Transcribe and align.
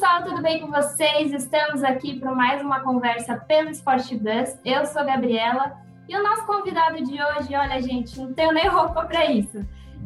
pessoal, 0.00 0.24
tudo 0.24 0.40
bem 0.40 0.62
com 0.62 0.68
vocês? 0.68 1.30
Estamos 1.30 1.84
aqui 1.84 2.18
para 2.18 2.34
mais 2.34 2.62
uma 2.62 2.80
conversa 2.80 3.36
pelo 3.36 3.68
Sport 3.68 4.14
Bus. 4.14 4.58
Eu 4.64 4.86
sou 4.86 5.02
a 5.02 5.04
Gabriela 5.04 5.76
e 6.08 6.16
o 6.16 6.22
nosso 6.22 6.46
convidado 6.46 7.04
de 7.04 7.22
hoje, 7.22 7.54
olha, 7.54 7.82
gente, 7.82 8.18
não 8.18 8.32
tenho 8.32 8.50
nem 8.50 8.66
roupa 8.66 9.04
para 9.04 9.26
isso. 9.26 9.58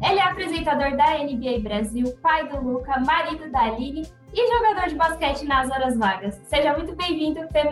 Ele 0.03 0.19
é 0.19 0.23
apresentador 0.23 0.97
da 0.97 1.17
NBA 1.19 1.59
Brasil, 1.61 2.13
pai 2.21 2.45
do 2.45 2.59
Luca, 2.59 2.99
marido 3.05 3.49
da 3.49 3.61
Aline 3.61 4.05
e 4.33 4.57
jogador 4.57 4.89
de 4.89 4.95
basquete 4.95 5.45
nas 5.45 5.71
horas 5.71 5.97
vagas. 5.97 6.41
Seja 6.43 6.73
muito 6.73 6.93
bem-vindo, 6.93 7.47
Fê. 7.47 7.63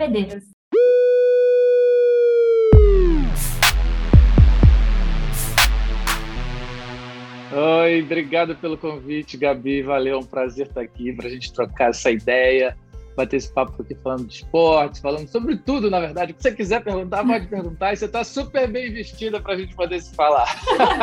Oi, 7.56 8.02
obrigado 8.02 8.56
pelo 8.56 8.76
convite, 8.76 9.36
Gabi. 9.36 9.80
Valeu, 9.80 10.16
é 10.16 10.18
um 10.18 10.26
prazer 10.26 10.66
estar 10.66 10.80
aqui 10.80 11.12
para 11.12 11.28
a 11.28 11.30
gente 11.30 11.52
trocar 11.52 11.90
essa 11.90 12.10
ideia, 12.10 12.76
bater 13.16 13.36
esse 13.36 13.52
papo 13.54 13.80
aqui 13.80 13.94
falando 13.94 14.26
de 14.26 14.34
esporte, 14.34 15.00
falando 15.00 15.28
sobre 15.28 15.56
tudo, 15.58 15.88
na 15.88 16.00
verdade. 16.00 16.32
O 16.32 16.34
que 16.34 16.42
você 16.42 16.50
quiser 16.50 16.82
perguntar, 16.82 17.24
pode 17.24 17.46
perguntar. 17.46 17.92
E 17.92 17.96
você 17.96 18.06
está 18.06 18.24
super 18.24 18.66
bem 18.66 18.92
vestida 18.92 19.40
para 19.40 19.54
a 19.54 19.56
gente 19.56 19.72
poder 19.76 20.00
se 20.00 20.12
falar. 20.16 20.48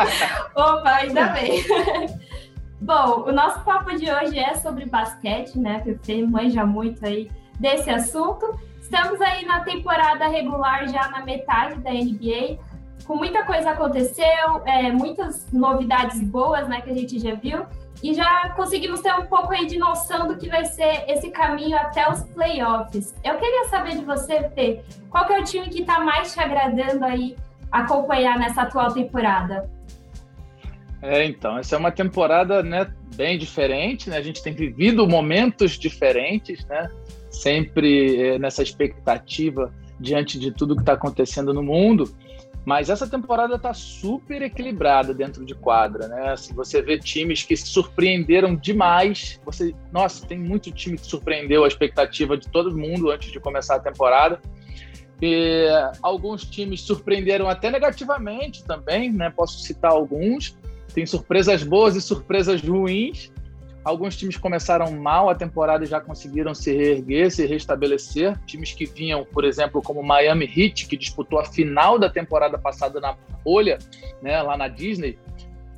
Opa, 0.53 0.89
ainda 0.89 1.27
bem. 1.27 1.63
Bom, 2.81 3.29
o 3.29 3.31
nosso 3.31 3.63
papo 3.63 3.95
de 3.95 4.11
hoje 4.11 4.37
é 4.37 4.53
sobre 4.55 4.85
basquete, 4.85 5.57
né? 5.57 5.79
Que 5.79 5.93
você 5.93 6.21
manja 6.25 6.65
muito 6.65 7.05
aí 7.05 7.31
desse 7.61 7.89
assunto. 7.89 8.59
Estamos 8.81 9.21
aí 9.21 9.45
na 9.45 9.61
temporada 9.61 10.27
regular, 10.27 10.85
já 10.89 11.07
na 11.11 11.23
metade 11.23 11.79
da 11.79 11.91
NBA 11.91 12.59
com 13.11 13.17
muita 13.17 13.43
coisa 13.43 13.71
aconteceu, 13.71 14.63
é, 14.65 14.89
muitas 14.89 15.51
novidades 15.51 16.23
boas, 16.23 16.65
né, 16.69 16.79
que 16.79 16.91
a 16.91 16.93
gente 16.93 17.19
já 17.19 17.35
viu, 17.35 17.65
e 18.01 18.13
já 18.13 18.51
conseguimos 18.51 19.01
ter 19.01 19.13
um 19.15 19.25
pouco 19.25 19.51
aí 19.51 19.67
de 19.67 19.77
noção 19.77 20.29
do 20.29 20.37
que 20.37 20.47
vai 20.47 20.63
ser 20.63 21.03
esse 21.09 21.29
caminho 21.29 21.75
até 21.75 22.09
os 22.09 22.23
playoffs. 22.29 23.13
Eu 23.21 23.37
queria 23.37 23.65
saber 23.65 23.97
de 23.97 24.05
você, 24.05 24.49
Fê, 24.51 24.81
qual 25.09 25.27
que 25.27 25.33
é 25.33 25.41
o 25.41 25.43
time 25.43 25.67
que 25.67 25.81
está 25.81 25.99
mais 25.99 26.31
te 26.31 26.39
agradando 26.39 27.03
aí 27.03 27.35
acompanhar 27.69 28.39
nessa 28.39 28.61
atual 28.61 28.93
temporada? 28.93 29.69
É, 31.01 31.25
então, 31.25 31.57
essa 31.57 31.75
é 31.75 31.77
uma 31.77 31.91
temporada, 31.91 32.63
né, 32.63 32.89
bem 33.13 33.37
diferente, 33.37 34.09
né? 34.09 34.15
A 34.15 34.21
gente 34.21 34.41
tem 34.41 34.53
vivido 34.53 35.05
momentos 35.05 35.77
diferentes, 35.77 36.65
né? 36.65 36.89
Sempre 37.29 38.21
é, 38.21 38.39
nessa 38.39 38.63
expectativa 38.63 39.69
diante 39.99 40.39
de 40.39 40.51
tudo 40.51 40.75
que 40.75 40.81
está 40.81 40.93
acontecendo 40.93 41.53
no 41.53 41.61
mundo. 41.61 42.09
Mas 42.63 42.89
essa 42.89 43.07
temporada 43.07 43.55
está 43.55 43.73
super 43.73 44.41
equilibrada 44.41 45.13
dentro 45.13 45.43
de 45.43 45.55
quadra, 45.55 46.07
né? 46.07 46.31
Assim, 46.33 46.53
você 46.53 46.81
vê 46.81 46.99
times 46.99 47.43
que 47.43 47.57
surpreenderam 47.57 48.55
demais. 48.55 49.41
Você, 49.43 49.73
nossa, 49.91 50.25
tem 50.27 50.37
muito 50.37 50.71
time 50.71 50.97
que 50.97 51.05
surpreendeu 51.05 51.63
a 51.63 51.67
expectativa 51.67 52.37
de 52.37 52.47
todo 52.49 52.77
mundo 52.77 53.09
antes 53.09 53.31
de 53.31 53.39
começar 53.39 53.77
a 53.77 53.79
temporada. 53.79 54.39
E 55.19 55.67
alguns 56.03 56.45
times 56.45 56.81
surpreenderam 56.81 57.49
até 57.49 57.71
negativamente 57.71 58.63
também, 58.63 59.11
né? 59.11 59.31
Posso 59.31 59.59
citar 59.59 59.91
alguns. 59.91 60.55
Tem 60.93 61.05
surpresas 61.05 61.63
boas 61.63 61.95
e 61.95 62.01
surpresas 62.01 62.61
ruins. 62.61 63.31
Alguns 63.83 64.15
times 64.15 64.37
começaram 64.37 64.91
mal 64.91 65.29
a 65.29 65.35
temporada 65.35 65.83
e 65.83 65.87
já 65.87 65.99
conseguiram 65.99 66.53
se 66.53 66.71
reerguer, 66.71 67.31
se 67.31 67.45
restabelecer. 67.47 68.37
Times 68.45 68.73
que 68.73 68.85
vinham, 68.85 69.25
por 69.25 69.43
exemplo, 69.43 69.81
como 69.81 70.03
Miami 70.03 70.45
Heat, 70.45 70.87
que 70.87 70.95
disputou 70.95 71.39
a 71.39 71.45
final 71.45 71.97
da 71.97 72.09
temporada 72.09 72.59
passada 72.59 72.99
na 72.99 73.17
bolha, 73.43 73.79
né, 74.21 74.39
lá 74.41 74.55
na 74.55 74.67
Disney. 74.67 75.17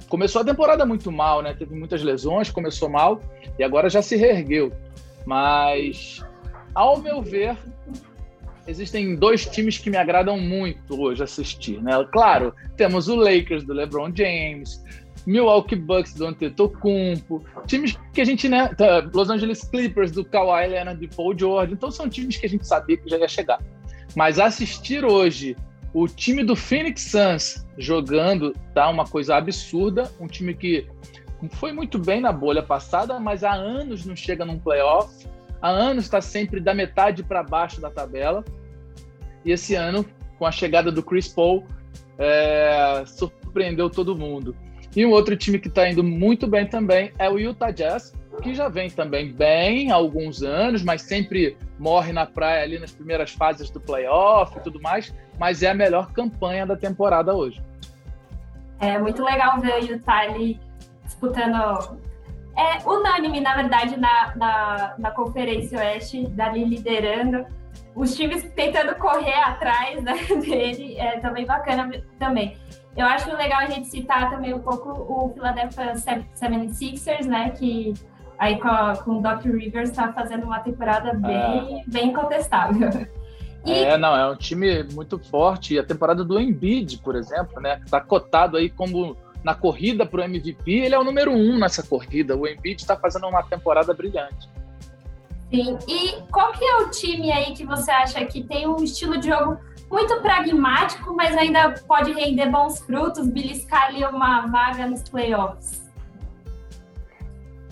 Começou 0.10 0.42
a 0.42 0.46
temporada 0.46 0.86
muito 0.86 1.12
mal, 1.12 1.42
né? 1.42 1.54
Teve 1.54 1.74
muitas 1.76 2.04
lesões, 2.04 2.52
começou 2.52 2.90
mal 2.90 3.22
e 3.58 3.64
agora 3.64 3.90
já 3.90 4.02
se 4.02 4.18
reergueu. 4.18 4.72
Mas, 5.26 6.22
ao 6.76 7.00
meu 7.00 7.22
ver, 7.22 7.58
existem 8.68 9.16
dois 9.16 9.46
times 9.46 9.78
que 9.78 9.90
me 9.90 9.98
agradam 9.98 10.38
muito 10.38 11.02
hoje 11.02 11.24
assistir, 11.24 11.82
né? 11.82 12.06
Claro, 12.12 12.54
temos 12.76 13.08
o 13.08 13.16
Lakers 13.16 13.64
do 13.64 13.74
LeBron 13.74 14.12
James, 14.14 14.84
Milwaukee 15.26 15.76
Bucks 15.76 16.14
do 16.14 16.26
Antetokounmpo, 16.28 17.44
times 17.66 17.98
que 18.14 18.22
a 18.22 18.26
gente, 18.26 18.50
né, 18.50 18.68
tá, 18.70 19.10
Los 19.14 19.30
Angeles 19.30 19.64
Clippers 19.64 20.12
do 20.12 20.26
Kawhi 20.26 20.68
Leonard 20.68 21.04
e 21.04 21.08
Paul 21.08 21.38
George, 21.38 21.74
então 21.74 21.90
são 21.90 22.10
times 22.10 22.38
que 22.38 22.46
a 22.46 22.50
gente 22.50 22.68
sabia 22.68 22.98
que 22.98 23.10
já 23.10 23.18
ia 23.18 23.28
chegar. 23.28 23.62
Mas 24.16 24.40
assistir 24.40 25.06
hoje 25.06 25.56
o 25.94 26.08
time 26.08 26.44
do 26.44 26.56
Phoenix 26.56 27.02
Suns 27.04 27.66
jogando 27.78 28.54
tá 28.74 28.90
uma 28.90 29.06
coisa 29.06 29.36
absurda, 29.36 30.12
um 30.20 30.28
time 30.28 30.54
que 30.54 30.88
foi 31.52 31.72
muito 31.72 32.00
bem 32.00 32.22
na 32.22 32.32
bolha 32.32 32.64
passada, 32.64 33.20
mas 33.20 33.44
há 33.44 33.54
anos 33.54 34.06
não 34.06 34.16
chega 34.16 34.46
num 34.46 34.58
playoff, 34.58 35.28
há 35.62 35.70
anos 35.70 36.06
está 36.06 36.22
sempre 36.22 36.60
da 36.60 36.74
metade 36.74 37.24
para 37.24 37.44
baixo 37.44 37.80
da 37.82 37.90
tabela. 37.90 38.44
E 39.46 39.52
esse 39.52 39.76
ano, 39.76 40.06
com 40.40 40.46
a 40.46 40.52
chegada 40.52 40.92
do 40.92 41.04
Chris 41.04 41.28
Paul, 41.28 41.66
é, 42.18 43.04
surpreendeu 43.06 43.90
todo 43.90 44.18
mundo. 44.18 44.56
E 44.96 45.06
um 45.06 45.12
outro 45.12 45.36
time 45.36 45.58
que 45.58 45.68
está 45.68 45.90
indo 45.90 46.04
muito 46.04 46.48
bem 46.48 46.68
também 46.68 47.12
é 47.18 47.30
o 47.30 47.40
Utah 47.40 47.72
Jazz, 47.72 48.14
que 48.42 48.54
já 48.54 48.68
vem 48.70 48.90
também 48.90 49.32
bem 49.32 49.92
há 49.92 49.96
alguns 49.96 50.44
anos, 50.44 50.84
mas 50.84 51.02
sempre 51.02 51.58
morre 51.80 52.14
na 52.14 52.26
praia 52.26 52.64
ali 52.64 52.80
nas 52.80 52.92
primeiras 52.92 53.32
fases 53.32 53.70
do 53.70 53.80
playoff 53.80 54.58
e 54.58 54.62
tudo 54.62 54.80
mais, 54.82 55.14
mas 55.40 55.64
é 55.64 55.70
a 55.70 55.74
melhor 55.74 56.12
campanha 56.12 56.66
da 56.66 56.76
temporada 56.76 57.34
hoje. 57.34 57.62
É 58.80 59.00
muito 59.00 59.24
legal 59.24 59.60
ver 59.60 59.76
o 59.76 59.86
Utah 59.86 60.20
ali 60.20 60.60
disputando. 61.04 61.98
É 62.56 62.88
unânime, 62.88 63.40
na 63.40 63.56
verdade, 63.56 64.00
na, 64.00 64.36
na, 64.36 64.96
na 65.00 65.12
Conferência 65.12 65.80
Oeste, 65.80 66.28
dali 66.28 66.64
liderando. 66.66 67.46
Os 67.96 68.16
times 68.16 68.44
tentando 68.56 68.96
correr 68.96 69.40
atrás 69.40 70.04
né, 70.04 70.14
dele, 70.42 70.98
é 70.98 71.20
também 71.20 71.46
bacana 71.46 71.90
também. 72.20 72.58
Eu 72.96 73.06
acho 73.06 73.36
legal 73.36 73.62
a 73.62 73.66
gente 73.66 73.88
citar 73.88 74.30
também 74.30 74.54
um 74.54 74.60
pouco 74.60 74.90
o 74.90 75.34
Philadelphia 75.34 75.94
76ers, 75.94 77.26
né? 77.26 77.50
Que 77.52 77.94
aí 78.38 78.60
com, 78.60 78.68
a, 78.68 78.96
com 78.98 79.18
o 79.18 79.22
Doc 79.22 79.44
Rivers 79.44 79.90
está 79.90 80.14
fazendo 80.14 80.46
uma 80.46 80.60
temporada 80.60 81.10
é. 81.10 81.16
bem, 81.16 81.80
é. 81.80 81.84
bem 81.88 82.08
incontestável. 82.10 82.90
E... 83.66 83.72
É, 83.72 83.98
não, 83.98 84.16
é 84.16 84.30
um 84.30 84.36
time 84.36 84.84
muito 84.92 85.18
forte. 85.18 85.74
E 85.74 85.80
a 85.80 85.84
temporada 85.84 86.24
do 86.24 86.40
Embiid, 86.40 86.98
por 87.00 87.16
exemplo, 87.16 87.62
né? 87.62 87.80
Está 87.84 88.02
cotado 88.02 88.58
aí 88.58 88.70
como 88.70 89.16
na 89.44 89.56
corrida 89.56 90.06
para 90.06 90.22
o 90.22 90.24
MVP, 90.24 90.72
ele 90.72 90.96
é 90.96 91.00
o 91.00 91.04
número 91.04 91.32
um 91.32 91.58
nessa 91.58 91.84
corrida. 91.84 92.36
O 92.36 92.48
Embiid 92.48 92.82
está 92.82 92.96
fazendo 92.96 93.28
uma 93.28 93.44
temporada 93.44 93.94
brilhante. 93.94 94.50
Sim. 95.50 95.78
E 95.88 96.22
qual 96.32 96.52
que 96.52 96.64
é 96.64 96.78
o 96.78 96.90
time 96.90 97.32
aí 97.32 97.54
que 97.54 97.66
você 97.66 97.92
acha 97.92 98.26
que 98.26 98.44
tem 98.44 98.68
um 98.68 98.78
estilo 98.78 99.18
de 99.18 99.28
jogo 99.28 99.60
muito 99.94 100.20
pragmático, 100.22 101.14
mas 101.14 101.38
ainda 101.38 101.76
pode 101.88 102.12
render 102.12 102.50
bons 102.50 102.80
frutos, 102.80 103.28
beliscar 103.28 103.90
ali 103.90 104.04
uma 104.04 104.48
vaga 104.48 104.88
nos 104.88 105.04
playoffs? 105.04 105.84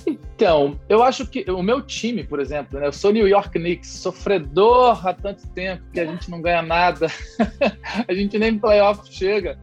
Então, 0.05 0.79
eu 0.87 1.01
acho 1.01 1.25
que 1.25 1.49
o 1.49 1.63
meu 1.63 1.81
time, 1.81 2.23
por 2.23 2.39
exemplo, 2.39 2.79
né, 2.79 2.85
eu 2.85 2.93
sou 2.93 3.11
New 3.11 3.27
York 3.27 3.49
Knicks, 3.49 3.89
sofredor 3.89 5.05
há 5.07 5.13
tanto 5.13 5.47
tempo 5.49 5.83
que 5.91 5.99
a 5.99 6.05
gente 6.05 6.29
não 6.29 6.41
ganha 6.41 6.61
nada, 6.61 7.07
a 8.07 8.13
gente 8.13 8.37
nem 8.37 8.57
playoff 8.57 9.01
chega. 9.11 9.57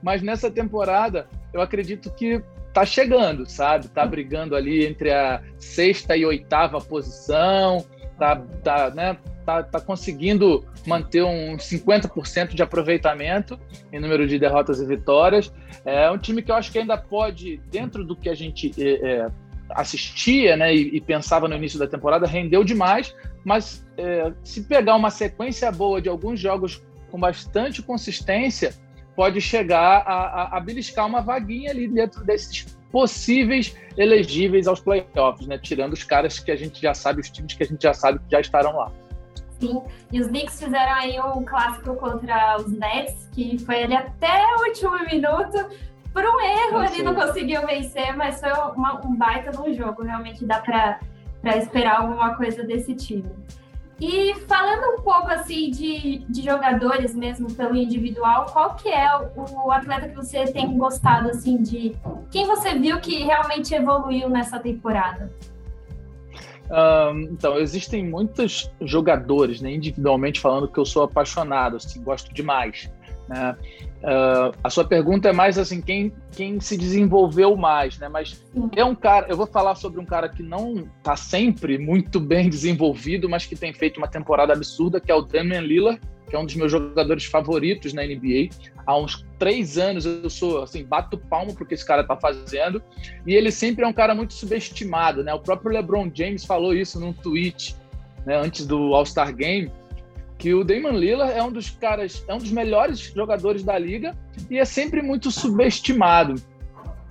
Mas 0.00 0.22
nessa 0.22 0.48
temporada, 0.48 1.28
eu 1.52 1.60
acredito 1.60 2.12
que 2.12 2.40
tá 2.72 2.84
chegando, 2.84 3.44
sabe? 3.48 3.88
Tá 3.88 4.06
brigando 4.06 4.54
ali 4.54 4.86
entre 4.86 5.10
a 5.12 5.42
sexta 5.58 6.16
e 6.16 6.24
oitava 6.24 6.80
posição, 6.80 7.84
tá, 8.18 8.36
tá, 8.62 8.90
né, 8.90 9.16
tá, 9.44 9.62
tá 9.62 9.80
conseguindo 9.80 10.64
manter 10.86 11.22
um 11.22 11.56
50% 11.56 12.54
de 12.54 12.62
aproveitamento 12.62 13.58
em 13.92 14.00
número 14.00 14.26
de 14.26 14.38
derrotas 14.38 14.80
e 14.80 14.86
vitórias. 14.86 15.52
É 15.84 16.10
um 16.10 16.18
time 16.18 16.42
que 16.42 16.50
eu 16.50 16.54
acho 16.54 16.72
que 16.72 16.78
ainda 16.78 16.96
pode, 16.96 17.60
dentro 17.70 18.04
do 18.04 18.16
que 18.16 18.28
a 18.28 18.34
gente 18.34 18.72
é, 18.78 18.92
é, 18.92 19.30
assistia 19.70 20.56
né, 20.56 20.74
e, 20.74 20.96
e, 20.96 21.00
pensava 21.00 21.48
no 21.48 21.54
início 21.54 21.78
da 21.78 21.86
temporada, 21.86 22.26
rendeu 22.26 22.64
demais, 22.64 23.14
mas 23.44 23.86
é, 23.96 24.32
se 24.42 24.62
pegar 24.64 24.96
uma 24.96 25.10
sequência 25.10 25.70
boa 25.70 26.00
de 26.00 26.08
alguns 26.08 26.40
jogos 26.40 26.82
com 27.10 27.18
bastante 27.18 27.82
consistência, 27.82 28.74
pode 29.14 29.40
chegar 29.40 30.02
a, 30.06 30.12
a, 30.12 30.56
a 30.56 30.60
beliscar 30.60 31.06
uma 31.06 31.20
vaguinha 31.20 31.70
ali 31.70 31.86
dentro 31.86 32.24
desses 32.24 32.66
possíveis 32.90 33.76
elegíveis 33.96 34.68
aos 34.68 34.80
playoffs, 34.80 35.48
né? 35.48 35.58
Tirando 35.58 35.92
os 35.92 36.04
caras 36.04 36.38
que 36.38 36.50
a 36.50 36.56
gente 36.56 36.80
já 36.80 36.94
sabe, 36.94 37.20
os 37.20 37.28
times 37.28 37.54
que 37.54 37.64
a 37.64 37.66
gente 37.66 37.82
já 37.82 37.92
sabe 37.92 38.20
que 38.20 38.30
já 38.30 38.40
estarão 38.40 38.76
lá. 38.76 38.92
Sim, 39.58 39.82
e 40.10 40.20
os 40.20 40.26
Knicks 40.26 40.58
fizeram 40.62 40.92
aí 40.94 41.18
um 41.20 41.44
clássico 41.44 41.94
contra 41.96 42.56
os 42.56 42.70
Nets, 42.72 43.28
que 43.32 43.58
foi 43.58 43.84
ali 43.84 43.94
até 43.94 44.42
o 44.56 44.68
último 44.68 44.98
minuto, 45.04 45.68
por 46.12 46.24
um 46.24 46.40
erro 46.40 46.78
ali 46.78 47.02
não 47.02 47.14
conseguiu 47.14 47.66
vencer, 47.66 48.16
mas 48.16 48.40
foi 48.40 48.52
uma, 48.52 49.04
um 49.04 49.16
baita 49.16 49.50
de 49.50 49.58
um 49.58 49.74
jogo, 49.74 50.02
realmente 50.02 50.44
dá 50.44 50.60
para 50.60 50.98
esperar 51.56 52.00
alguma 52.00 52.36
coisa 52.36 52.62
desse 52.62 52.94
time. 52.94 53.30
E 54.00 54.34
falando 54.46 54.98
um 54.98 55.02
pouco 55.02 55.28
assim 55.28 55.70
de, 55.70 56.18
de 56.28 56.42
jogadores 56.42 57.14
mesmo 57.14 57.52
pelo 57.54 57.76
individual, 57.76 58.46
qual 58.52 58.74
que 58.74 58.88
é 58.88 59.08
o, 59.36 59.66
o 59.66 59.72
atleta 59.72 60.08
que 60.08 60.16
você 60.16 60.44
tem 60.44 60.76
gostado 60.76 61.30
assim 61.30 61.62
de 61.62 61.96
quem 62.30 62.46
você 62.46 62.74
viu 62.74 62.98
que 63.00 63.22
realmente 63.22 63.74
evoluiu 63.74 64.28
nessa 64.28 64.58
temporada? 64.58 65.32
Um, 66.70 67.20
então, 67.32 67.58
existem 67.58 68.04
muitos 68.04 68.70
jogadores, 68.80 69.60
né, 69.60 69.72
individualmente 69.72 70.40
falando, 70.40 70.68
que 70.68 70.78
eu 70.78 70.86
sou 70.86 71.02
apaixonado, 71.02 71.76
assim, 71.76 72.02
gosto 72.02 72.32
demais. 72.32 72.90
Né? 73.28 73.56
Uh, 74.04 74.52
a 74.62 74.68
sua 74.68 74.84
pergunta 74.84 75.30
é 75.30 75.32
mais 75.32 75.56
assim, 75.56 75.80
quem, 75.80 76.12
quem 76.32 76.60
se 76.60 76.76
desenvolveu 76.76 77.56
mais, 77.56 77.98
né? 77.98 78.06
Mas 78.06 78.44
é 78.76 78.84
um 78.84 78.94
cara, 78.94 79.26
eu 79.30 79.36
vou 79.36 79.46
falar 79.46 79.74
sobre 79.76 79.98
um 79.98 80.04
cara 80.04 80.28
que 80.28 80.42
não 80.42 80.86
está 80.98 81.16
sempre 81.16 81.78
muito 81.78 82.20
bem 82.20 82.48
desenvolvido, 82.50 83.30
mas 83.30 83.46
que 83.46 83.56
tem 83.56 83.72
feito 83.72 83.96
uma 83.96 84.06
temporada 84.06 84.52
absurda, 84.52 85.00
que 85.00 85.10
é 85.10 85.14
o 85.14 85.22
Damian 85.22 85.62
Lillard, 85.62 85.98
que 86.28 86.36
é 86.36 86.38
um 86.38 86.44
dos 86.44 86.54
meus 86.54 86.70
jogadores 86.70 87.24
favoritos 87.24 87.94
na 87.94 88.02
NBA. 88.02 88.50
Há 88.86 88.94
uns 88.94 89.24
três 89.38 89.78
anos 89.78 90.04
eu 90.04 90.28
sou 90.28 90.62
assim, 90.62 90.84
bato 90.84 91.16
palmo 91.16 91.54
porque 91.54 91.72
esse 91.72 91.86
cara 91.86 92.02
está 92.02 92.14
fazendo. 92.14 92.82
E 93.26 93.34
ele 93.34 93.50
sempre 93.50 93.86
é 93.86 93.88
um 93.88 93.92
cara 93.92 94.14
muito 94.14 94.34
subestimado, 94.34 95.24
né? 95.24 95.32
O 95.32 95.40
próprio 95.40 95.72
LeBron 95.72 96.10
James 96.12 96.44
falou 96.44 96.74
isso 96.74 97.00
num 97.00 97.14
tweet, 97.14 97.74
né, 98.26 98.36
antes 98.36 98.66
do 98.66 98.94
All-Star 98.94 99.34
Game 99.34 99.72
que 100.38 100.52
o 100.52 100.64
Damon 100.64 100.92
Lillard 100.92 101.32
é 101.32 101.42
um 101.42 101.52
dos 101.52 101.70
caras, 101.70 102.24
é 102.28 102.34
um 102.34 102.38
dos 102.38 102.50
melhores 102.50 102.98
jogadores 103.14 103.62
da 103.62 103.78
liga 103.78 104.16
e 104.50 104.58
é 104.58 104.64
sempre 104.64 105.00
muito 105.02 105.30
subestimado. 105.30 106.34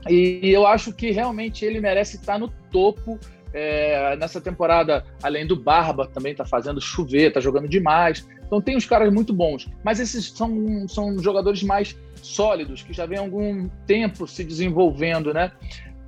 E 0.09 0.41
eu 0.43 0.67
acho 0.67 0.91
que 0.93 1.11
realmente 1.11 1.63
ele 1.63 1.79
merece 1.79 2.17
estar 2.17 2.37
no 2.37 2.49
topo 2.71 3.17
é, 3.53 4.15
nessa 4.17 4.41
temporada, 4.41 5.05
além 5.21 5.45
do 5.45 5.55
Barba, 5.55 6.07
também 6.07 6.31
está 6.31 6.43
fazendo 6.43 6.81
chover, 6.81 7.27
está 7.27 7.39
jogando 7.39 7.69
demais. 7.69 8.27
Então 8.45 8.61
tem 8.61 8.75
uns 8.75 8.85
caras 8.85 9.11
muito 9.13 9.33
bons, 9.33 9.69
mas 9.83 9.99
esses 9.99 10.31
são, 10.31 10.87
são 10.87 11.17
jogadores 11.19 11.63
mais 11.63 11.97
sólidos, 12.21 12.81
que 12.81 12.93
já 12.93 13.05
vem 13.05 13.17
algum 13.17 13.69
tempo 13.87 14.27
se 14.27 14.43
desenvolvendo, 14.43 15.33
né? 15.33 15.51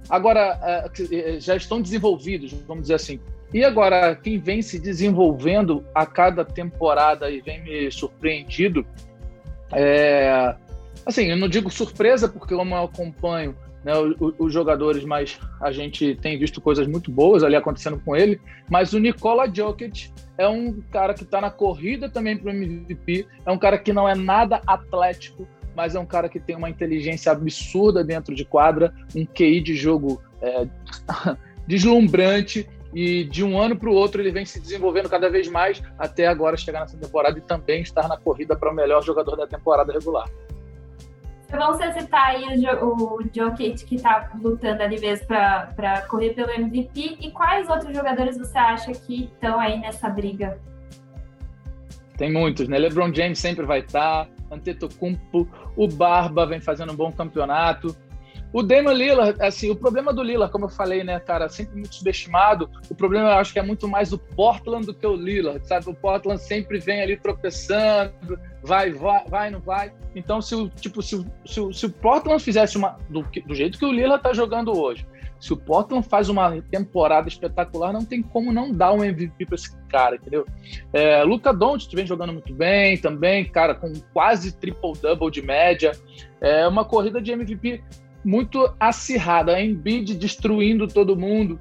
Agora, 0.09 0.59
é, 1.11 1.39
já 1.39 1.55
estão 1.55 1.81
desenvolvidos, 1.81 2.53
vamos 2.67 2.83
dizer 2.83 2.95
assim. 2.95 3.19
E 3.53 3.63
agora, 3.63 4.15
quem 4.15 4.39
vem 4.39 4.61
se 4.61 4.79
desenvolvendo 4.79 5.85
a 5.93 6.05
cada 6.05 6.43
temporada 6.43 7.29
e 7.29 7.41
vem 7.41 7.63
me 7.63 7.91
surpreendido, 7.91 8.85
é, 9.71 10.55
assim, 11.05 11.25
eu 11.25 11.37
não 11.37 11.47
digo 11.47 11.69
surpresa, 11.69 12.27
porque 12.27 12.53
eu 12.53 12.65
não 12.65 12.83
acompanho 12.83 13.55
né, 13.83 13.95
os, 13.95 14.33
os, 14.39 14.51
jogadores, 14.51 15.05
mas 15.05 15.39
a 15.61 15.71
gente 15.71 16.15
tem 16.15 16.39
visto 16.39 16.59
coisas 16.59 16.87
muito 16.87 17.11
boas 17.11 17.43
ali 17.43 17.55
acontecendo 17.55 18.01
com 18.03 18.15
ele. 18.15 18.41
Mas 18.69 18.93
o 18.93 18.99
Nikola 18.99 19.47
Jokic 19.53 20.11
é 20.37 20.47
um 20.47 20.81
cara 20.91 21.13
que 21.13 21.23
está 21.23 21.39
na 21.39 21.51
corrida 21.51 22.09
também 22.09 22.35
para 22.35 22.51
o 22.51 22.55
MVP, 22.55 23.27
é 23.45 23.51
um 23.51 23.59
cara 23.59 23.77
que 23.77 23.93
não 23.93 24.09
é 24.09 24.15
nada 24.15 24.59
atlético, 24.65 25.47
mas 25.75 25.93
é 25.93 25.99
um 25.99 26.05
cara 26.05 26.27
que 26.27 26.39
tem 26.39 26.55
uma 26.55 26.69
inteligência 26.69 27.31
absurda 27.31 28.03
dentro 28.03 28.33
de 28.33 28.43
quadra, 28.43 28.93
um 29.15 29.25
QI 29.25 29.61
de 29.61 29.75
jogo 29.75 30.21
é, 30.41 30.67
deslumbrante 31.67 32.67
e 32.95 33.25
de 33.25 33.43
um 33.43 33.59
ano 33.59 33.75
para 33.75 33.89
o 33.89 33.93
outro 33.93 34.21
ele 34.21 34.31
vem 34.31 34.45
se 34.45 34.57
desenvolvendo 34.57 35.09
cada 35.09 35.29
vez 35.29 35.49
mais 35.49 35.83
até 35.99 36.27
agora 36.27 36.55
chegar 36.55 36.79
nessa 36.79 36.97
temporada 36.97 37.37
e 37.37 37.41
também 37.41 37.81
estar 37.81 38.07
na 38.07 38.15
corrida 38.17 38.55
para 38.55 38.71
o 38.71 38.73
melhor 38.73 39.03
jogador 39.03 39.35
da 39.35 39.45
temporada 39.45 39.91
regular. 39.91 40.29
Vamos 41.49 41.77
citar 41.93 42.29
aí 42.29 42.45
o, 42.81 43.17
o 43.17 43.19
Jokic 43.31 43.85
que 43.85 43.95
está 43.95 44.31
lutando 44.41 44.81
ali 44.81 44.99
mesmo 44.99 45.27
para 45.27 46.01
correr 46.07 46.33
pelo 46.33 46.49
MVP 46.49 47.17
e 47.19 47.31
quais 47.31 47.69
outros 47.69 47.93
jogadores 47.93 48.37
você 48.37 48.57
acha 48.57 48.91
que 48.93 49.25
estão 49.25 49.59
aí 49.59 49.77
nessa 49.77 50.09
briga? 50.09 50.57
Tem 52.17 52.31
muitos, 52.31 52.69
né? 52.69 52.77
LeBron 52.77 53.13
James 53.13 53.39
sempre 53.39 53.65
vai 53.65 53.79
estar, 53.79 54.27
Antetokounmpo, 54.49 55.47
o 55.75 55.87
Barba 55.87 56.45
vem 56.45 56.61
fazendo 56.61 56.93
um 56.93 56.95
bom 56.95 57.11
campeonato, 57.11 57.95
o 58.55 58.63
Damian 58.63 58.93
Lillard, 58.93 59.43
assim, 59.43 59.69
o 59.69 59.75
problema 59.75 60.13
do 60.13 60.23
Lillard, 60.23 60.49
como 60.49 60.63
eu 60.63 60.69
falei, 60.69 61.03
né, 61.03 61.19
cara, 61.19 61.49
sempre 61.49 61.75
muito 61.75 61.93
subestimado. 61.93 62.69
O 62.89 62.95
problema, 62.95 63.31
eu 63.31 63.33
acho 63.33 63.51
que 63.51 63.59
é 63.59 63.61
muito 63.61 63.85
mais 63.85 64.13
o 64.13 64.17
Portland 64.17 64.85
do 64.85 64.93
que 64.93 65.05
o 65.05 65.13
Lillard, 65.13 65.67
sabe? 65.67 65.89
O 65.89 65.93
Portland 65.93 66.41
sempre 66.41 66.79
vem 66.79 67.01
ali 67.01 67.17
tropeçando, 67.17 68.13
vai, 68.63 68.93
vai, 68.93 69.25
vai, 69.27 69.49
não 69.49 69.59
vai. 69.59 69.91
Então, 70.15 70.41
se 70.41 70.55
o 70.55 70.69
tipo, 70.69 71.01
se, 71.01 71.17
se, 71.45 71.73
se 71.73 71.85
o 71.85 71.89
Portland 71.89 72.41
fizesse 72.41 72.77
uma 72.77 72.97
do, 73.09 73.27
do 73.45 73.53
jeito 73.53 73.77
que 73.77 73.83
o 73.83 73.91
Lillard 73.91 74.23
tá 74.23 74.31
jogando 74.31 74.71
hoje, 74.71 75.05
se 75.37 75.51
o 75.51 75.57
Portland 75.57 76.07
faz 76.07 76.29
uma 76.29 76.61
temporada 76.61 77.27
espetacular, 77.27 77.91
não 77.91 78.05
tem 78.05 78.21
como 78.21 78.53
não 78.53 78.71
dar 78.71 78.93
um 78.93 79.03
MVP 79.03 79.47
para 79.47 79.55
esse 79.55 79.77
cara, 79.89 80.15
entendeu? 80.15 80.45
É, 80.93 81.21
Luca 81.23 81.51
Doncic 81.51 81.93
vem 81.93 82.07
jogando 82.07 82.31
muito 82.31 82.53
bem 82.53 82.97
também, 82.97 83.43
cara, 83.43 83.75
com 83.75 83.91
quase 84.13 84.55
triple-double 84.55 85.29
de 85.29 85.41
média. 85.41 85.91
É 86.39 86.65
uma 86.65 86.85
corrida 86.85 87.21
de 87.21 87.33
MVP 87.33 87.83
muito 88.25 88.73
acirrada, 88.79 89.55
a 89.55 89.63
Embiid 89.63 90.15
destruindo 90.15 90.87
todo 90.87 91.15
mundo. 91.15 91.59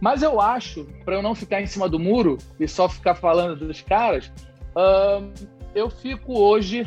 Mas 0.00 0.22
eu 0.22 0.40
acho, 0.40 0.84
para 1.04 1.14
eu 1.14 1.22
não 1.22 1.34
ficar 1.34 1.62
em 1.62 1.66
cima 1.66 1.88
do 1.88 1.98
muro 1.98 2.36
e 2.58 2.66
só 2.66 2.88
ficar 2.88 3.14
falando 3.14 3.66
dos 3.66 3.80
caras, 3.80 4.32
uh, 4.76 5.32
eu 5.74 5.88
fico 5.88 6.38
hoje, 6.38 6.86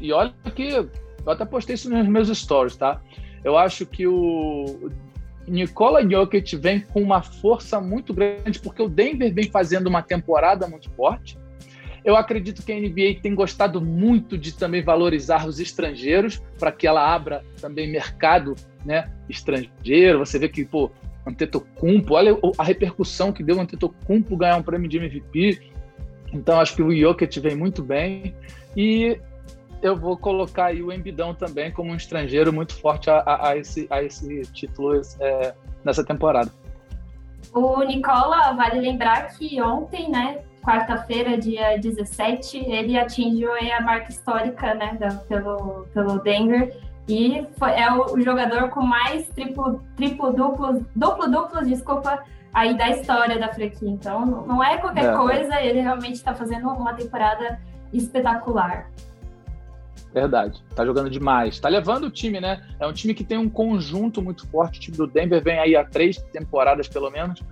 e 0.00 0.12
olha 0.12 0.32
que 0.54 0.68
eu 0.68 0.88
até 1.26 1.44
postei 1.44 1.74
isso 1.74 1.90
nos 1.90 2.06
meus 2.06 2.28
stories, 2.28 2.76
tá? 2.76 3.00
Eu 3.42 3.58
acho 3.58 3.84
que 3.84 4.06
o 4.06 4.90
Nikola 5.46 6.08
Jokic 6.08 6.56
vem 6.56 6.80
com 6.80 7.02
uma 7.02 7.22
força 7.22 7.80
muito 7.80 8.14
grande, 8.14 8.58
porque 8.60 8.82
o 8.82 8.88
Denver 8.88 9.32
vem 9.32 9.50
fazendo 9.50 9.88
uma 9.88 10.02
temporada 10.02 10.66
muito 10.66 10.90
forte. 10.92 11.38
Eu 12.04 12.16
acredito 12.16 12.62
que 12.62 12.70
a 12.70 12.78
NBA 12.78 13.20
tem 13.22 13.34
gostado 13.34 13.80
muito 13.80 14.36
de 14.36 14.52
também 14.52 14.82
valorizar 14.82 15.46
os 15.46 15.58
estrangeiros 15.58 16.42
para 16.58 16.70
que 16.70 16.86
ela 16.86 17.02
abra 17.14 17.42
também 17.60 17.90
mercado 17.90 18.54
né, 18.84 19.10
estrangeiro. 19.28 20.18
Você 20.18 20.38
vê 20.38 20.48
que, 20.48 20.64
pô, 20.66 20.90
Antetokounmpo, 21.26 22.14
olha 22.14 22.36
a 22.58 22.62
repercussão 22.62 23.32
que 23.32 23.42
deu 23.42 23.56
o 23.56 23.60
Antetokounmpo 23.60 24.36
ganhar 24.36 24.56
um 24.56 24.62
prêmio 24.62 24.88
de 24.88 24.98
MVP. 24.98 25.62
Então, 26.32 26.60
acho 26.60 26.76
que 26.76 26.82
o 26.82 26.94
Jokic 26.94 27.40
vem 27.40 27.56
muito 27.56 27.82
bem. 27.82 28.34
E 28.76 29.18
eu 29.80 29.96
vou 29.96 30.16
colocar 30.16 30.66
aí 30.66 30.82
o 30.82 30.92
Embidão 30.92 31.34
também 31.34 31.72
como 31.72 31.90
um 31.90 31.96
estrangeiro 31.96 32.52
muito 32.52 32.74
forte 32.74 33.08
a, 33.08 33.18
a, 33.20 33.48
a 33.50 33.56
esse, 33.56 33.86
a 33.88 34.02
esse 34.02 34.42
título 34.52 35.00
é, 35.20 35.54
nessa 35.82 36.04
temporada. 36.04 36.50
O 37.52 37.82
Nicola, 37.82 38.52
vale 38.52 38.80
lembrar 38.80 39.28
que 39.28 39.60
ontem, 39.62 40.10
né, 40.10 40.42
quarta-feira, 40.64 41.36
dia 41.36 41.78
17, 41.78 42.58
ele 42.58 42.98
atingiu 42.98 43.50
a 43.52 43.80
marca 43.82 44.10
histórica, 44.10 44.74
né, 44.74 44.96
da, 44.98 45.10
pelo, 45.10 45.86
pelo 45.92 46.18
Denver, 46.20 46.74
e 47.08 47.46
foi, 47.58 47.70
é 47.72 47.92
o, 47.92 48.14
o, 48.14 48.20
jogador 48.20 48.70
com 48.70 48.80
mais 48.80 49.28
triplo, 49.28 49.82
triplo 49.94 50.32
duplos, 50.32 50.82
duplo 50.96 51.30
duplos, 51.30 51.68
desculpa, 51.68 52.24
aí 52.52 52.76
da 52.76 52.88
história 52.88 53.38
da 53.38 53.52
franquia. 53.52 53.90
Então, 53.90 54.24
não 54.24 54.64
é 54.64 54.78
qualquer 54.78 55.12
é. 55.12 55.16
coisa, 55.16 55.60
ele 55.60 55.80
realmente 55.80 56.14
está 56.14 56.34
fazendo 56.34 56.68
uma 56.68 56.94
temporada 56.94 57.60
espetacular. 57.92 58.90
Verdade, 60.14 60.62
tá 60.76 60.86
jogando 60.86 61.10
demais. 61.10 61.58
Tá 61.58 61.68
levando 61.68 62.04
o 62.04 62.10
time, 62.10 62.40
né? 62.40 62.62
É 62.78 62.86
um 62.86 62.92
time 62.92 63.12
que 63.12 63.24
tem 63.24 63.36
um 63.36 63.50
conjunto 63.50 64.22
muito 64.22 64.46
forte. 64.48 64.78
O 64.78 64.80
time 64.80 64.96
do 64.96 65.08
Denver 65.08 65.42
vem 65.42 65.58
aí 65.58 65.74
há 65.74 65.84
três 65.84 66.18
temporadas, 66.32 66.86
pelo 66.86 67.10
menos, 67.10 67.42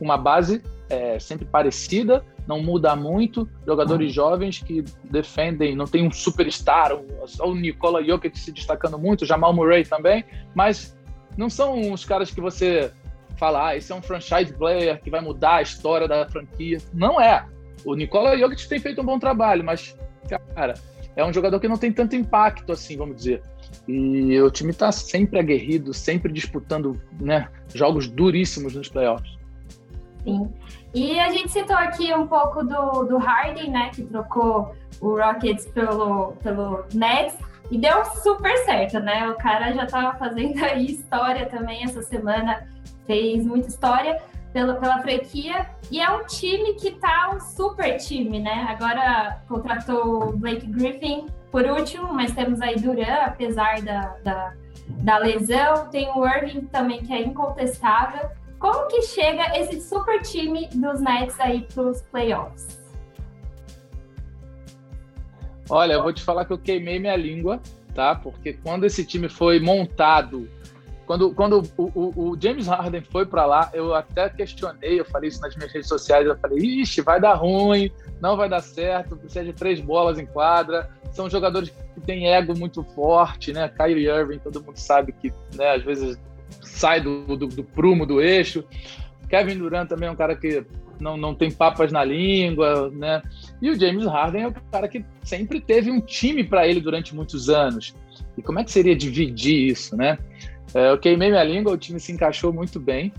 uma 0.00 0.16
base 0.16 0.62
é, 0.88 1.18
sempre 1.18 1.44
parecida, 1.44 2.24
não 2.46 2.62
muda 2.62 2.94
muito. 2.94 3.48
Jogadores 3.66 4.08
uhum. 4.08 4.14
jovens 4.14 4.62
que 4.62 4.84
defendem, 5.04 5.74
não 5.74 5.86
tem 5.86 6.06
um 6.06 6.10
superstar, 6.10 6.90
só 7.26 7.48
o 7.48 7.54
Nikola 7.54 8.04
Jokic 8.04 8.38
se 8.38 8.52
destacando 8.52 8.98
muito, 8.98 9.22
o 9.22 9.26
Jamal 9.26 9.52
Murray 9.52 9.84
também, 9.84 10.24
mas 10.54 10.96
não 11.36 11.48
são 11.48 11.92
os 11.92 12.04
caras 12.04 12.30
que 12.30 12.40
você 12.40 12.92
fala, 13.36 13.68
ah, 13.68 13.76
esse 13.76 13.90
é 13.90 13.94
um 13.94 14.02
franchise 14.02 14.52
player 14.52 15.00
que 15.02 15.10
vai 15.10 15.20
mudar 15.20 15.56
a 15.56 15.62
história 15.62 16.06
da 16.06 16.28
franquia. 16.28 16.78
Não 16.92 17.20
é. 17.20 17.44
O 17.84 17.94
Nikola 17.94 18.38
Jokic 18.38 18.68
tem 18.68 18.78
feito 18.78 19.00
um 19.00 19.04
bom 19.04 19.18
trabalho, 19.18 19.64
mas, 19.64 19.96
cara, 20.54 20.74
é 21.16 21.24
um 21.24 21.32
jogador 21.32 21.58
que 21.60 21.68
não 21.68 21.76
tem 21.76 21.92
tanto 21.92 22.16
impacto 22.16 22.72
assim, 22.72 22.96
vamos 22.96 23.16
dizer. 23.16 23.42
E 23.88 24.40
o 24.40 24.50
time 24.50 24.70
está 24.70 24.90
sempre 24.92 25.38
aguerrido, 25.38 25.92
sempre 25.92 26.32
disputando 26.32 27.00
né, 27.20 27.48
jogos 27.74 28.08
duríssimos 28.08 28.74
nos 28.74 28.88
playoffs. 28.88 29.36
Sim. 30.24 30.50
E 30.94 31.20
a 31.20 31.30
gente 31.30 31.50
citou 31.50 31.76
aqui 31.76 32.12
um 32.14 32.26
pouco 32.26 32.64
do, 32.64 33.04
do 33.04 33.18
Harden, 33.18 33.70
né, 33.70 33.90
que 33.94 34.02
trocou 34.02 34.74
o 35.00 35.16
Rockets 35.16 35.66
pelo, 35.66 36.32
pelo 36.42 36.84
Nets 36.94 37.36
e 37.70 37.78
deu 37.78 38.04
super 38.22 38.56
certo, 38.58 39.00
né? 39.00 39.28
O 39.28 39.34
cara 39.34 39.72
já 39.72 39.84
estava 39.84 40.16
fazendo 40.18 40.62
aí 40.64 40.86
história 40.86 41.46
também 41.46 41.82
essa 41.84 42.02
semana, 42.02 42.66
fez 43.06 43.44
muita 43.44 43.68
história 43.68 44.22
pela, 44.52 44.74
pela 44.74 45.00
franquia 45.00 45.68
e 45.90 46.00
é 46.00 46.08
um 46.10 46.24
time 46.24 46.74
que 46.74 46.92
tá 46.92 47.32
um 47.34 47.40
super 47.40 47.96
time, 47.96 48.38
né? 48.38 48.66
Agora 48.68 49.42
contratou 49.48 50.28
o 50.28 50.36
Blake 50.36 50.66
Griffin 50.66 51.26
por 51.50 51.64
último, 51.64 52.12
mas 52.12 52.32
temos 52.32 52.60
aí 52.60 52.76
Duran, 52.76 53.24
apesar 53.24 53.80
da, 53.82 54.16
da, 54.22 54.52
da 54.88 55.18
lesão, 55.18 55.88
tem 55.90 56.10
o 56.14 56.26
Irving 56.26 56.62
também 56.66 57.02
que 57.02 57.12
é 57.12 57.22
incontestável. 57.22 58.28
Como 58.64 58.86
que 58.86 59.02
chega 59.02 59.58
esse 59.58 59.78
super 59.78 60.22
time 60.22 60.66
dos 60.68 60.98
Nets 60.98 61.38
aí 61.38 61.66
para 61.74 61.82
os 61.82 62.00
playoffs? 62.00 62.82
Olha, 65.68 65.92
eu 65.92 66.02
vou 66.02 66.14
te 66.14 66.22
falar 66.22 66.46
que 66.46 66.52
eu 66.54 66.56
queimei 66.56 66.98
minha 66.98 67.14
língua, 67.14 67.60
tá? 67.94 68.14
Porque 68.14 68.54
quando 68.54 68.84
esse 68.84 69.04
time 69.04 69.28
foi 69.28 69.60
montado 69.60 70.48
quando, 71.04 71.34
quando 71.34 71.62
o, 71.76 71.92
o, 71.94 72.30
o 72.30 72.40
James 72.40 72.66
Harden 72.66 73.02
foi 73.02 73.26
para 73.26 73.44
lá, 73.44 73.70
eu 73.74 73.94
até 73.94 74.30
questionei, 74.30 74.98
eu 74.98 75.04
falei 75.04 75.28
isso 75.28 75.42
nas 75.42 75.54
minhas 75.54 75.70
redes 75.70 75.86
sociais, 75.86 76.26
eu 76.26 76.34
falei, 76.38 76.56
ixi, 76.56 77.02
vai 77.02 77.20
dar 77.20 77.34
ruim, 77.34 77.92
não 78.18 78.34
vai 78.34 78.48
dar 78.48 78.62
certo, 78.62 79.14
precisa 79.14 79.44
de 79.44 79.52
três 79.52 79.78
bolas 79.78 80.18
em 80.18 80.24
quadra, 80.24 80.88
são 81.12 81.28
jogadores 81.28 81.68
que 81.68 82.00
têm 82.00 82.32
ego 82.32 82.58
muito 82.58 82.82
forte, 82.82 83.52
né? 83.52 83.68
Kyrie 83.68 84.08
Irving, 84.08 84.38
todo 84.38 84.64
mundo 84.64 84.78
sabe 84.78 85.12
que, 85.12 85.30
né, 85.54 85.74
às 85.74 85.82
vezes 85.82 86.18
sai 86.62 87.00
do, 87.00 87.36
do, 87.36 87.46
do 87.46 87.64
prumo, 87.64 88.06
do 88.06 88.20
eixo. 88.20 88.64
Kevin 89.28 89.58
Durant 89.58 89.88
também 89.88 90.08
é 90.08 90.12
um 90.12 90.16
cara 90.16 90.36
que 90.36 90.64
não, 91.00 91.16
não 91.16 91.34
tem 91.34 91.50
papas 91.50 91.90
na 91.90 92.04
língua, 92.04 92.90
né? 92.90 93.22
E 93.60 93.70
o 93.70 93.78
James 93.78 94.06
Harden 94.06 94.42
é 94.42 94.48
o 94.48 94.54
cara 94.70 94.88
que 94.88 95.04
sempre 95.22 95.60
teve 95.60 95.90
um 95.90 96.00
time 96.00 96.44
para 96.44 96.66
ele 96.66 96.80
durante 96.80 97.14
muitos 97.14 97.48
anos. 97.48 97.94
E 98.36 98.42
como 98.42 98.58
é 98.58 98.64
que 98.64 98.72
seria 98.72 98.94
dividir 98.94 99.70
isso, 99.70 99.96
né? 99.96 100.18
É, 100.74 100.90
eu 100.90 100.98
queimei 100.98 101.30
minha 101.30 101.44
língua, 101.44 101.72
o 101.72 101.78
time 101.78 102.00
se 102.00 102.12
encaixou 102.12 102.52
muito 102.52 102.80
bem 102.80 103.12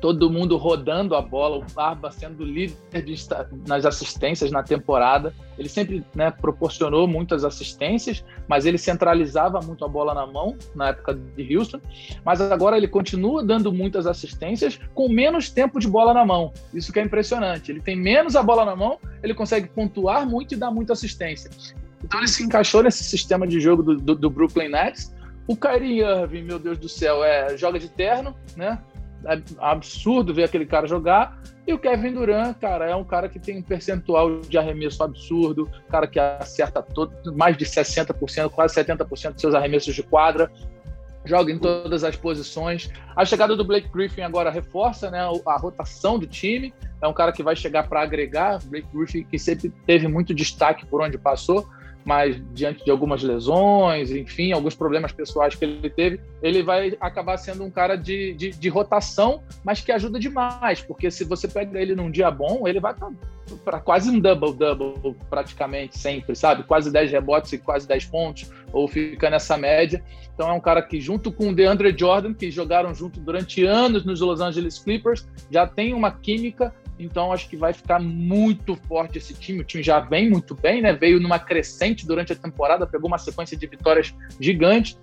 todo 0.00 0.30
mundo 0.30 0.56
rodando 0.56 1.14
a 1.14 1.22
bola, 1.22 1.58
o 1.58 1.64
Barba 1.72 2.10
sendo 2.10 2.44
líder 2.44 3.02
de, 3.04 3.14
nas 3.66 3.84
assistências 3.84 4.50
na 4.50 4.62
temporada. 4.62 5.34
Ele 5.58 5.68
sempre 5.68 6.04
né, 6.14 6.30
proporcionou 6.30 7.06
muitas 7.06 7.44
assistências, 7.44 8.24
mas 8.46 8.64
ele 8.64 8.78
centralizava 8.78 9.60
muito 9.60 9.84
a 9.84 9.88
bola 9.88 10.14
na 10.14 10.26
mão 10.26 10.56
na 10.74 10.88
época 10.88 11.14
de 11.14 11.56
Houston. 11.56 11.80
Mas 12.24 12.40
agora 12.40 12.76
ele 12.76 12.88
continua 12.88 13.42
dando 13.42 13.72
muitas 13.72 14.06
assistências 14.06 14.78
com 14.94 15.08
menos 15.08 15.50
tempo 15.50 15.80
de 15.80 15.88
bola 15.88 16.14
na 16.14 16.24
mão. 16.24 16.52
Isso 16.72 16.92
que 16.92 17.00
é 17.00 17.02
impressionante. 17.02 17.72
Ele 17.72 17.80
tem 17.80 17.96
menos 17.96 18.36
a 18.36 18.42
bola 18.42 18.64
na 18.64 18.76
mão, 18.76 18.98
ele 19.22 19.34
consegue 19.34 19.68
pontuar 19.68 20.26
muito 20.26 20.54
e 20.54 20.56
dar 20.56 20.70
muita 20.70 20.92
assistência. 20.92 21.50
Então 22.02 22.20
ele 22.20 22.28
se 22.28 22.42
encaixou 22.42 22.82
nesse 22.82 23.02
sistema 23.02 23.46
de 23.46 23.60
jogo 23.60 23.82
do, 23.82 23.96
do, 23.96 24.14
do 24.14 24.30
Brooklyn 24.30 24.68
Nets. 24.68 25.12
O 25.48 25.56
Kyrie 25.56 26.02
Irving, 26.02 26.42
meu 26.42 26.58
Deus 26.58 26.76
do 26.76 26.90
céu, 26.90 27.24
é 27.24 27.56
joga 27.56 27.78
de 27.78 27.88
terno, 27.88 28.36
né? 28.54 28.78
É 29.26 29.40
absurdo 29.58 30.32
ver 30.32 30.44
aquele 30.44 30.66
cara 30.66 30.86
jogar. 30.86 31.40
E 31.66 31.72
o 31.72 31.78
Kevin 31.78 32.14
Durant, 32.14 32.56
cara, 32.58 32.86
é 32.86 32.96
um 32.96 33.04
cara 33.04 33.28
que 33.28 33.38
tem 33.38 33.58
um 33.58 33.62
percentual 33.62 34.40
de 34.40 34.56
arremesso 34.56 35.02
absurdo, 35.02 35.68
cara 35.90 36.06
que 36.06 36.18
acerta 36.18 36.82
todo, 36.82 37.12
mais 37.36 37.56
de 37.56 37.66
60%, 37.66 38.48
quase 38.50 38.74
70% 38.74 39.32
dos 39.32 39.40
seus 39.40 39.54
arremessos 39.54 39.94
de 39.94 40.02
quadra, 40.02 40.50
joga 41.26 41.52
em 41.52 41.58
todas 41.58 42.04
as 42.04 42.16
posições. 42.16 42.90
A 43.14 43.24
chegada 43.24 43.54
do 43.54 43.64
Blake 43.64 43.88
Griffin 43.92 44.22
agora 44.22 44.50
reforça 44.50 45.10
né, 45.10 45.20
a 45.20 45.56
rotação 45.58 46.18
do 46.18 46.26
time. 46.26 46.72
É 47.02 47.06
um 47.06 47.12
cara 47.12 47.32
que 47.32 47.42
vai 47.42 47.54
chegar 47.54 47.86
para 47.86 48.00
agregar. 48.00 48.58
Blake 48.64 48.88
Griffin, 48.92 49.24
que 49.24 49.38
sempre 49.38 49.70
teve 49.86 50.08
muito 50.08 50.34
destaque 50.34 50.86
por 50.86 51.02
onde 51.02 51.18
passou, 51.18 51.68
mas 52.08 52.40
diante 52.54 52.82
de 52.82 52.90
algumas 52.90 53.22
lesões, 53.22 54.10
enfim, 54.10 54.50
alguns 54.50 54.74
problemas 54.74 55.12
pessoais 55.12 55.54
que 55.54 55.62
ele 55.62 55.90
teve, 55.90 56.18
ele 56.42 56.62
vai 56.62 56.96
acabar 57.02 57.36
sendo 57.36 57.62
um 57.62 57.70
cara 57.70 57.96
de, 57.96 58.32
de, 58.32 58.48
de 58.48 58.68
rotação, 58.70 59.42
mas 59.62 59.82
que 59.82 59.92
ajuda 59.92 60.18
demais, 60.18 60.80
porque 60.80 61.10
se 61.10 61.22
você 61.22 61.46
pega 61.46 61.78
ele 61.78 61.94
num 61.94 62.10
dia 62.10 62.30
bom, 62.30 62.66
ele 62.66 62.80
vai 62.80 62.94
para 63.62 63.78
quase 63.78 64.08
um 64.08 64.18
double-double 64.18 65.16
praticamente 65.28 65.98
sempre, 65.98 66.34
sabe? 66.34 66.62
Quase 66.62 66.90
10 66.90 67.10
rebotes 67.10 67.52
e 67.52 67.58
quase 67.58 67.86
10 67.86 68.06
pontos, 68.06 68.50
ou 68.72 68.88
fica 68.88 69.28
nessa 69.28 69.58
média. 69.58 70.02
Então 70.34 70.48
é 70.48 70.52
um 70.54 70.60
cara 70.60 70.80
que, 70.80 71.02
junto 71.02 71.30
com 71.30 71.50
o 71.50 71.54
DeAndre 71.54 71.94
Jordan, 71.94 72.32
que 72.32 72.50
jogaram 72.50 72.94
junto 72.94 73.20
durante 73.20 73.66
anos 73.66 74.06
nos 74.06 74.22
Los 74.22 74.40
Angeles 74.40 74.78
Clippers, 74.78 75.28
já 75.50 75.66
tem 75.66 75.92
uma 75.92 76.10
química 76.10 76.72
então 76.98 77.32
acho 77.32 77.48
que 77.48 77.56
vai 77.56 77.72
ficar 77.72 78.00
muito 78.00 78.74
forte 78.74 79.18
esse 79.18 79.34
time. 79.34 79.60
O 79.60 79.64
time 79.64 79.82
já 79.82 80.00
vem 80.00 80.28
muito 80.28 80.54
bem, 80.54 80.82
né? 80.82 80.92
Veio 80.92 81.20
numa 81.20 81.38
crescente 81.38 82.06
durante 82.06 82.32
a 82.32 82.36
temporada, 82.36 82.86
pegou 82.86 83.08
uma 83.08 83.18
sequência 83.18 83.56
de 83.56 83.66
vitórias 83.66 84.14
gigante. 84.40 84.98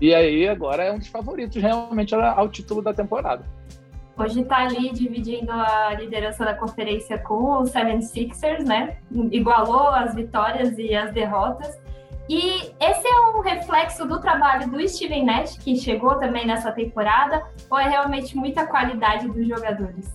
E 0.00 0.14
aí 0.14 0.46
agora 0.46 0.84
é 0.84 0.92
um 0.92 0.98
dos 0.98 1.08
favoritos 1.08 1.60
realmente 1.60 2.14
ao 2.14 2.48
título 2.48 2.82
da 2.82 2.92
temporada. 2.92 3.44
Hoje 4.16 4.42
está 4.42 4.58
ali 4.58 4.92
dividindo 4.92 5.50
a 5.50 5.94
liderança 5.94 6.44
da 6.44 6.52
conferência 6.52 7.18
com 7.18 7.60
o 7.60 7.62
76ers, 7.62 8.64
né? 8.66 8.98
Igualou 9.32 9.88
as 9.88 10.14
vitórias 10.14 10.76
e 10.76 10.94
as 10.94 11.10
derrotas. 11.12 11.80
E 12.28 12.70
esse 12.78 13.08
é 13.08 13.20
um 13.34 13.40
reflexo 13.40 14.06
do 14.06 14.20
trabalho 14.20 14.70
do 14.70 14.86
Steven 14.86 15.24
Nash, 15.24 15.56
que 15.56 15.74
chegou 15.74 16.16
também 16.16 16.46
nessa 16.46 16.70
temporada, 16.70 17.42
ou 17.70 17.78
é 17.78 17.88
realmente 17.88 18.36
muita 18.36 18.66
qualidade 18.66 19.26
dos 19.26 19.48
jogadores? 19.48 20.14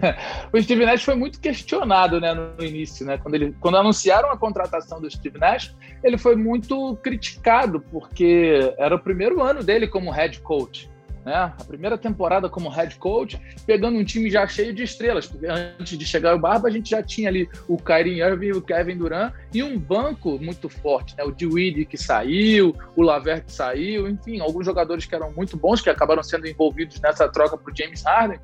o 0.52 0.62
Steve 0.62 0.84
Nash 0.84 1.02
foi 1.02 1.14
muito 1.14 1.40
questionado 1.40 2.20
né, 2.20 2.34
no 2.34 2.64
início, 2.64 3.06
né? 3.06 3.18
Quando, 3.18 3.34
ele, 3.34 3.54
quando 3.60 3.76
anunciaram 3.76 4.30
a 4.30 4.36
contratação 4.36 5.00
do 5.00 5.10
Steve 5.10 5.38
Nash, 5.38 5.74
ele 6.02 6.18
foi 6.18 6.36
muito 6.36 6.96
criticado, 6.96 7.80
porque 7.80 8.74
era 8.78 8.94
o 8.94 8.98
primeiro 8.98 9.42
ano 9.42 9.62
dele 9.62 9.86
como 9.86 10.10
head 10.10 10.40
coach. 10.40 10.90
Né? 11.24 11.34
A 11.34 11.64
primeira 11.66 11.96
temporada 11.96 12.50
como 12.50 12.68
head 12.68 12.96
coach, 12.96 13.40
pegando 13.66 13.98
um 13.98 14.04
time 14.04 14.30
já 14.30 14.46
cheio 14.46 14.74
de 14.74 14.82
estrelas, 14.82 15.26
porque 15.26 15.46
antes 15.46 15.96
de 15.96 16.04
chegar 16.04 16.36
o 16.36 16.38
Barba, 16.38 16.68
a 16.68 16.70
gente 16.70 16.90
já 16.90 17.02
tinha 17.02 17.30
ali 17.30 17.48
o 17.66 17.78
Kyrie 17.78 18.20
Irving, 18.20 18.52
o 18.52 18.60
Kevin 18.60 18.98
Durant 18.98 19.32
e 19.52 19.62
um 19.62 19.78
banco 19.78 20.38
muito 20.38 20.68
forte, 20.68 21.16
né? 21.16 21.24
O 21.24 21.32
Dewey 21.32 21.86
que 21.86 21.96
saiu, 21.96 22.76
o 22.94 23.02
Lavert 23.02 23.46
que 23.46 23.52
saiu, 23.52 24.06
enfim, 24.06 24.40
alguns 24.40 24.66
jogadores 24.66 25.06
que 25.06 25.14
eram 25.14 25.32
muito 25.32 25.56
bons 25.56 25.80
que 25.80 25.88
acabaram 25.88 26.22
sendo 26.22 26.46
envolvidos 26.46 27.00
nessa 27.00 27.26
troca 27.26 27.56
para 27.56 27.72
o 27.72 27.76
James 27.76 28.02
Harden. 28.02 28.38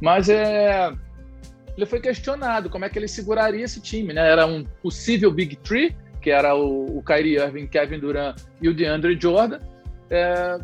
Mas 0.00 0.28
é, 0.28 0.92
ele 1.76 1.86
foi 1.86 2.00
questionado 2.00 2.70
como 2.70 2.84
é 2.84 2.88
que 2.88 2.98
ele 2.98 3.08
seguraria 3.08 3.64
esse 3.64 3.80
time, 3.80 4.12
né? 4.12 4.30
Era 4.30 4.46
um 4.46 4.64
possível 4.82 5.30
Big 5.30 5.56
Three, 5.56 5.96
que 6.20 6.30
era 6.30 6.54
o, 6.54 6.98
o 6.98 7.02
Kyrie 7.02 7.36
Irving, 7.36 7.66
Kevin 7.66 7.98
Durant 7.98 8.36
e 8.60 8.68
o 8.68 8.74
DeAndre 8.74 9.18
Jordan. 9.20 9.60
É, 10.10 10.58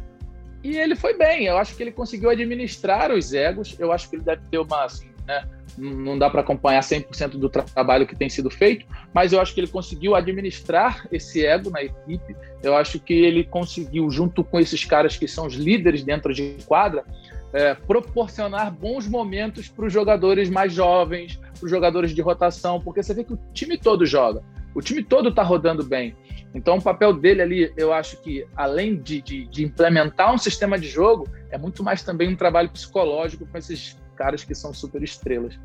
e 0.62 0.76
ele 0.76 0.94
foi 0.94 1.16
bem. 1.16 1.46
Eu 1.46 1.58
acho 1.58 1.74
que 1.74 1.82
ele 1.82 1.92
conseguiu 1.92 2.30
administrar 2.30 3.10
os 3.10 3.32
egos. 3.32 3.76
Eu 3.78 3.92
acho 3.92 4.08
que 4.08 4.16
ele 4.16 4.22
deve 4.22 4.42
ter 4.50 4.58
uma, 4.58 4.84
assim, 4.84 5.10
né? 5.26 5.44
Não 5.78 6.18
dá 6.18 6.28
para 6.28 6.40
acompanhar 6.40 6.80
100% 6.80 7.38
do 7.38 7.48
trabalho 7.48 8.06
que 8.06 8.16
tem 8.16 8.28
sido 8.28 8.50
feito, 8.50 8.84
mas 9.14 9.32
eu 9.32 9.40
acho 9.40 9.54
que 9.54 9.60
ele 9.60 9.68
conseguiu 9.68 10.14
administrar 10.14 11.06
esse 11.10 11.46
ego 11.46 11.70
na 11.70 11.82
equipe. 11.82 12.36
Eu 12.62 12.76
acho 12.76 12.98
que 12.98 13.14
ele 13.14 13.44
conseguiu, 13.44 14.10
junto 14.10 14.42
com 14.42 14.58
esses 14.58 14.84
caras 14.84 15.16
que 15.16 15.28
são 15.28 15.46
os 15.46 15.54
líderes 15.54 16.02
dentro 16.02 16.34
de 16.34 16.56
quadra, 16.66 17.04
é, 17.52 17.74
proporcionar 17.74 18.72
bons 18.72 19.06
momentos 19.06 19.68
para 19.68 19.86
os 19.86 19.92
jogadores 19.92 20.48
mais 20.48 20.72
jovens, 20.72 21.36
para 21.36 21.64
os 21.64 21.70
jogadores 21.70 22.14
de 22.14 22.20
rotação, 22.20 22.80
porque 22.80 23.02
você 23.02 23.14
vê 23.14 23.24
que 23.24 23.32
o 23.32 23.38
time 23.52 23.76
todo 23.76 24.06
joga, 24.06 24.42
o 24.74 24.80
time 24.80 25.02
todo 25.02 25.30
está 25.30 25.42
rodando 25.42 25.84
bem. 25.84 26.16
Então, 26.52 26.78
o 26.78 26.82
papel 26.82 27.12
dele 27.12 27.42
ali, 27.42 27.72
eu 27.76 27.92
acho 27.92 28.20
que, 28.20 28.44
além 28.56 28.96
de, 28.96 29.22
de, 29.22 29.46
de, 29.46 29.64
implementar 29.64 30.34
um 30.34 30.38
sistema 30.38 30.76
de 30.78 30.88
jogo, 30.88 31.28
é 31.48 31.56
muito 31.56 31.82
mais 31.82 32.02
também 32.02 32.28
um 32.28 32.34
trabalho 32.34 32.68
psicológico 32.70 33.46
com 33.46 33.56
esses 33.56 33.96
caras 34.16 34.42
que 34.42 34.54
são 34.54 34.74
super 34.74 35.02
estrelas. 35.02 35.58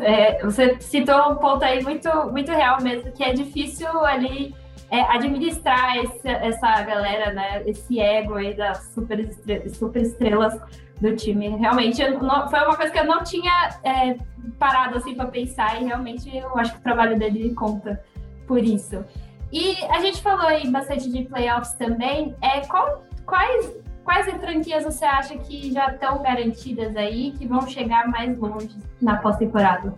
É, 0.00 0.42
você 0.42 0.78
citou 0.80 1.32
um 1.32 1.36
ponto 1.36 1.62
aí 1.62 1.82
muito, 1.82 2.08
muito 2.30 2.50
real 2.50 2.82
mesmo, 2.82 3.12
que 3.12 3.22
é 3.22 3.32
difícil 3.32 3.88
ali 4.04 4.54
é, 4.90 5.02
administrar 5.02 5.96
esse, 5.98 6.28
essa 6.28 6.82
galera, 6.82 7.32
né? 7.32 7.62
Esse 7.64 8.00
ego 8.00 8.34
aí 8.34 8.54
das 8.54 8.92
super, 8.92 9.20
estrelas, 9.20 9.76
super 9.76 10.02
estrelas 10.02 10.60
do 11.00 11.14
time. 11.14 11.48
Realmente, 11.48 12.06
não, 12.08 12.48
foi 12.48 12.60
uma 12.60 12.76
coisa 12.76 12.92
que 12.92 12.98
eu 12.98 13.06
não 13.06 13.22
tinha 13.22 13.70
é, 13.84 14.16
parado 14.58 14.98
assim 14.98 15.14
para 15.14 15.26
pensar 15.26 15.80
e 15.80 15.86
realmente 15.86 16.36
eu 16.36 16.56
acho 16.58 16.72
que 16.72 16.78
o 16.80 16.82
trabalho 16.82 17.18
dele 17.18 17.54
conta 17.54 18.02
por 18.46 18.58
isso. 18.62 19.04
E 19.52 19.76
a 19.86 20.00
gente 20.00 20.20
falou 20.20 20.46
aí 20.46 20.68
bastante 20.68 21.10
de 21.10 21.24
playoffs 21.24 21.72
também. 21.74 22.34
É, 22.40 22.60
qual, 22.66 23.04
quais, 23.24 23.72
quais 24.04 24.26
franquias 24.40 24.84
você 24.84 25.04
acha 25.04 25.38
que 25.38 25.72
já 25.72 25.88
estão 25.92 26.22
garantidas 26.22 26.96
aí, 26.96 27.32
que 27.32 27.46
vão 27.46 27.66
chegar 27.66 28.08
mais 28.08 28.36
longe 28.36 28.76
na 29.00 29.16
pós-temporada? 29.16 29.94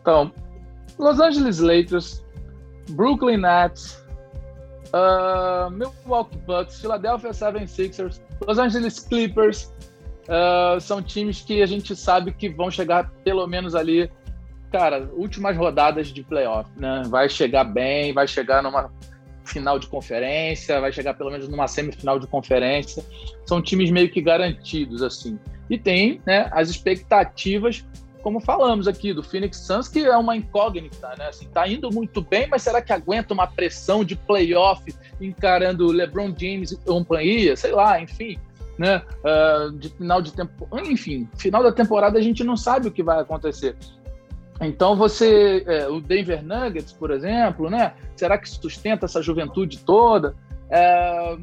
Então, 0.00 0.32
Los 0.98 1.20
Angeles 1.20 1.58
Lakers 1.60 2.21
Brooklyn 2.92 3.38
Nets, 3.38 4.02
uh, 4.92 5.70
Milwaukee 5.70 6.38
Bucks, 6.46 6.80
Philadelphia 6.80 7.30
76ers, 7.30 8.20
Los 8.46 8.58
Angeles 8.58 8.98
Clippers, 8.98 9.72
uh, 10.28 10.80
são 10.80 11.02
times 11.02 11.40
que 11.40 11.62
a 11.62 11.66
gente 11.66 11.94
sabe 11.96 12.32
que 12.32 12.48
vão 12.48 12.70
chegar 12.70 13.10
pelo 13.24 13.46
menos 13.46 13.74
ali, 13.74 14.10
cara, 14.70 15.08
últimas 15.12 15.56
rodadas 15.56 16.08
de 16.08 16.22
playoff, 16.22 16.70
né? 16.76 17.02
Vai 17.06 17.28
chegar 17.28 17.64
bem, 17.64 18.12
vai 18.12 18.26
chegar 18.26 18.62
numa 18.62 18.90
final 19.44 19.78
de 19.78 19.86
conferência, 19.86 20.80
vai 20.80 20.92
chegar 20.92 21.14
pelo 21.14 21.30
menos 21.30 21.48
numa 21.48 21.66
semifinal 21.66 22.18
de 22.18 22.26
conferência. 22.26 23.04
São 23.44 23.60
times 23.60 23.90
meio 23.90 24.10
que 24.10 24.20
garantidos, 24.20 25.02
assim. 25.02 25.38
E 25.68 25.78
tem 25.78 26.20
né, 26.26 26.48
as 26.52 26.70
expectativas 26.70 27.84
como 28.22 28.40
falamos 28.40 28.86
aqui, 28.86 29.12
do 29.12 29.22
Phoenix 29.22 29.58
Suns, 29.58 29.88
que 29.88 30.04
é 30.04 30.16
uma 30.16 30.36
incógnita, 30.36 31.14
né? 31.18 31.28
Assim, 31.28 31.46
tá 31.48 31.66
indo 31.66 31.90
muito 31.92 32.22
bem, 32.22 32.46
mas 32.48 32.62
será 32.62 32.80
que 32.80 32.92
aguenta 32.92 33.34
uma 33.34 33.46
pressão 33.46 34.04
de 34.04 34.14
playoff 34.14 34.82
encarando 35.20 35.88
LeBron 35.88 36.28
James 36.28 36.70
e 36.70 36.76
companhia? 36.76 37.56
Sei 37.56 37.72
lá, 37.72 38.00
enfim, 38.00 38.38
né? 38.78 39.02
Uh, 39.24 39.72
de 39.72 39.88
final 39.88 40.22
de 40.22 40.32
tempo, 40.32 40.68
enfim, 40.84 41.28
final 41.36 41.62
da 41.62 41.72
temporada 41.72 42.18
a 42.18 42.22
gente 42.22 42.44
não 42.44 42.56
sabe 42.56 42.88
o 42.88 42.92
que 42.92 43.02
vai 43.02 43.20
acontecer. 43.20 43.76
Então 44.60 44.94
você, 44.94 45.64
é, 45.66 45.88
o 45.88 46.00
Denver 46.00 46.44
Nuggets, 46.44 46.92
por 46.92 47.10
exemplo, 47.10 47.68
né? 47.68 47.94
Será 48.14 48.38
que 48.38 48.48
sustenta 48.48 49.06
essa 49.06 49.20
juventude 49.20 49.78
toda? 49.78 50.36
É, 50.70 51.36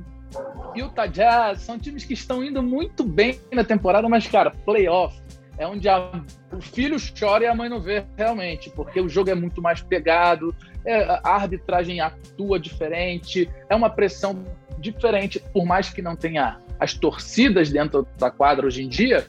Utah 0.76 1.08
Jazz, 1.08 1.62
são 1.62 1.78
times 1.78 2.06
que 2.06 2.14
estão 2.14 2.42
indo 2.42 2.64
muito 2.64 3.04
bem 3.04 3.38
na 3.52 3.64
temporada, 3.64 4.08
mas, 4.08 4.26
cara, 4.28 4.52
playoff 4.52 5.20
é 5.60 5.68
onde 5.68 5.88
a, 5.90 6.10
o 6.52 6.62
filho 6.62 6.98
chora 7.18 7.44
e 7.44 7.48
a 7.48 7.54
mãe 7.54 7.70
não 7.70 7.82
vê 7.82 8.04
realmente, 8.18 8.70
porque 8.72 9.00
o 9.00 9.10
jogo 9.10 9.30
é 9.30 9.36
muito 9.36 9.62
mais 9.62 9.82
pegado, 9.82 10.56
é, 10.86 11.04
a 11.04 11.36
arbitragem 11.36 12.00
atua 12.00 12.58
diferente, 12.58 13.48
é 13.70 13.76
uma 13.76 13.90
pressão 13.90 14.44
diferente, 14.80 15.40
por 15.54 15.66
mais 15.66 15.90
que 15.90 16.02
não 16.02 16.16
tenha 16.16 16.60
as 16.80 16.94
torcidas 16.94 17.70
dentro 17.70 18.08
da 18.18 18.32
quadra 18.32 18.66
hoje 18.66 18.82
em 18.84 18.88
dia, 18.88 19.28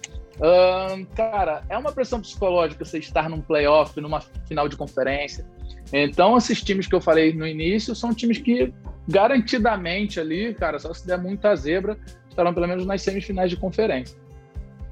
cara, 1.15 1.63
é 1.69 1.77
uma 1.77 1.93
pressão 1.93 2.21
psicológica 2.21 2.85
você 2.85 2.99
estar 2.99 3.29
num 3.29 3.41
playoff, 3.41 4.01
numa 4.01 4.21
final 4.47 4.69
de 4.69 4.77
conferência. 4.77 5.45
Então, 5.93 6.39
esses 6.39 6.63
times 6.63 6.87
que 6.87 6.95
eu 6.95 7.01
falei 7.01 7.33
no 7.33 7.47
início 7.47 7.95
são 7.95 8.15
times 8.15 8.39
que 8.39 8.73
garantidamente 9.09 10.21
ali, 10.21 10.55
cara, 10.55 10.79
só 10.79 10.95
se 10.95 11.07
der 11.07 11.19
muita 11.19 11.55
zebra, 11.57 11.99
estarão 12.29 12.55
pelo 12.55 12.69
menos 12.69 12.87
nas 12.87 13.03
semifinais 13.03 13.51
de 13.51 13.57
conferência. 13.57 14.17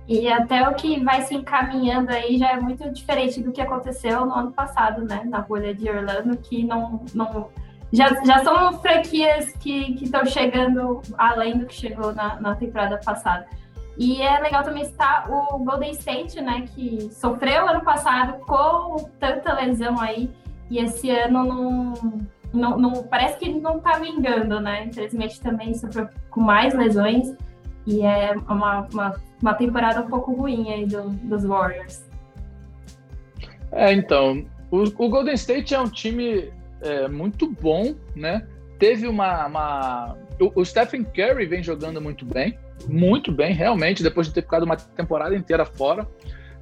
E 0.09 0.27
até 0.27 0.67
o 0.67 0.75
que 0.75 1.05
vai 1.05 1.21
se 1.21 1.35
encaminhando 1.35 2.11
aí 2.11 2.38
já 2.38 2.53
é 2.53 2.61
muito 2.61 2.91
diferente 2.91 3.43
do 3.43 3.53
que 3.53 3.61
aconteceu 3.61 4.25
no 4.25 4.33
ano 4.33 4.53
passado, 4.53 5.05
né? 5.05 5.23
Na 5.27 5.43
bolha 5.43 5.75
de 5.75 5.88
Orlando, 5.91 6.35
que 6.38 6.65
não. 6.65 7.05
não 7.15 7.50
já, 7.93 8.09
já 8.25 8.43
são 8.43 8.73
franquias 8.81 9.53
que 9.53 9.99
estão 10.03 10.25
chegando 10.25 11.03
além 11.17 11.59
do 11.59 11.67
que 11.67 11.75
chegou 11.75 12.15
na, 12.15 12.41
na 12.41 12.55
temporada 12.55 12.99
passada. 13.05 13.47
E 13.99 14.23
é 14.23 14.38
legal 14.41 14.62
também 14.62 14.85
citar 14.87 15.31
o 15.31 15.59
Golden 15.59 15.91
State, 15.91 16.41
né? 16.41 16.67
Que 16.75 17.11
sofreu 17.12 17.69
ano 17.69 17.83
passado 17.83 18.38
com 18.47 18.97
tanta 19.21 19.53
lesão 19.53 20.00
aí. 20.00 20.31
E 20.71 20.79
esse 20.79 21.11
ano 21.11 21.45
não, 21.45 21.93
não, 22.50 22.79
não 22.79 23.03
parece 23.03 23.38
que 23.38 23.53
não 23.61 23.79
tá 23.79 23.99
vingando, 23.99 24.59
né? 24.59 24.85
Infelizmente 24.85 25.38
também 25.38 25.75
sofreu 25.75 26.09
com 26.31 26.41
mais 26.41 26.73
lesões. 26.73 27.37
E 27.87 28.03
é 28.03 28.35
uma, 28.49 28.87
uma, 28.93 29.15
uma 29.40 29.54
temporada 29.54 30.00
um 30.00 30.09
pouco 30.09 30.33
ruim 30.33 30.73
aí 30.73 30.87
do, 30.87 31.11
dos 31.11 31.45
Warriors. 31.45 32.04
É, 33.73 33.92
então, 33.92 34.47
o, 34.71 34.83
o 34.83 35.09
Golden 35.09 35.35
State 35.35 35.75
é 35.75 35.80
um 35.80 35.88
time 35.88 36.50
é, 36.80 37.09
muito 37.09 37.50
bom, 37.50 37.95
né? 38.14 38.47
Teve 38.78 39.07
uma. 39.07 39.47
uma... 39.47 40.16
O, 40.40 40.61
o, 40.61 40.64
Stephen 40.64 41.04
Curry 41.04 41.47
vem 41.47 41.62
jogando 41.62 42.00
muito 42.00 42.25
bem, 42.25 42.57
muito 42.88 43.33
bem, 43.33 43.52
realmente, 43.52 44.02
depois 44.02 44.28
de 44.28 44.35
ter 44.35 44.42
ficado 44.42 44.62
uma 44.62 44.76
temporada 44.76 45.35
inteira 45.35 45.64
fora. 45.64 46.07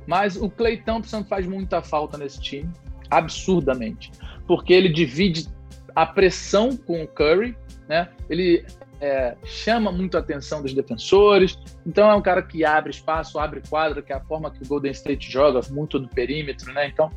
Mas 0.07 0.37
o 0.37 0.49
Clay 0.49 0.79
Thompson 0.79 1.25
faz 1.25 1.47
muita 1.47 1.83
falta 1.83 2.17
nesse 2.17 2.41
time, 2.41 2.71
absurdamente, 3.11 4.13
porque 4.47 4.73
ele 4.73 4.89
divide 4.89 5.49
a 5.95 6.07
pressão 6.07 6.77
com 6.77 7.03
o 7.03 7.09
Curry, 7.09 7.57
né? 7.89 8.09
Ele 8.31 8.65
é, 9.01 9.37
chama 9.45 9.93
muito 9.93 10.17
a 10.17 10.21
atenção 10.21 10.63
dos 10.63 10.73
defensores. 10.73 11.59
Então 11.87 12.11
é 12.11 12.15
um 12.15 12.23
cara 12.23 12.43
que 12.43 12.65
abre 12.65 12.91
espaço, 12.91 13.39
abre 13.39 13.63
quadra, 13.69 14.03
que 14.03 14.13
é 14.13 14.17
a 14.17 14.21
forma 14.21 14.51
que 14.51 14.63
o 14.63 14.67
Golden 14.67 14.93
State 14.93 15.31
joga, 15.31 15.61
muito 15.71 15.99
do 15.99 16.09
perímetro, 16.09 16.73
né? 16.73 16.89
Então 16.89 17.11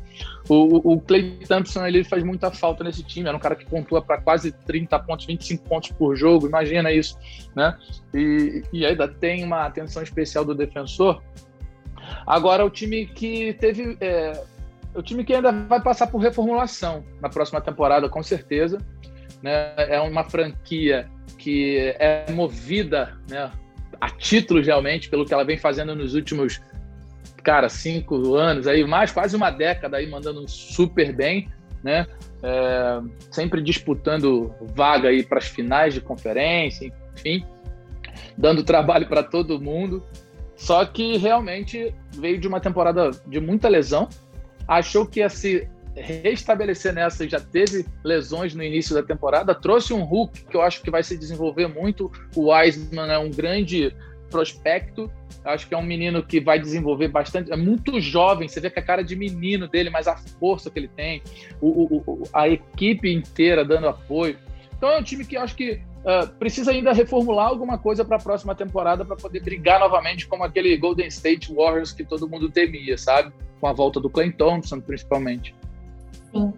o, 0.48 0.94
o 0.94 1.00
Clay 1.00 1.38
Thompson 1.46 1.86
ele 1.86 2.04
faz 2.04 2.22
muita 2.22 2.50
falta 2.50 2.84
nesse 2.84 3.02
time. 3.02 3.28
Era 3.28 3.36
um 3.36 3.40
cara 3.40 3.56
que 3.56 3.66
pontua 3.66 4.02
para 4.02 4.20
quase 4.20 4.52
30 4.52 4.98
pontos, 5.00 5.26
25 5.26 5.68
pontos 5.68 5.92
por 5.92 6.16
jogo. 6.16 6.46
Imagina 6.46 6.92
isso, 6.92 7.18
né? 7.54 7.76
E, 8.14 8.62
e 8.72 8.86
ainda 8.86 9.08
tem 9.08 9.44
uma 9.44 9.66
atenção 9.66 10.02
especial 10.02 10.44
do 10.44 10.54
defensor. 10.54 11.22
Agora 12.26 12.64
o 12.64 12.70
time 12.70 13.06
que 13.06 13.52
teve 13.54 13.96
é, 14.00 14.42
o 14.94 15.02
time 15.02 15.24
que 15.24 15.34
ainda 15.34 15.52
vai 15.52 15.80
passar 15.80 16.06
por 16.08 16.18
reformulação 16.18 17.04
na 17.20 17.28
próxima 17.28 17.60
temporada, 17.60 18.08
com 18.08 18.22
certeza. 18.22 18.78
Né? 19.42 19.72
É 19.76 20.00
uma 20.00 20.24
franquia 20.24 21.08
que 21.40 21.94
é 21.98 22.30
movida 22.30 23.18
né, 23.28 23.50
a 23.98 24.10
título 24.10 24.62
realmente 24.62 25.08
pelo 25.08 25.24
que 25.24 25.32
ela 25.32 25.44
vem 25.44 25.56
fazendo 25.56 25.96
nos 25.96 26.14
últimos, 26.14 26.60
cara, 27.42 27.68
cinco 27.68 28.34
anos, 28.34 28.66
aí 28.66 28.84
mais 28.84 29.10
quase 29.10 29.34
uma 29.34 29.50
década 29.50 29.96
aí 29.96 30.06
mandando 30.06 30.46
super 30.46 31.12
bem, 31.14 31.48
né? 31.82 32.06
É, 32.42 33.00
sempre 33.30 33.62
disputando 33.62 34.54
vaga 34.74 35.08
aí 35.08 35.22
para 35.22 35.38
as 35.38 35.48
finais 35.48 35.94
de 35.94 36.00
conferência, 36.00 36.92
enfim, 37.14 37.44
dando 38.36 38.62
trabalho 38.62 39.06
para 39.08 39.22
todo 39.22 39.60
mundo. 39.60 40.04
Só 40.56 40.84
que 40.84 41.16
realmente 41.16 41.94
veio 42.14 42.38
de 42.38 42.46
uma 42.46 42.60
temporada 42.60 43.10
de 43.26 43.40
muita 43.40 43.66
lesão, 43.66 44.10
achou 44.68 45.06
que 45.06 45.20
ia 45.20 45.30
se 45.30 45.66
restabelecer 45.94 46.94
nessa, 46.94 47.28
já 47.28 47.40
teve 47.40 47.84
lesões 48.04 48.54
no 48.54 48.62
início 48.62 48.94
da 48.94 49.02
temporada, 49.02 49.54
trouxe 49.54 49.92
um 49.92 50.02
Hulk 50.02 50.44
que 50.44 50.56
eu 50.56 50.62
acho 50.62 50.82
que 50.82 50.90
vai 50.90 51.02
se 51.02 51.16
desenvolver 51.16 51.66
muito. 51.66 52.10
O 52.34 52.52
Wiseman 52.52 53.10
é 53.12 53.18
um 53.18 53.30
grande 53.30 53.94
prospecto, 54.30 55.10
acho 55.44 55.66
que 55.66 55.74
é 55.74 55.76
um 55.76 55.82
menino 55.82 56.22
que 56.22 56.40
vai 56.40 56.58
desenvolver 56.58 57.08
bastante, 57.08 57.52
é 57.52 57.56
muito 57.56 58.00
jovem, 58.00 58.48
você 58.48 58.60
vê 58.60 58.70
que 58.70 58.78
a 58.78 58.82
cara 58.82 59.02
de 59.02 59.16
menino 59.16 59.66
dele, 59.66 59.90
mas 59.90 60.06
a 60.06 60.16
força 60.16 60.70
que 60.70 60.78
ele 60.78 60.88
tem, 60.88 61.22
o, 61.60 61.96
o, 61.96 62.22
a 62.32 62.48
equipe 62.48 63.12
inteira 63.12 63.64
dando 63.64 63.88
apoio. 63.88 64.38
Então 64.76 64.88
é 64.88 64.98
um 64.98 65.02
time 65.02 65.24
que 65.26 65.36
acho 65.36 65.54
que 65.56 65.80
uh, 66.04 66.26
precisa 66.38 66.70
ainda 66.70 66.92
reformular 66.92 67.48
alguma 67.48 67.76
coisa 67.76 68.04
para 68.04 68.16
a 68.16 68.20
próxima 68.20 68.54
temporada 68.54 69.04
para 69.04 69.16
poder 69.16 69.42
brigar 69.42 69.78
novamente 69.80 70.26
como 70.26 70.44
aquele 70.44 70.74
Golden 70.76 71.08
State 71.08 71.52
Warriors 71.52 71.92
que 71.92 72.04
todo 72.04 72.28
mundo 72.28 72.48
temia, 72.48 72.96
sabe? 72.96 73.32
Com 73.60 73.66
a 73.66 73.72
volta 73.72 74.00
do 74.00 74.08
Clay 74.08 74.32
Thompson, 74.32 74.80
principalmente. 74.80 75.54
Sim. 76.32 76.52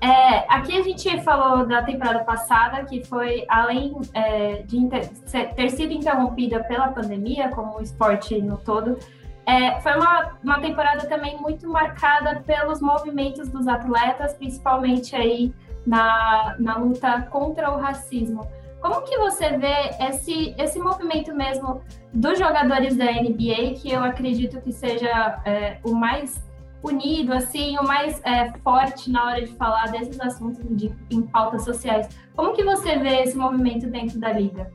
É, 0.00 0.44
aqui 0.54 0.76
a 0.76 0.82
gente 0.82 1.22
falou 1.22 1.66
da 1.66 1.82
temporada 1.82 2.24
passada, 2.24 2.84
que 2.84 3.02
foi, 3.04 3.46
além 3.48 3.96
é, 4.12 4.62
de 4.62 4.76
inter, 4.76 5.08
ter 5.56 5.70
sido 5.70 5.92
interrompida 5.94 6.62
pela 6.64 6.88
pandemia, 6.88 7.48
como 7.48 7.78
o 7.78 7.82
esporte 7.82 8.40
no 8.42 8.58
todo, 8.58 8.98
é, 9.46 9.80
foi 9.80 9.94
uma, 9.96 10.32
uma 10.42 10.60
temporada 10.60 11.06
também 11.06 11.38
muito 11.38 11.68
marcada 11.68 12.42
pelos 12.46 12.80
movimentos 12.80 13.48
dos 13.48 13.66
atletas, 13.68 14.34
principalmente 14.34 15.14
aí 15.14 15.54
na, 15.86 16.54
na 16.58 16.76
luta 16.76 17.22
contra 17.30 17.70
o 17.70 17.78
racismo. 17.78 18.46
Como 18.80 19.02
que 19.02 19.16
você 19.16 19.56
vê 19.56 19.90
esse, 20.00 20.54
esse 20.58 20.78
movimento 20.78 21.34
mesmo 21.34 21.80
dos 22.12 22.38
jogadores 22.38 22.96
da 22.96 23.06
NBA, 23.06 23.74
que 23.80 23.90
eu 23.90 24.02
acredito 24.02 24.60
que 24.60 24.72
seja 24.72 25.40
é, 25.46 25.78
o 25.82 25.94
mais 25.94 26.42
unido, 26.84 27.32
assim, 27.32 27.78
o 27.78 27.82
mais 27.82 28.20
é, 28.24 28.52
forte 28.62 29.10
na 29.10 29.24
hora 29.26 29.40
de 29.40 29.52
falar 29.54 29.90
desses 29.90 30.20
assuntos 30.20 30.62
de, 30.76 30.92
em 31.10 31.22
pautas 31.22 31.64
sociais. 31.64 32.08
Como 32.36 32.52
que 32.52 32.62
você 32.62 32.98
vê 32.98 33.22
esse 33.22 33.36
movimento 33.36 33.86
dentro 33.88 34.20
da 34.20 34.32
liga? 34.32 34.70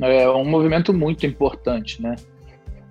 É 0.00 0.28
um 0.30 0.48
movimento 0.48 0.94
muito 0.94 1.26
importante, 1.26 2.00
né? 2.00 2.16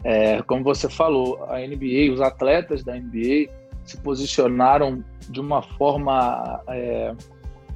É, 0.03 0.41
como 0.43 0.63
você 0.63 0.87
falou, 0.87 1.43
a 1.45 1.57
NBA, 1.57 2.13
os 2.13 2.21
atletas 2.21 2.83
da 2.83 2.93
NBA 2.93 3.49
se 3.83 3.97
posicionaram 3.97 5.03
de 5.27 5.39
uma 5.39 5.63
forma 5.63 6.61
é, 6.67 7.15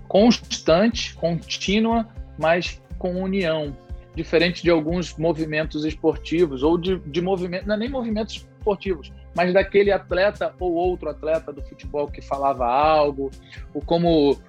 constante, 0.07 1.15
contínua, 1.15 2.07
mas 2.37 2.79
com 2.99 3.23
união, 3.23 3.75
diferente 4.15 4.61
de 4.61 4.69
alguns 4.69 5.17
movimentos 5.17 5.85
esportivos 5.85 6.61
ou 6.61 6.77
de, 6.77 6.99
de 6.99 7.21
movimentos, 7.21 7.67
não 7.67 7.75
é 7.75 7.77
nem 7.79 7.89
movimentos 7.89 8.35
esportivos, 8.35 9.11
mas 9.35 9.53
daquele 9.53 9.91
atleta 9.91 10.53
ou 10.59 10.73
outro 10.73 11.09
atleta 11.09 11.51
do 11.51 11.61
futebol 11.61 12.07
que 12.07 12.21
falava 12.21 12.65
algo, 12.65 13.29
ou 13.73 13.81
como, 13.81 14.39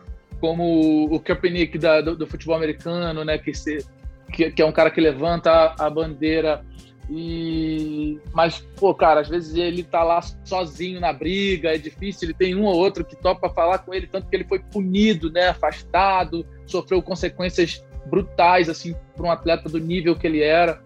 como 0.40 1.12
o 1.12 1.20
Kaepernick 1.20 1.78
da, 1.78 2.00
do, 2.00 2.16
do, 2.16 2.26
futebol 2.26 2.56
americano, 2.56 3.24
né, 3.24 3.38
que, 3.38 3.54
se, 3.54 3.84
que, 4.32 4.50
que, 4.50 4.62
é 4.62 4.66
um 4.66 4.72
cara 4.72 4.90
que 4.90 5.00
levanta 5.00 5.74
a, 5.78 5.90
bandeira 5.90 6.64
e 7.08 8.18
mas 8.32 8.60
pô, 8.76 8.94
cara, 8.94 9.20
às 9.20 9.28
vezes 9.28 9.54
ele 9.56 9.82
tá 9.82 10.02
lá 10.02 10.20
sozinho 10.44 11.00
na 11.00 11.12
briga, 11.12 11.74
é 11.74 11.78
difícil, 11.78 12.28
ele 12.28 12.34
tem 12.34 12.54
um 12.54 12.64
ou 12.64 12.76
outro 12.76 13.04
que 13.04 13.16
topa 13.16 13.48
falar 13.50 13.78
com 13.78 13.92
ele, 13.92 14.06
tanto 14.06 14.28
que 14.28 14.36
ele 14.36 14.44
foi 14.44 14.60
punido, 14.60 15.30
né, 15.30 15.48
afastado, 15.48 16.46
sofreu 16.66 17.02
consequências 17.02 17.84
brutais 18.06 18.68
assim 18.68 18.94
para 19.16 19.26
um 19.26 19.30
atleta 19.30 19.68
do 19.68 19.78
nível 19.78 20.16
que 20.16 20.26
ele 20.26 20.42
era. 20.42 20.80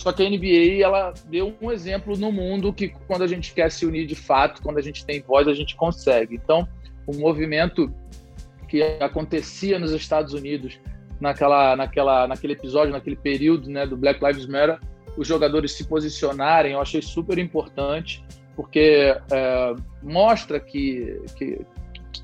Só 0.00 0.12
que 0.12 0.24
a 0.24 0.30
NBA 0.30 0.82
ela 0.82 1.12
deu 1.26 1.54
um 1.60 1.70
exemplo 1.70 2.16
no 2.16 2.32
mundo 2.32 2.72
que 2.72 2.88
quando 3.06 3.20
a 3.22 3.26
gente 3.26 3.52
quer 3.52 3.70
se 3.70 3.84
unir 3.84 4.06
de 4.06 4.14
fato, 4.14 4.62
quando 4.62 4.78
a 4.78 4.80
gente 4.80 5.04
tem 5.04 5.20
voz, 5.20 5.46
a 5.46 5.52
gente 5.52 5.76
consegue. 5.76 6.36
Então, 6.36 6.66
o 7.06 7.14
movimento 7.14 7.92
que 8.66 8.82
acontecia 8.98 9.78
nos 9.78 9.92
Estados 9.92 10.32
Unidos 10.32 10.80
naquela, 11.20 11.76
naquela, 11.76 12.26
naquele 12.26 12.54
episódio, 12.54 12.94
naquele 12.94 13.16
período, 13.16 13.68
né, 13.68 13.86
do 13.86 13.94
Black 13.94 14.24
Lives 14.24 14.46
Matter, 14.46 14.80
os 15.18 15.28
jogadores 15.28 15.72
se 15.72 15.84
posicionarem, 15.84 16.72
eu 16.72 16.80
achei 16.80 17.02
super 17.02 17.36
importante, 17.36 18.24
porque 18.56 19.14
é, 19.30 19.74
mostra 20.02 20.58
que, 20.58 21.20
que, 21.36 21.60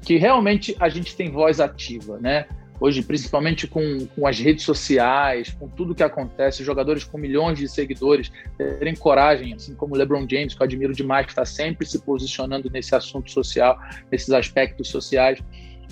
que 0.00 0.16
realmente 0.16 0.74
a 0.80 0.88
gente 0.88 1.14
tem 1.14 1.30
voz 1.30 1.60
ativa, 1.60 2.16
né? 2.16 2.46
Hoje, 2.80 3.02
principalmente 3.02 3.66
com, 3.66 4.06
com 4.06 4.26
as 4.26 4.38
redes 4.38 4.64
sociais, 4.64 5.54
com 5.58 5.68
tudo 5.68 5.94
que 5.94 6.02
acontece, 6.02 6.64
jogadores 6.64 7.04
com 7.04 7.18
milhões 7.18 7.58
de 7.58 7.68
seguidores 7.68 8.30
terem 8.56 8.94
coragem, 8.94 9.54
assim 9.54 9.74
como 9.74 9.94
o 9.94 9.98
LeBron 9.98 10.26
James, 10.28 10.54
que 10.54 10.62
eu 10.62 10.64
admiro 10.64 10.92
demais, 10.92 11.26
que 11.26 11.32
está 11.32 11.44
sempre 11.44 11.86
se 11.86 11.98
posicionando 12.00 12.70
nesse 12.70 12.94
assunto 12.94 13.30
social, 13.30 13.78
nesses 14.10 14.30
aspectos 14.30 14.88
sociais. 14.88 15.42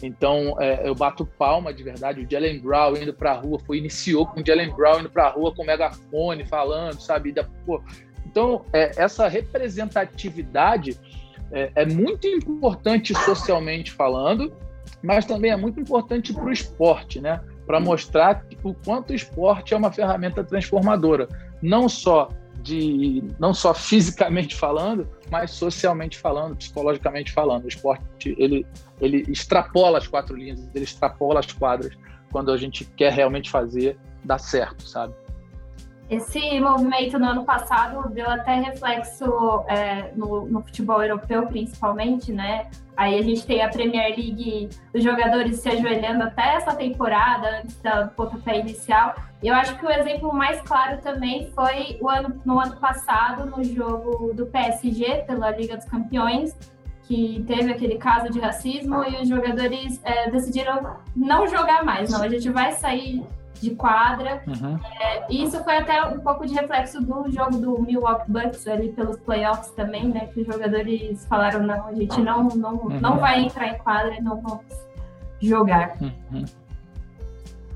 Então, 0.03 0.61
é, 0.61 0.87
eu 0.87 0.95
bato 0.95 1.25
palma 1.25 1.73
de 1.73 1.83
verdade. 1.83 2.21
O 2.21 2.31
Jalen 2.31 2.61
Brown 2.61 2.97
indo 2.97 3.15
para 3.15 3.33
a 3.33 3.35
rua, 3.35 3.59
foi 3.61 3.79
iniciou 3.79 4.27
com 4.27 4.41
o 4.41 4.47
Jalen 4.47 4.75
Brown 4.75 5.01
indo 5.01 5.11
para 5.11 5.27
a 5.27 5.31
rua 5.31 5.55
com 5.55 5.63
o 5.63 5.67
megafone, 5.67 6.45
falando, 6.45 7.01
sabe? 7.01 7.33
Da, 7.33 7.45
pô. 7.65 7.83
Então, 8.27 8.65
é, 8.73 8.91
essa 8.97 9.29
representatividade 9.29 10.99
é, 11.53 11.71
é, 11.75 11.87
muito 11.87 12.27
importante 12.27 13.15
socialmente 13.15 13.93
falando, 13.93 14.53
mas 15.05 15.27
também 15.27 15.51
é 15.51 15.57
muito 15.57 15.79
importante 15.79 16.33
para 16.33 16.45
o 16.45 16.51
esporte, 16.51 17.21
né? 17.21 17.39
Para 17.67 17.79
mostrar 17.79 18.43
o 18.63 18.73
quanto 18.73 19.11
o 19.11 19.15
esporte 19.15 19.75
é 19.75 19.77
uma 19.77 19.93
ferramenta 19.93 20.43
transformadora, 20.43 21.29
não 21.61 21.91
só 21.91 22.31
de 22.63 23.23
não 23.39 23.53
só 23.53 23.75
fisicamente 23.75 24.57
falando, 24.57 25.07
mas 25.31 25.51
socialmente 25.51 26.17
falando, 26.17 26.57
psicologicamente 26.57 27.31
falando. 27.33 27.67
O 27.67 27.69
esporte 27.69 28.35
ele 28.39 28.67
ele 28.99 29.25
extrapola 29.29 29.99
as 29.99 30.07
quatro 30.07 30.35
linhas, 30.35 30.67
ele 30.75 30.85
extrapola 30.85 31.41
as 31.41 31.53
quadras 31.53 31.93
quando 32.33 32.51
a 32.51 32.57
gente 32.57 32.87
quer 32.87 33.13
realmente 33.13 33.51
fazer 33.51 33.99
dar 34.25 34.39
certo, 34.39 34.89
sabe? 34.89 35.13
Esse 36.09 36.61
movimento 36.61 37.19
no 37.19 37.27
ano 37.27 37.45
passado 37.45 38.11
deu 38.11 38.29
até 38.29 38.57
reflexo 38.57 39.25
é, 39.69 40.13
no, 40.15 40.47
no, 40.47 40.61
futebol 40.61 41.03
europeu, 41.03 41.47
principalmente, 41.47 42.31
né? 42.31 42.67
Aí 42.95 43.19
a 43.19 43.23
gente 43.23 43.47
tem 43.47 43.63
a 43.63 43.71
Premier 43.71 44.11
League, 44.11 44.69
os 44.95 45.03
jogadores 45.03 45.61
se 45.61 45.69
ajoelhando 45.69 46.25
até 46.25 46.57
essa 46.57 46.75
temporada, 46.75 47.61
antes 47.61 47.77
do 47.77 48.09
pontapé 48.15 48.61
inicial. 48.61 49.15
E 49.43 49.49
eu 49.49 49.55
acho 49.55 49.79
que 49.79 49.87
o 49.87 49.91
exemplo 49.91 50.33
mais 50.33 50.61
claro 50.61 51.01
também 51.01 51.51
foi 51.53 51.99
o 52.01 52.09
ano, 52.09 52.41
no 52.45 52.61
ano 52.61 52.77
passado, 52.77 53.47
no 53.47 53.65
jogo 53.65 54.33
do 54.35 54.47
PSG 54.47 55.25
pela 55.27 55.51
Liga 55.51 55.77
dos 55.77 55.87
Campeões, 55.87 56.55
que 57.05 57.43
teve 57.47 57.73
aquele 57.73 57.97
caso 57.97 58.31
de 58.31 58.41
racismo 58.41 59.03
e 59.05 59.23
os 59.23 59.29
jogadores 59.29 60.01
é, 60.05 60.31
decidiram 60.31 60.99
não 61.17 61.47
jogar 61.49 61.83
mais, 61.83 62.11
não. 62.11 62.23
A 62.23 62.29
gente 62.29 62.51
vai 62.51 62.73
sair 62.73 63.27
de 63.65 63.75
quadra. 63.75 64.43
Uhum. 64.47 64.79
É, 65.01 65.33
isso 65.33 65.63
foi 65.65 65.79
até 65.79 66.05
um 66.05 66.21
pouco 66.21 66.47
de 66.47 66.55
reflexo 66.55 67.01
do 67.01 67.31
jogo 67.31 67.59
do 67.59 67.83
Milwaukee 67.83 68.31
Bucks 68.31 68.67
ali 68.69 68.93
pelos 68.93 69.17
playoffs 69.19 69.71
também, 69.73 70.09
né? 70.09 70.27
Que 70.27 70.43
os 70.43 70.47
jogadores 70.47 71.27
falaram 71.27 71.63
não, 71.63 71.87
a 71.89 71.95
gente 71.95 72.21
não 72.21 72.49
não, 72.49 72.75
uhum. 72.75 73.01
não 73.01 73.19
vai 73.19 73.41
entrar 73.41 73.69
em 73.69 73.79
quadra 73.79 74.15
e 74.15 74.21
não 74.21 74.41
vamos 74.41 74.65
jogar. 75.41 75.97
Uhum. 76.01 76.45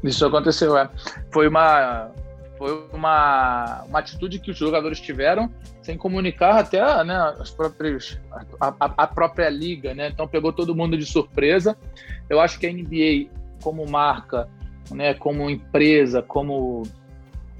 Isso 0.04 0.24
aconteceu, 0.24 0.76
é. 0.76 0.88
Foi 1.32 1.48
uma 1.48 2.10
foi 2.58 2.88
uma, 2.92 3.84
uma 3.84 3.98
atitude 4.00 4.40
que 4.40 4.50
os 4.50 4.56
jogadores 4.56 5.00
tiveram 5.00 5.48
sem 5.80 5.96
comunicar 5.96 6.58
até 6.58 6.82
né, 7.04 7.16
as 7.38 7.50
próprias, 7.50 8.20
a, 8.60 8.68
a, 8.68 8.92
a 9.04 9.06
própria 9.06 9.48
liga, 9.48 9.94
né? 9.94 10.08
Então 10.08 10.26
pegou 10.26 10.52
todo 10.52 10.74
mundo 10.74 10.98
de 10.98 11.06
surpresa. 11.06 11.78
Eu 12.28 12.40
acho 12.40 12.58
que 12.58 12.66
a 12.66 12.72
NBA, 12.72 13.30
como 13.62 13.88
marca, 13.88 14.48
né, 14.90 15.14
como 15.14 15.50
empresa, 15.50 16.22
como, 16.22 16.82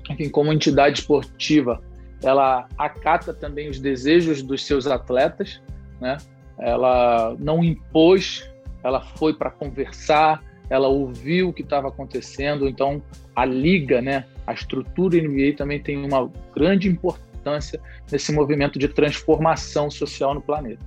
enfim, 0.09 0.29
como 0.29 0.53
entidade 0.53 1.01
esportiva, 1.01 1.83
ela 2.23 2.67
acata 2.77 3.33
também 3.33 3.69
os 3.69 3.79
desejos 3.79 4.43
dos 4.43 4.65
seus 4.67 4.87
atletas, 4.87 5.61
né? 6.01 6.17
Ela 6.59 7.37
não 7.39 7.63
impôs, 7.63 8.49
ela 8.83 9.01
foi 9.01 9.33
para 9.33 9.51
conversar, 9.51 10.43
ela 10.69 10.89
ouviu 10.89 11.49
o 11.49 11.53
que 11.53 11.63
estava 11.63 11.89
acontecendo, 11.89 12.69
então 12.69 13.03
a 13.35 13.45
liga, 13.45 14.03
né, 14.03 14.25
a 14.47 14.53
estrutura 14.53 15.17
NBA 15.17 15.55
também 15.57 15.81
tem 15.81 16.05
uma 16.05 16.31
grande 16.55 16.89
importância 16.89 17.81
nesse 18.11 18.33
movimento 18.33 18.79
de 18.79 18.89
transformação 18.89 19.91
social 19.91 20.35
no 20.35 20.41
planeta. 20.41 20.85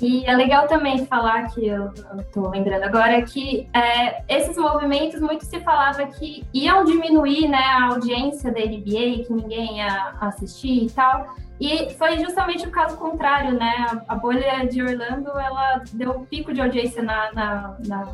E 0.00 0.24
é 0.24 0.34
legal 0.34 0.66
também 0.66 1.04
falar 1.04 1.48
que 1.48 1.66
eu 1.66 1.92
estou 2.18 2.48
lembrando 2.48 2.84
agora 2.84 3.20
que 3.20 3.68
é, 3.74 4.22
esses 4.34 4.56
movimentos 4.56 5.20
muito 5.20 5.44
se 5.44 5.60
falava 5.60 6.06
que 6.06 6.42
iam 6.54 6.84
diminuir 6.84 7.48
né, 7.48 7.58
a 7.58 7.88
audiência 7.88 8.50
da 8.50 8.60
NBA, 8.60 9.24
que 9.26 9.32
ninguém 9.32 9.76
ia 9.78 10.14
assistir 10.20 10.84
e 10.84 10.90
tal. 10.90 11.34
E 11.60 11.90
foi 11.90 12.18
justamente 12.18 12.66
o 12.66 12.70
caso 12.70 12.96
contrário, 12.96 13.52
né? 13.58 14.02
A, 14.08 14.14
bolha 14.14 14.64
de 14.64 14.82
Orlando 14.82 15.28
ela 15.38 15.82
deu 15.92 16.12
um 16.12 16.24
pico 16.24 16.54
de 16.54 16.62
audiência 16.62 17.02
na, 17.02 17.30
na, 17.34 17.76
na 17.86 18.08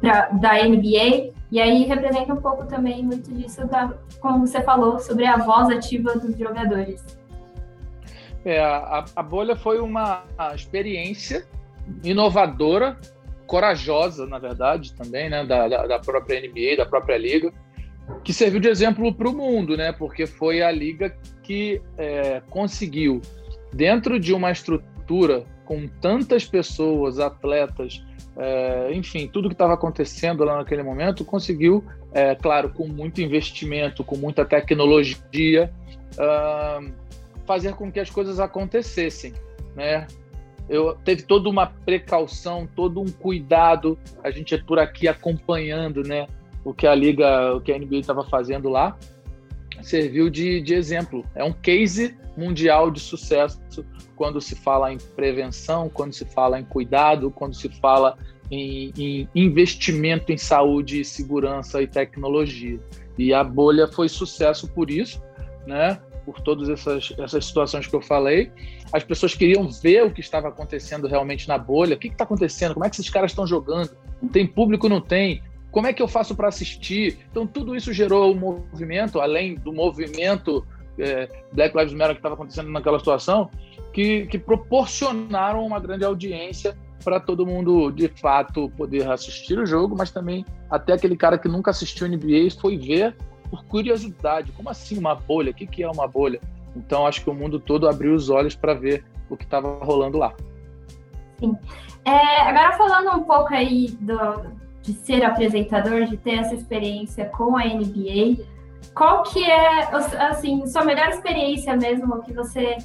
pra, 0.00 0.28
da 0.30 0.54
NBA, 0.64 1.32
e 1.52 1.60
aí 1.60 1.84
representa 1.84 2.32
um 2.32 2.40
pouco 2.40 2.66
também 2.66 3.04
muito 3.04 3.32
disso, 3.32 3.64
da, 3.68 3.92
como 4.18 4.44
você 4.44 4.60
falou, 4.62 4.98
sobre 4.98 5.24
a 5.24 5.36
voz 5.36 5.68
ativa 5.70 6.14
dos 6.14 6.36
jogadores. 6.36 7.19
É, 8.44 8.58
a, 8.60 9.04
a 9.14 9.22
bolha 9.22 9.54
foi 9.54 9.80
uma 9.80 10.24
experiência 10.54 11.46
inovadora, 12.02 12.98
corajosa, 13.46 14.26
na 14.26 14.38
verdade, 14.38 14.94
também, 14.94 15.28
né, 15.28 15.44
da, 15.44 15.66
da, 15.86 15.98
própria 15.98 16.40
NBA, 16.40 16.76
da 16.76 16.86
própria 16.86 17.18
liga, 17.18 17.52
que 18.22 18.32
serviu 18.32 18.60
de 18.60 18.68
exemplo 18.68 19.12
para 19.12 19.28
o 19.28 19.32
mundo, 19.32 19.76
né, 19.76 19.92
porque 19.92 20.26
foi 20.26 20.62
a 20.62 20.70
liga 20.70 21.14
que 21.42 21.82
é, 21.98 22.40
conseguiu, 22.48 23.20
dentro 23.72 24.20
de 24.20 24.32
uma 24.32 24.52
estrutura 24.52 25.44
com 25.64 25.86
tantas 26.00 26.44
pessoas, 26.44 27.18
atletas, 27.18 28.04
é, 28.36 28.92
enfim, 28.92 29.28
tudo 29.28 29.48
que 29.48 29.54
estava 29.54 29.74
acontecendo 29.74 30.44
lá 30.44 30.56
naquele 30.56 30.82
momento, 30.82 31.24
conseguiu, 31.24 31.84
é, 32.12 32.34
claro, 32.34 32.70
com 32.70 32.86
muito 32.86 33.20
investimento, 33.20 34.02
com 34.04 34.16
muita 34.16 34.44
tecnologia, 34.44 35.72
uh, 36.14 36.92
fazer 37.50 37.74
com 37.74 37.90
que 37.90 37.98
as 37.98 38.08
coisas 38.08 38.38
acontecessem, 38.38 39.34
né? 39.74 40.06
Eu 40.68 40.94
teve 41.04 41.22
toda 41.22 41.48
uma 41.48 41.66
precaução, 41.66 42.64
todo 42.76 43.00
um 43.00 43.08
cuidado. 43.08 43.98
A 44.22 44.30
gente 44.30 44.54
é 44.54 44.58
por 44.58 44.78
aqui 44.78 45.08
acompanhando, 45.08 46.04
né? 46.04 46.28
O 46.64 46.72
que 46.72 46.86
a 46.86 46.94
liga, 46.94 47.56
o 47.56 47.60
que 47.60 47.72
a 47.72 47.76
NBA 47.76 47.96
estava 47.96 48.22
fazendo 48.22 48.68
lá, 48.68 48.96
serviu 49.82 50.30
de, 50.30 50.60
de 50.60 50.74
exemplo. 50.74 51.24
É 51.34 51.42
um 51.42 51.52
case 51.52 52.16
mundial 52.36 52.88
de 52.88 53.00
sucesso 53.00 53.60
quando 54.14 54.40
se 54.40 54.54
fala 54.54 54.92
em 54.92 54.98
prevenção, 55.16 55.88
quando 55.88 56.12
se 56.12 56.24
fala 56.24 56.60
em 56.60 56.64
cuidado, 56.64 57.32
quando 57.32 57.54
se 57.54 57.68
fala 57.80 58.16
em, 58.48 58.92
em, 58.96 59.28
investimento 59.34 60.30
em 60.30 60.38
saúde, 60.38 61.04
segurança 61.04 61.82
e 61.82 61.88
tecnologia. 61.88 62.78
E 63.18 63.34
a 63.34 63.42
bolha 63.42 63.88
foi 63.88 64.08
sucesso 64.08 64.68
por 64.68 64.88
isso, 64.88 65.20
né? 65.66 66.00
Por 66.24 66.40
todas 66.40 66.68
essas, 66.68 67.12
essas 67.18 67.44
situações 67.44 67.86
que 67.86 67.94
eu 67.94 68.02
falei. 68.02 68.50
As 68.92 69.04
pessoas 69.04 69.34
queriam 69.34 69.68
ver 69.68 70.04
o 70.04 70.10
que 70.10 70.20
estava 70.20 70.48
acontecendo 70.48 71.06
realmente 71.06 71.48
na 71.48 71.58
bolha. 71.58 71.96
O 71.96 71.98
que 71.98 72.08
está 72.08 72.24
acontecendo? 72.24 72.74
Como 72.74 72.84
é 72.84 72.90
que 72.90 72.96
esses 72.96 73.10
caras 73.10 73.30
estão 73.30 73.46
jogando? 73.46 73.90
Tem 74.32 74.46
público? 74.46 74.88
Não 74.88 75.00
tem? 75.00 75.42
Como 75.70 75.86
é 75.86 75.92
que 75.92 76.02
eu 76.02 76.08
faço 76.08 76.34
para 76.34 76.48
assistir? 76.48 77.18
Então, 77.30 77.46
tudo 77.46 77.76
isso 77.76 77.92
gerou 77.92 78.32
um 78.32 78.38
movimento, 78.38 79.20
além 79.20 79.54
do 79.54 79.72
movimento 79.72 80.66
é, 80.98 81.28
Black 81.52 81.76
Lives 81.76 81.94
Matter 81.94 82.14
que 82.14 82.18
estava 82.18 82.34
acontecendo 82.34 82.70
naquela 82.70 82.98
situação, 82.98 83.50
que, 83.92 84.26
que 84.26 84.38
proporcionaram 84.38 85.64
uma 85.64 85.78
grande 85.78 86.04
audiência 86.04 86.76
para 87.04 87.18
todo 87.18 87.46
mundo, 87.46 87.90
de 87.90 88.08
fato, 88.08 88.70
poder 88.76 89.08
assistir 89.10 89.58
o 89.58 89.64
jogo, 89.64 89.96
mas 89.96 90.10
também 90.10 90.44
até 90.70 90.92
aquele 90.92 91.16
cara 91.16 91.38
que 91.38 91.48
nunca 91.48 91.70
assistiu 91.70 92.06
NBA 92.06 92.50
foi 92.60 92.76
ver 92.76 93.16
por 93.50 93.64
curiosidade. 93.64 94.52
Como 94.52 94.70
assim 94.70 94.96
uma 94.96 95.14
bolha? 95.14 95.50
O 95.50 95.54
que, 95.54 95.66
que 95.66 95.82
é 95.82 95.90
uma 95.90 96.06
bolha? 96.06 96.40
Então, 96.74 97.06
acho 97.06 97.22
que 97.22 97.30
o 97.30 97.34
mundo 97.34 97.58
todo 97.58 97.88
abriu 97.88 98.14
os 98.14 98.30
olhos 98.30 98.54
para 98.54 98.72
ver 98.74 99.04
o 99.28 99.36
que 99.36 99.44
estava 99.44 99.84
rolando 99.84 100.16
lá. 100.16 100.32
Sim. 101.38 101.56
É, 102.04 102.42
agora, 102.42 102.72
falando 102.72 103.18
um 103.18 103.24
pouco 103.24 103.52
aí 103.52 103.88
do, 104.00 104.18
de 104.82 104.92
ser 104.92 105.24
apresentador, 105.24 106.04
de 106.04 106.16
ter 106.16 106.38
essa 106.38 106.54
experiência 106.54 107.26
com 107.26 107.56
a 107.56 107.64
NBA, 107.64 108.44
qual 108.94 109.22
que 109.24 109.42
é, 109.44 109.94
assim, 110.28 110.66
sua 110.66 110.84
melhor 110.84 111.08
experiência 111.08 111.76
mesmo 111.76 112.22
que 112.22 112.32
você 112.32 112.76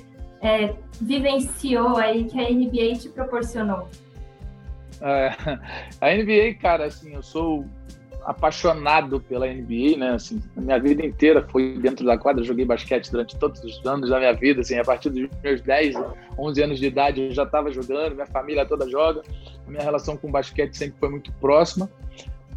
é, 0.41 0.73
vivenciou 0.99 1.97
aí, 1.97 2.25
que 2.25 2.39
a 2.39 2.49
NBA 2.49 2.99
te 2.99 3.10
proporcionou? 3.10 3.88
É, 5.01 5.36
a 6.01 6.13
NBA, 6.13 6.56
cara, 6.60 6.86
assim, 6.86 7.13
eu 7.13 7.23
sou 7.23 7.65
apaixonado 8.26 9.22
pela 9.22 9.46
NBA, 9.46 9.98
né? 9.98 10.12
Assim, 10.16 10.42
a 10.58 10.62
minha 10.62 10.80
vida 10.80 11.06
inteira 11.06 11.48
foi 11.48 11.78
dentro 11.78 12.04
da 12.06 12.18
quadra, 12.18 12.44
joguei 12.44 12.66
basquete 12.66 13.12
durante 13.12 13.38
todos 13.38 13.64
os 13.64 13.86
anos 13.86 14.10
da 14.10 14.18
minha 14.18 14.34
vida, 14.34 14.62
assim, 14.62 14.78
a 14.78 14.84
partir 14.84 15.12
dos 15.12 15.30
meus 15.44 15.62
10, 15.62 15.96
11 16.38 16.64
anos 16.64 16.80
de 16.80 16.88
idade 16.88 17.22
eu 17.22 17.32
já 17.32 17.44
estava 17.44 17.72
jogando, 17.72 18.16
minha 18.16 18.26
família 18.26 18.66
toda 18.66 18.90
joga, 18.90 19.22
a 19.66 19.70
minha 19.70 19.84
relação 19.84 20.18
com 20.18 20.32
basquete 20.32 20.74
sempre 20.74 21.00
foi 21.00 21.10
muito 21.10 21.32
próxima. 21.34 21.90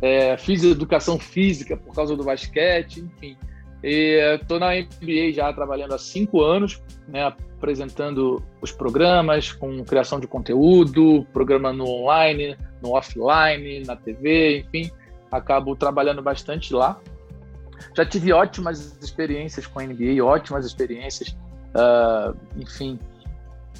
É, 0.00 0.36
fiz 0.38 0.64
educação 0.64 1.18
física 1.18 1.76
por 1.76 1.94
causa 1.94 2.16
do 2.16 2.24
basquete, 2.24 3.00
enfim. 3.00 3.36
Estou 3.82 4.58
na 4.58 4.74
NBA 4.74 5.32
já 5.34 5.52
trabalhando 5.52 5.94
há 5.94 5.98
cinco 5.98 6.40
anos, 6.40 6.82
né, 7.06 7.24
apresentando 7.24 8.42
os 8.60 8.72
programas, 8.72 9.52
com 9.52 9.84
criação 9.84 10.18
de 10.18 10.26
conteúdo, 10.26 11.26
programa 11.32 11.72
no 11.72 11.86
online, 11.86 12.56
no 12.82 12.96
offline, 12.96 13.84
na 13.84 13.94
TV, 13.94 14.60
enfim 14.60 14.90
acabo 15.30 15.74
trabalhando 15.76 16.22
bastante 16.22 16.72
lá. 16.72 17.00
Já 17.96 18.04
tive 18.04 18.32
ótimas 18.32 18.98
experiências 19.02 19.66
com 19.66 19.78
a 19.78 19.84
NBA, 19.84 20.22
ótimas 20.24 20.66
experiências, 20.66 21.36
uh, 21.74 22.36
enfim, 22.56 22.98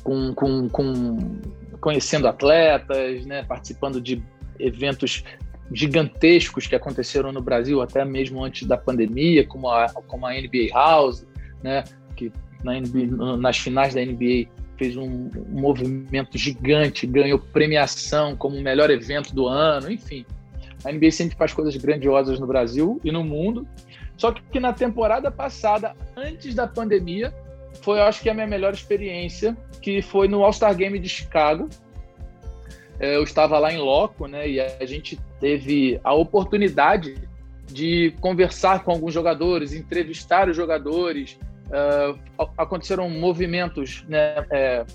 com, 0.03 0.33
com, 0.35 0.69
com, 0.69 1.41
conhecendo 1.81 2.29
atletas, 2.29 3.27
né, 3.27 3.43
participando 3.43 4.01
de 4.01 4.23
eventos 4.59 5.25
gigantescos 5.73 6.67
que 6.67 6.75
aconteceram 6.75 7.33
no 7.33 7.43
Brasil 7.43 7.83
até 7.83 8.05
mesmo 8.05 8.43
antes 8.43 8.67
da 8.67 8.77
pandemia, 8.77 9.47
como 9.47 9.69
a, 9.69 9.89
como 10.07 10.27
a 10.27 10.33
NBA 10.33 10.73
House, 10.73 11.27
né, 11.63 11.85
que 12.17 12.33
na 12.63 12.81
NBA, 12.81 13.37
nas 13.37 13.59
finais 13.59 13.95
da 13.95 14.01
NBA 14.01 14.49
fez 14.77 14.97
um, 14.97 15.31
um, 15.37 15.61
movimento 15.61 16.39
gigante, 16.39 17.07
ganhou 17.07 17.39
premiação 17.39 18.37
como 18.37 18.57
o 18.57 18.63
melhor 18.63 18.91
evento 18.91 19.35
do 19.35 19.47
ano, 19.47 19.91
enfim. 19.91 20.25
A 20.85 20.93
NBA 20.93 21.11
sempre 21.11 21.37
faz 21.37 21.53
coisas 21.53 21.77
grandiosas 21.77 22.39
no 22.39 22.47
Brasil 22.47 23.01
e 23.05 23.11
no 23.11 23.25
mundo. 23.25 23.67
Só 24.17 24.33
que 24.33 24.61
na 24.61 24.73
temporada 24.73 25.31
passada, 25.31 25.95
antes 26.17 26.55
da 26.55 26.67
pandemia, 26.67 27.33
foi, 27.83 27.99
eu 27.99 28.05
acho 28.05 28.21
que 28.23 28.31
a 28.31 28.35
minha 28.35 28.47
melhor 28.47 28.73
experiência, 28.73 29.57
que 29.81 30.03
foi 30.03 30.29
no 30.29 30.43
All-Star 30.43 30.75
Game 30.75 30.99
de 30.99 31.09
Chicago. 31.09 31.69
É, 32.99 33.17
eu 33.17 33.23
estava 33.23 33.59
lá 33.59 33.73
em 33.73 33.79
loco, 33.79 34.27
né, 34.27 34.49
e 34.49 34.61
a 34.61 34.85
gente 34.85 35.19
teve 35.39 36.01
a 36.03 36.13
oportunidade 36.15 37.17
de 37.67 38.13
conversar 38.21 38.83
com 38.83 38.91
alguns 38.91 39.15
jogadores, 39.15 39.73
entrevistar 39.73 40.49
os 40.49 40.57
jogadores. 40.57 41.39
Uh, 41.69 42.19
aconteceram 42.57 43.09
movimentos, 43.11 44.03
né, 44.09 44.45
é, 44.51 44.87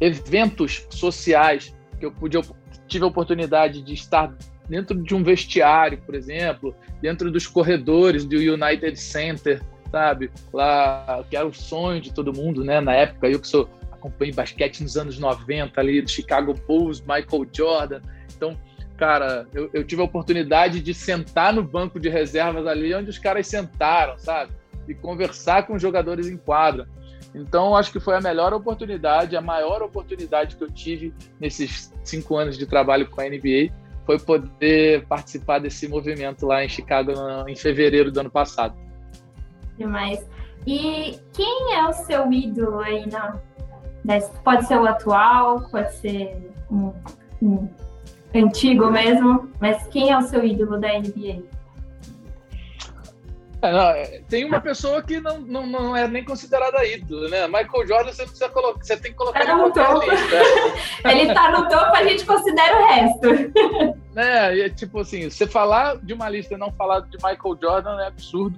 eventos 0.00 0.86
sociais 0.90 1.76
que 2.00 2.06
eu 2.06 2.10
pude, 2.10 2.36
eu 2.36 2.42
tive 2.88 3.04
a 3.04 3.08
oportunidade 3.08 3.82
de 3.82 3.92
estar 3.94 4.34
dentro 4.68 5.00
de 5.02 5.14
um 5.14 5.22
vestiário, 5.22 5.98
por 5.98 6.14
exemplo, 6.14 6.74
dentro 7.00 7.30
dos 7.30 7.46
corredores 7.46 8.24
do 8.24 8.36
United 8.36 8.98
Center, 8.98 9.62
sabe? 9.90 10.30
Lá, 10.52 11.24
que 11.28 11.36
era 11.36 11.46
o 11.46 11.52
sonho 11.52 12.00
de 12.00 12.12
todo 12.12 12.32
mundo, 12.32 12.64
né? 12.64 12.80
Na 12.80 12.94
época, 12.94 13.28
eu 13.28 13.38
que 13.38 13.48
sou 13.48 13.68
acompanhei 13.92 14.34
basquete 14.34 14.82
nos 14.82 14.96
anos 14.96 15.18
90, 15.18 15.80
ali 15.80 16.02
do 16.02 16.10
Chicago 16.10 16.54
Bulls, 16.66 17.00
Michael 17.00 17.46
Jordan. 17.50 18.00
Então, 18.36 18.58
cara, 18.96 19.46
eu, 19.54 19.70
eu 19.72 19.84
tive 19.84 20.02
a 20.02 20.04
oportunidade 20.04 20.80
de 20.80 20.92
sentar 20.92 21.52
no 21.52 21.62
banco 21.62 21.98
de 21.98 22.08
reservas 22.08 22.66
ali 22.66 22.94
onde 22.94 23.08
os 23.08 23.18
caras 23.18 23.46
sentaram, 23.46 24.18
sabe? 24.18 24.52
E 24.86 24.94
conversar 24.94 25.66
com 25.66 25.74
os 25.74 25.82
jogadores 25.82 26.28
em 26.28 26.36
quadra. 26.36 26.86
Então, 27.34 27.74
acho 27.74 27.90
que 27.90 27.98
foi 27.98 28.14
a 28.14 28.20
melhor 28.20 28.52
oportunidade, 28.52 29.36
a 29.36 29.40
maior 29.40 29.82
oportunidade 29.82 30.54
que 30.54 30.62
eu 30.62 30.70
tive 30.70 31.12
nesses 31.40 31.92
cinco 32.04 32.36
anos 32.36 32.56
de 32.56 32.66
trabalho 32.66 33.08
com 33.08 33.20
a 33.20 33.24
NBA 33.24 33.72
foi 34.04 34.18
poder 34.18 35.06
participar 35.06 35.58
desse 35.58 35.88
movimento 35.88 36.46
lá 36.46 36.64
em 36.64 36.68
Chicago 36.68 37.12
em 37.48 37.56
fevereiro 37.56 38.12
do 38.12 38.20
ano 38.20 38.30
passado. 38.30 38.74
Demais. 39.76 40.26
E 40.66 41.18
quem 41.32 41.74
é 41.74 41.86
o 41.86 41.92
seu 41.92 42.32
ídolo 42.32 42.80
aí 42.80 43.06
na. 43.10 43.38
Pode 44.42 44.66
ser 44.66 44.78
o 44.78 44.86
atual, 44.86 45.68
pode 45.70 45.94
ser 45.94 46.50
um, 46.70 46.92
um 47.42 47.68
antigo 48.34 48.90
mesmo, 48.90 49.50
mas 49.60 49.86
quem 49.88 50.10
é 50.10 50.18
o 50.18 50.22
seu 50.22 50.44
ídolo 50.44 50.78
da 50.78 50.88
NBA? 50.98 51.42
É, 53.64 54.02
é, 54.02 54.22
tem 54.28 54.44
uma 54.44 54.60
pessoa 54.60 55.02
que 55.02 55.20
não, 55.20 55.40
não, 55.40 55.66
não 55.66 55.96
é 55.96 56.06
nem 56.06 56.24
considerada 56.24 56.84
ídolo, 56.84 57.28
né? 57.28 57.46
Michael 57.46 57.86
Jordan 57.86 58.12
você 58.12 58.22
precisa 58.24 58.48
colocar, 58.50 58.84
você 58.84 58.96
tem 58.96 59.12
que 59.12 59.16
colocar 59.16 59.44
tá 59.44 59.56
no 59.56 59.72
topo. 59.72 60.02
Ele 61.08 61.32
tá 61.32 61.50
no 61.50 61.68
topo, 61.68 61.96
a 61.96 62.04
gente 62.04 62.24
considera 62.24 62.80
o 62.80 62.86
resto. 62.86 63.94
É, 64.16 64.60
é, 64.60 64.68
tipo 64.68 65.00
assim, 65.00 65.28
você 65.28 65.44
falar 65.44 65.96
de 65.96 66.12
uma 66.12 66.28
lista 66.28 66.54
e 66.54 66.56
não 66.56 66.70
falar 66.70 67.00
de 67.00 67.16
Michael 67.16 67.58
Jordan 67.60 68.00
é 68.00 68.06
absurdo. 68.06 68.56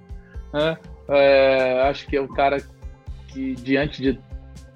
Né? 0.53 0.77
É, 1.09 1.89
acho 1.89 2.07
que 2.07 2.15
é 2.15 2.21
o 2.21 2.29
cara 2.29 2.59
que, 3.29 3.55
diante 3.55 4.03
de 4.03 4.21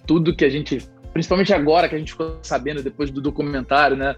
tudo 0.06 0.34
que 0.34 0.42
a 0.42 0.48
gente, 0.48 0.88
principalmente 1.12 1.52
agora 1.52 1.88
que 1.88 1.94
a 1.94 1.98
gente 1.98 2.12
ficou 2.12 2.38
sabendo 2.42 2.82
depois 2.82 3.10
do 3.10 3.20
documentário, 3.20 3.96
né? 3.96 4.14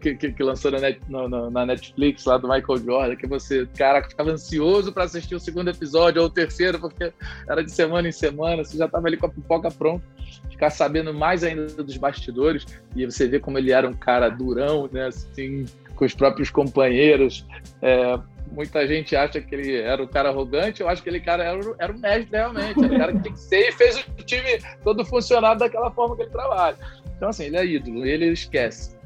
que, 0.00 0.14
que, 0.14 0.32
que, 0.32 0.42
lançou 0.42 0.70
na, 0.70 0.78
Net, 0.78 1.00
na, 1.08 1.50
na, 1.50 1.66
Netflix 1.66 2.24
lá 2.24 2.38
do 2.38 2.48
Michael 2.48 2.78
Jordan, 2.78 3.16
que 3.16 3.26
você, 3.26 3.66
cara, 3.76 4.02
ficava 4.02 4.30
ansioso 4.30 4.92
para 4.92 5.04
assistir 5.04 5.34
o 5.34 5.40
segundo 5.40 5.68
episódio 5.68 6.22
ou 6.22 6.28
o 6.28 6.30
terceiro, 6.30 6.80
porque 6.80 7.12
era 7.48 7.62
de 7.62 7.70
semana 7.70 8.08
em 8.08 8.12
semana, 8.12 8.64
você 8.64 8.78
já 8.78 8.86
estava 8.86 9.06
ali 9.06 9.16
com 9.16 9.26
a 9.26 9.28
pipoca 9.28 9.70
pronta, 9.70 10.04
ficar 10.50 10.70
sabendo 10.70 11.12
mais 11.12 11.44
ainda 11.44 11.66
dos 11.66 11.96
bastidores, 11.98 12.66
e 12.96 13.04
você 13.04 13.28
vê 13.28 13.38
como 13.38 13.58
ele 13.58 13.72
era 13.72 13.86
um 13.86 13.92
cara 13.92 14.30
durão, 14.30 14.88
né, 14.90 15.06
assim, 15.08 15.66
com 15.94 16.04
os 16.06 16.14
próprios 16.14 16.50
companheiros, 16.50 17.46
é, 17.82 18.18
muita 18.52 18.86
gente 18.86 19.16
acha 19.16 19.40
que 19.40 19.54
ele 19.54 19.76
era 19.76 20.02
um 20.02 20.06
cara 20.06 20.28
arrogante, 20.28 20.80
eu 20.80 20.88
acho 20.88 21.02
que 21.02 21.08
ele 21.08 21.20
cara 21.20 21.42
era, 21.42 21.74
era 21.78 21.92
um 21.92 21.98
mestre 21.98 22.36
realmente, 22.36 22.84
era 22.84 22.94
o 22.94 22.98
cara 22.98 23.12
que 23.12 23.22
tinha 23.22 23.34
que 23.34 23.40
ser 23.40 23.68
e 23.68 23.72
fez 23.72 23.96
o 23.96 24.22
time 24.22 24.58
todo 24.84 25.04
funcionar 25.04 25.54
daquela 25.54 25.90
forma 25.90 26.14
que 26.16 26.22
ele 26.22 26.30
trabalha. 26.30 26.76
Então, 27.16 27.28
assim, 27.28 27.44
ele 27.44 27.56
é 27.56 27.64
ídolo, 27.64 28.04
ele 28.04 28.26
esquece. 28.26 28.96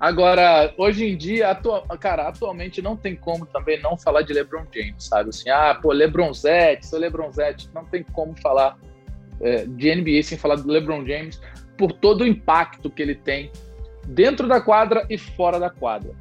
Agora, 0.00 0.74
hoje 0.76 1.06
em 1.06 1.16
dia, 1.16 1.50
atu... 1.50 1.70
cara, 2.00 2.28
atualmente 2.28 2.82
não 2.82 2.96
tem 2.96 3.14
como 3.14 3.46
também 3.46 3.80
não 3.80 3.96
falar 3.96 4.22
de 4.22 4.32
LeBron 4.32 4.64
James, 4.74 5.04
sabe? 5.04 5.30
Assim, 5.30 5.48
ah, 5.48 5.78
pô, 5.80 5.92
LeBronzete, 5.92 6.86
seu 6.86 6.98
LeBronzete, 6.98 7.70
não 7.72 7.84
tem 7.84 8.02
como 8.02 8.36
falar 8.40 8.76
é, 9.40 9.64
de 9.64 9.94
NBA 9.94 10.22
sem 10.22 10.36
falar 10.36 10.56
do 10.56 10.68
LeBron 10.68 11.06
James 11.06 11.40
por 11.78 11.92
todo 11.92 12.22
o 12.22 12.26
impacto 12.26 12.90
que 12.90 13.02
ele 13.02 13.14
tem 13.14 13.50
dentro 14.06 14.46
da 14.46 14.60
quadra 14.60 15.06
e 15.08 15.16
fora 15.16 15.58
da 15.58 15.70
quadra. 15.70 16.12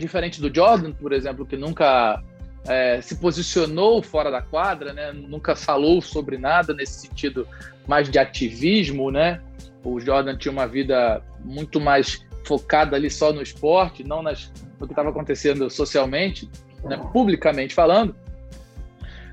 Diferente 0.00 0.40
do 0.40 0.52
Jordan, 0.52 0.92
por 0.92 1.12
exemplo, 1.12 1.44
que 1.44 1.58
nunca 1.58 2.22
é, 2.66 3.02
se 3.02 3.16
posicionou 3.16 4.02
fora 4.02 4.30
da 4.30 4.40
quadra, 4.40 4.94
né? 4.94 5.12
Nunca 5.12 5.54
falou 5.54 6.00
sobre 6.00 6.38
nada 6.38 6.72
nesse 6.72 7.06
sentido 7.06 7.46
mais 7.86 8.08
de 8.08 8.18
ativismo, 8.18 9.10
né? 9.10 9.42
O 9.84 10.00
Jordan 10.00 10.38
tinha 10.38 10.50
uma 10.52 10.66
vida 10.66 11.22
muito 11.44 11.78
mais 11.78 12.26
focada 12.46 12.96
ali 12.96 13.10
só 13.10 13.30
no 13.30 13.42
esporte, 13.42 14.02
não 14.02 14.22
nas, 14.22 14.50
no 14.80 14.86
que 14.86 14.92
estava 14.92 15.10
acontecendo 15.10 15.68
socialmente, 15.68 16.50
né, 16.82 16.96
publicamente 17.12 17.74
falando, 17.74 18.16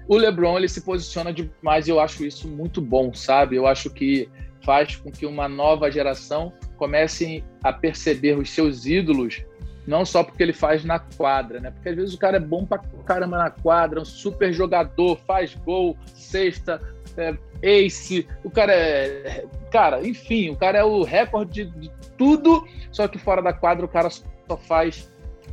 o 0.05 0.17
LeBron 0.17 0.57
ele 0.57 0.67
se 0.67 0.81
posiciona 0.81 1.31
demais 1.31 1.87
e 1.87 1.91
eu 1.91 1.99
acho 1.99 2.25
isso 2.25 2.47
muito 2.47 2.81
bom, 2.81 3.13
sabe? 3.13 3.55
Eu 3.55 3.65
acho 3.65 3.89
que 3.89 4.29
faz 4.65 4.97
com 4.97 5.09
que 5.09 5.25
uma 5.25 5.47
nova 5.47 5.89
geração 5.89 6.51
comece 6.75 7.41
a 7.63 7.71
perceber 7.71 8.37
os 8.37 8.49
seus 8.49 8.85
ídolos 8.85 9.45
não 9.87 10.05
só 10.05 10.21
porque 10.21 10.43
ele 10.43 10.51
faz 10.51 10.83
na 10.83 10.99
quadra, 10.99 11.61
né? 11.61 11.71
Porque 11.71 11.89
às 11.89 11.95
vezes 11.95 12.13
o 12.13 12.19
cara 12.19 12.35
é 12.35 12.41
bom 12.41 12.65
pra 12.65 12.79
caramba 13.05 13.37
na 13.37 13.49
quadra, 13.49 14.01
um 14.01 14.05
super 14.05 14.51
jogador, 14.51 15.17
faz 15.25 15.55
gol, 15.55 15.97
cesta, 16.13 16.81
é, 17.15 17.35
ace, 17.61 18.27
o 18.43 18.51
cara 18.51 18.73
é. 18.73 19.45
Cara, 19.71 20.05
enfim, 20.05 20.49
o 20.49 20.55
cara 20.57 20.77
é 20.79 20.83
o 20.83 21.03
recorde 21.03 21.65
de, 21.65 21.79
de 21.79 21.91
tudo, 22.17 22.67
só 22.91 23.07
que 23.07 23.17
fora 23.17 23.41
da 23.41 23.53
quadra 23.53 23.85
o 23.85 23.89
cara 23.89 24.09
só 24.09 24.57
faz, 24.57 25.09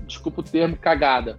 desculpa 0.07 0.41
o 0.41 0.45
termo, 0.45 0.77
cagada. 0.77 1.39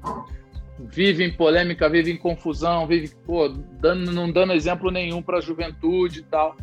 Vive 0.80 1.24
em 1.24 1.32
polêmica, 1.32 1.90
vive 1.90 2.12
em 2.12 2.18
confusão, 2.18 2.88
vive, 2.88 3.14
pô, 3.26 3.48
dando, 3.48 4.12
não 4.12 4.32
dando 4.32 4.54
exemplo 4.54 4.90
nenhum 4.90 5.22
para 5.22 5.38
a 5.38 5.42
juventude 5.42 6.20
e 6.20 6.24
tal. 6.24 6.56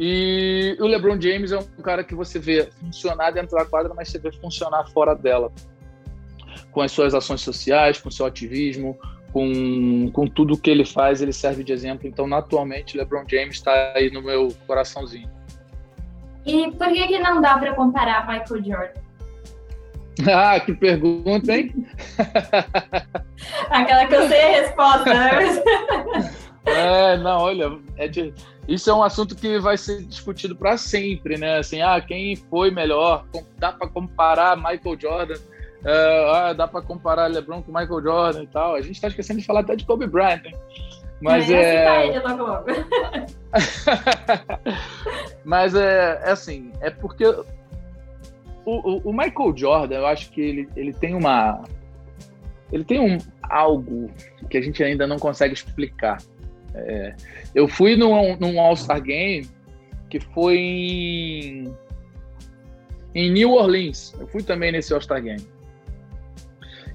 E 0.00 0.76
o 0.78 0.86
LeBron 0.86 1.20
James 1.20 1.50
é 1.50 1.58
um 1.58 1.82
cara 1.82 2.04
que 2.04 2.14
você 2.14 2.38
vê 2.38 2.68
funcionar 2.80 3.32
dentro 3.32 3.56
da 3.56 3.64
quadra, 3.64 3.92
mas 3.92 4.08
você 4.08 4.18
vê 4.20 4.30
funcionar 4.30 4.86
fora 4.90 5.12
dela. 5.12 5.50
Com 6.70 6.82
as 6.82 6.92
suas 6.92 7.14
ações 7.14 7.40
sociais, 7.40 8.00
com 8.00 8.08
seu 8.08 8.24
ativismo, 8.24 8.96
com, 9.32 10.08
com 10.12 10.26
tudo 10.28 10.56
que 10.56 10.70
ele 10.70 10.84
faz, 10.84 11.20
ele 11.20 11.32
serve 11.32 11.64
de 11.64 11.72
exemplo. 11.72 12.06
Então, 12.06 12.32
atualmente, 12.32 12.96
LeBron 12.96 13.24
James 13.28 13.56
está 13.56 13.92
aí 13.96 14.08
no 14.08 14.22
meu 14.22 14.54
coraçãozinho. 14.68 15.28
E 16.46 16.70
por 16.70 16.86
que, 16.88 17.08
que 17.08 17.18
não 17.18 17.40
dá 17.40 17.58
para 17.58 17.74
comparar 17.74 18.26
Michael 18.26 18.64
Jordan? 18.64 19.00
Ah, 20.28 20.58
que 20.58 20.74
pergunta, 20.74 21.56
hein? 21.56 21.86
Aquela 23.70 24.04
que 24.04 24.14
eu 24.16 24.26
sei 24.26 24.42
a 24.42 24.60
resposta, 24.62 25.14
né? 25.14 25.30
É, 26.66 27.16
não, 27.16 27.40
olha, 27.40 27.78
é 27.96 28.08
de, 28.08 28.34
isso 28.68 28.90
é 28.90 28.94
um 28.94 29.02
assunto 29.02 29.34
que 29.34 29.58
vai 29.58 29.78
ser 29.78 30.02
discutido 30.02 30.54
para 30.54 30.76
sempre, 30.76 31.38
né? 31.38 31.56
Assim, 31.56 31.80
ah, 31.80 31.98
quem 32.00 32.36
foi 32.36 32.70
melhor? 32.70 33.24
Dá 33.58 33.72
para 33.72 33.88
comparar 33.88 34.56
Michael 34.56 35.00
Jordan? 35.00 35.34
Uh, 35.80 36.30
ah, 36.34 36.52
dá 36.52 36.68
para 36.68 36.82
comparar 36.82 37.28
LeBron 37.28 37.62
com 37.62 37.72
Michael 37.72 38.02
Jordan 38.02 38.42
e 38.42 38.46
tal. 38.48 38.74
A 38.74 38.82
gente 38.82 38.96
está 38.96 39.08
esquecendo 39.08 39.40
de 39.40 39.46
falar 39.46 39.60
até 39.60 39.74
de 39.74 39.86
Kobe 39.86 40.06
Bryant, 40.06 40.44
hein? 40.44 40.54
Mas 41.20 41.48
é. 41.50 41.84
é... 41.84 42.20
Logo, 42.20 42.42
logo. 42.44 42.66
Mas 45.44 45.74
é, 45.74 46.20
é 46.24 46.30
assim, 46.30 46.70
é 46.82 46.90
porque 46.90 47.24
o, 47.26 47.44
o, 48.66 49.00
o, 49.08 49.12
Michael 49.12 49.56
Jordan, 49.56 49.96
eu 49.96 50.06
acho 50.06 50.30
que 50.30 50.42
ele, 50.42 50.68
ele 50.76 50.92
tem 50.92 51.14
uma. 51.14 51.64
Ele 52.70 52.84
tem 52.84 53.00
um 53.00 53.16
algo 53.42 54.10
que 54.50 54.58
a 54.58 54.60
gente 54.60 54.84
ainda 54.84 55.06
não 55.06 55.18
consegue 55.18 55.54
explicar. 55.54 56.18
É, 56.78 57.14
eu 57.54 57.66
fui 57.68 57.96
num, 57.96 58.36
num 58.36 58.60
All-Star 58.60 59.00
Game 59.02 59.48
que 60.08 60.20
foi 60.20 60.56
em, 60.56 61.74
em 63.14 63.30
New 63.30 63.52
Orleans. 63.52 64.14
Eu 64.18 64.26
fui 64.28 64.42
também 64.42 64.72
nesse 64.72 64.92
All-Star 64.92 65.22
Game. 65.22 65.46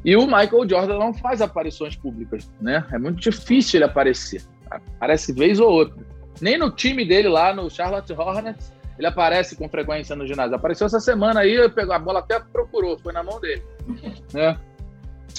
E 0.06 0.16
o 0.16 0.26
Michael 0.26 0.68
Jordan 0.68 0.98
não 1.00 1.14
faz 1.14 1.42
aparições 1.42 1.96
públicas, 1.96 2.50
né? 2.60 2.86
É 2.92 2.98
muito 2.98 3.22
difícil 3.22 3.78
ele 3.78 3.86
aparecer. 3.86 4.42
Aparece 4.70 5.32
vez 5.32 5.60
ou 5.60 5.72
outra. 5.72 6.04
Nem 6.42 6.58
no 6.58 6.72
time 6.72 7.06
dele 7.06 7.30
lá, 7.30 7.54
no 7.54 7.70
Charlotte 7.70 8.12
Hornets, 8.12 8.74
ele 8.98 9.08
aparece 9.08 9.56
com 9.56 9.70
frequência 9.70 10.16
no 10.16 10.28
ginásio. 10.28 10.56
Apareceu 10.56 10.88
essa 10.88 11.00
semana 11.00 11.42
aí, 11.42 11.70
pegou 11.70 11.94
a 11.94 12.00
bola 12.00 12.20
até 12.20 12.40
procurou, 12.40 12.98
foi 13.00 13.14
na 13.14 13.24
mão 13.24 13.40
dele. 13.40 13.64
né? 14.34 14.58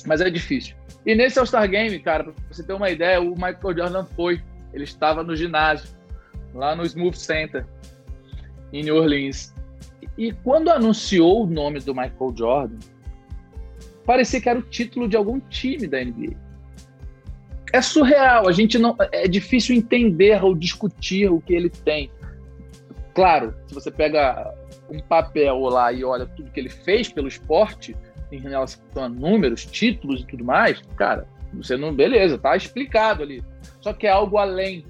Mas 0.07 0.21
é 0.21 0.31
difícil. 0.31 0.75
E 1.07 1.15
nesse 1.15 1.39
All-Star 1.39 1.69
Game, 1.69 1.99
cara, 1.99 2.25
pra 2.25 2.33
você 2.51 2.63
ter 2.63 2.73
uma 2.73 2.91
ideia, 2.91 3.21
o 3.21 3.35
Michael 3.35 3.77
Jordan 3.77 4.05
foi. 4.17 4.43
Ele 4.73 4.85
estava 4.85 5.23
no 5.23 5.37
ginásio, 5.37 5.89
lá 6.55 6.75
no 6.75 6.85
Smooth 6.85 7.19
Center, 7.19 7.67
em 8.73 8.83
New 8.83 8.97
Orleans. 8.97 9.55
E 10.17 10.33
quando 10.33 10.71
anunciou 10.71 11.45
o 11.45 11.47
nome 11.47 11.81
do 11.81 11.95
Michael 11.95 12.35
Jordan, 12.37 12.79
parecia 14.05 14.41
que 14.41 14.49
era 14.49 14.59
o 14.59 14.63
título 14.63 15.09
de 15.09 15.17
algum 15.17 15.39
time 15.41 15.87
da 15.87 16.03
NBA. 16.03 16.37
É 17.73 17.83
surreal, 17.83 18.49
a 18.49 18.53
gente 18.53 18.79
não 18.79 18.97
é 19.13 19.27
difícil 19.27 19.75
entender 19.75 20.43
ou 20.43 20.55
discutir 20.55 21.29
o 21.31 21.41
que 21.41 21.53
ele 21.53 21.69
tem. 21.69 22.11
Claro, 23.15 23.55
se 23.67 23.75
você 23.75 23.91
pega 23.91 24.55
um 24.89 25.01
papel 25.01 25.59
lá 25.59 25.93
e 25.93 26.05
olha 26.05 26.27
tudo 26.27 26.51
que 26.51 26.61
ele 26.61 26.69
fez 26.69 27.09
pelo 27.09 27.29
esporte, 27.29 27.97
em 28.33 28.39
relação 28.39 28.83
a 28.97 29.09
números, 29.09 29.65
títulos 29.65 30.23
e 30.23 30.27
tudo 30.27 30.45
mais, 30.45 30.83
cara, 30.97 31.27
você 31.57 31.77
não. 31.77 31.95
Beleza, 31.95 32.39
tá 32.39 32.57
explicado 32.57 33.23
ali. 33.23 33.43
Só 33.81 33.93
que 33.93 34.07
é 34.07 34.11
algo 34.11 34.39
além. 34.39 34.85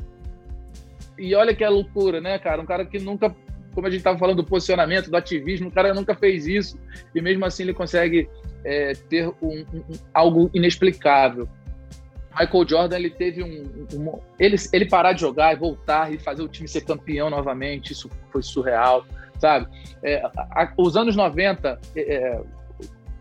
E 1.18 1.34
olha 1.34 1.54
que 1.54 1.62
é 1.62 1.68
loucura, 1.68 2.20
né, 2.20 2.38
cara? 2.38 2.60
Um 2.60 2.66
cara 2.66 2.84
que 2.84 2.98
nunca. 2.98 3.34
Como 3.74 3.86
a 3.86 3.90
gente 3.90 4.00
estava 4.00 4.18
falando 4.18 4.36
do 4.36 4.44
posicionamento, 4.44 5.10
do 5.10 5.16
ativismo, 5.16 5.68
o 5.68 5.72
cara 5.72 5.92
nunca 5.92 6.14
fez 6.14 6.46
isso. 6.46 6.78
E 7.14 7.20
mesmo 7.20 7.44
assim 7.44 7.64
ele 7.64 7.74
consegue 7.74 8.28
é, 8.64 8.92
ter 9.08 9.28
um, 9.42 9.64
um, 9.74 9.82
algo 10.12 10.48
inexplicável. 10.54 11.48
Michael 12.38 12.68
Jordan 12.68 12.96
ele 12.96 13.10
teve 13.10 13.42
um, 13.42 13.86
um, 13.94 14.18
ele 14.38 14.56
ele 14.72 14.86
parar 14.86 15.12
de 15.12 15.20
jogar 15.20 15.52
e 15.52 15.56
voltar 15.56 16.12
e 16.12 16.18
fazer 16.18 16.42
o 16.42 16.48
time 16.48 16.66
ser 16.66 16.80
campeão 16.80 17.30
novamente 17.30 17.92
isso 17.92 18.10
foi 18.32 18.42
surreal 18.42 19.06
sabe 19.38 19.68
é, 20.02 20.20
a, 20.36 20.72
os 20.76 20.96
anos 20.96 21.14
90 21.14 21.78
é, 21.94 22.40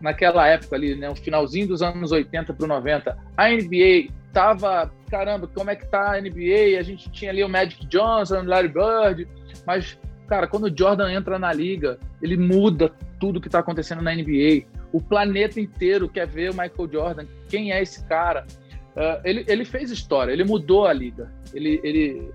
naquela 0.04 0.46
época 0.46 0.76
ali, 0.76 0.94
né, 0.94 1.08
o 1.08 1.16
finalzinho 1.16 1.66
dos 1.66 1.82
anos 1.82 2.12
80 2.12 2.52
para 2.52 2.64
o 2.64 2.68
90, 2.68 3.16
a 3.34 3.48
NBA 3.48 4.12
tava, 4.34 4.92
caramba, 5.10 5.48
como 5.48 5.70
é 5.70 5.76
que 5.76 5.86
tá 5.86 6.12
a 6.12 6.20
NBA? 6.20 6.78
A 6.78 6.82
gente 6.82 7.10
tinha 7.10 7.30
ali 7.30 7.42
o 7.42 7.48
Magic 7.48 7.86
Johnson, 7.86 8.40
o 8.40 8.44
Larry 8.44 8.68
Bird, 8.68 9.26
mas, 9.66 9.98
cara, 10.28 10.46
quando 10.46 10.64
o 10.64 10.78
Jordan 10.78 11.10
entra 11.10 11.38
na 11.38 11.52
liga, 11.52 11.98
ele 12.20 12.36
muda 12.36 12.92
tudo 13.18 13.40
que 13.40 13.48
está 13.48 13.60
acontecendo 13.60 14.02
na 14.02 14.14
NBA. 14.14 14.66
O 14.92 15.00
planeta 15.00 15.58
inteiro 15.58 16.08
quer 16.08 16.26
ver 16.26 16.50
o 16.50 16.54
Michael 16.54 16.92
Jordan. 16.92 17.26
Quem 17.48 17.72
é 17.72 17.80
esse 17.80 18.04
cara? 18.06 18.46
Uh, 18.94 19.20
ele, 19.24 19.44
ele 19.48 19.64
fez 19.64 19.90
história, 19.90 20.32
ele 20.32 20.44
mudou 20.44 20.86
a 20.86 20.92
liga. 20.92 21.32
Ele, 21.54 21.80
ele, 21.82 22.30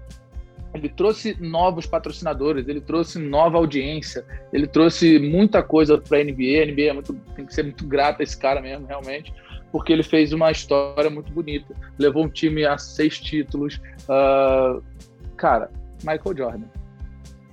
ele 0.73 0.89
trouxe 0.89 1.36
novos 1.39 1.86
patrocinadores, 1.86 2.67
ele 2.67 2.82
trouxe 2.82 3.17
nova 3.17 3.58
audiência, 3.58 4.23
ele 4.53 4.67
trouxe 4.67 5.17
muita 5.17 5.63
coisa 5.63 5.97
para 5.97 6.19
a 6.19 6.23
NBA. 6.23 6.62
A 6.62 6.65
NBA 6.65 6.82
é 6.82 6.93
muito, 6.93 7.13
tem 7.36 7.45
que 7.45 7.53
ser 7.53 7.63
muito 7.63 7.86
grata 7.88 8.21
a 8.21 8.23
esse 8.23 8.38
cara 8.38 8.62
mesmo, 8.62 8.86
realmente, 8.86 9.34
porque 9.71 9.91
ele 9.91 10.03
fez 10.03 10.32
uma 10.32 10.51
história 10.51 11.10
muito 11.10 11.32
bonita. 11.32 11.73
Levou 11.97 12.25
um 12.25 12.29
time 12.29 12.65
a 12.65 12.77
seis 12.77 13.19
títulos. 13.19 13.82
Uh, 14.03 14.84
cara, 15.36 15.71
Michael 16.03 16.38
Jordan. 16.38 16.65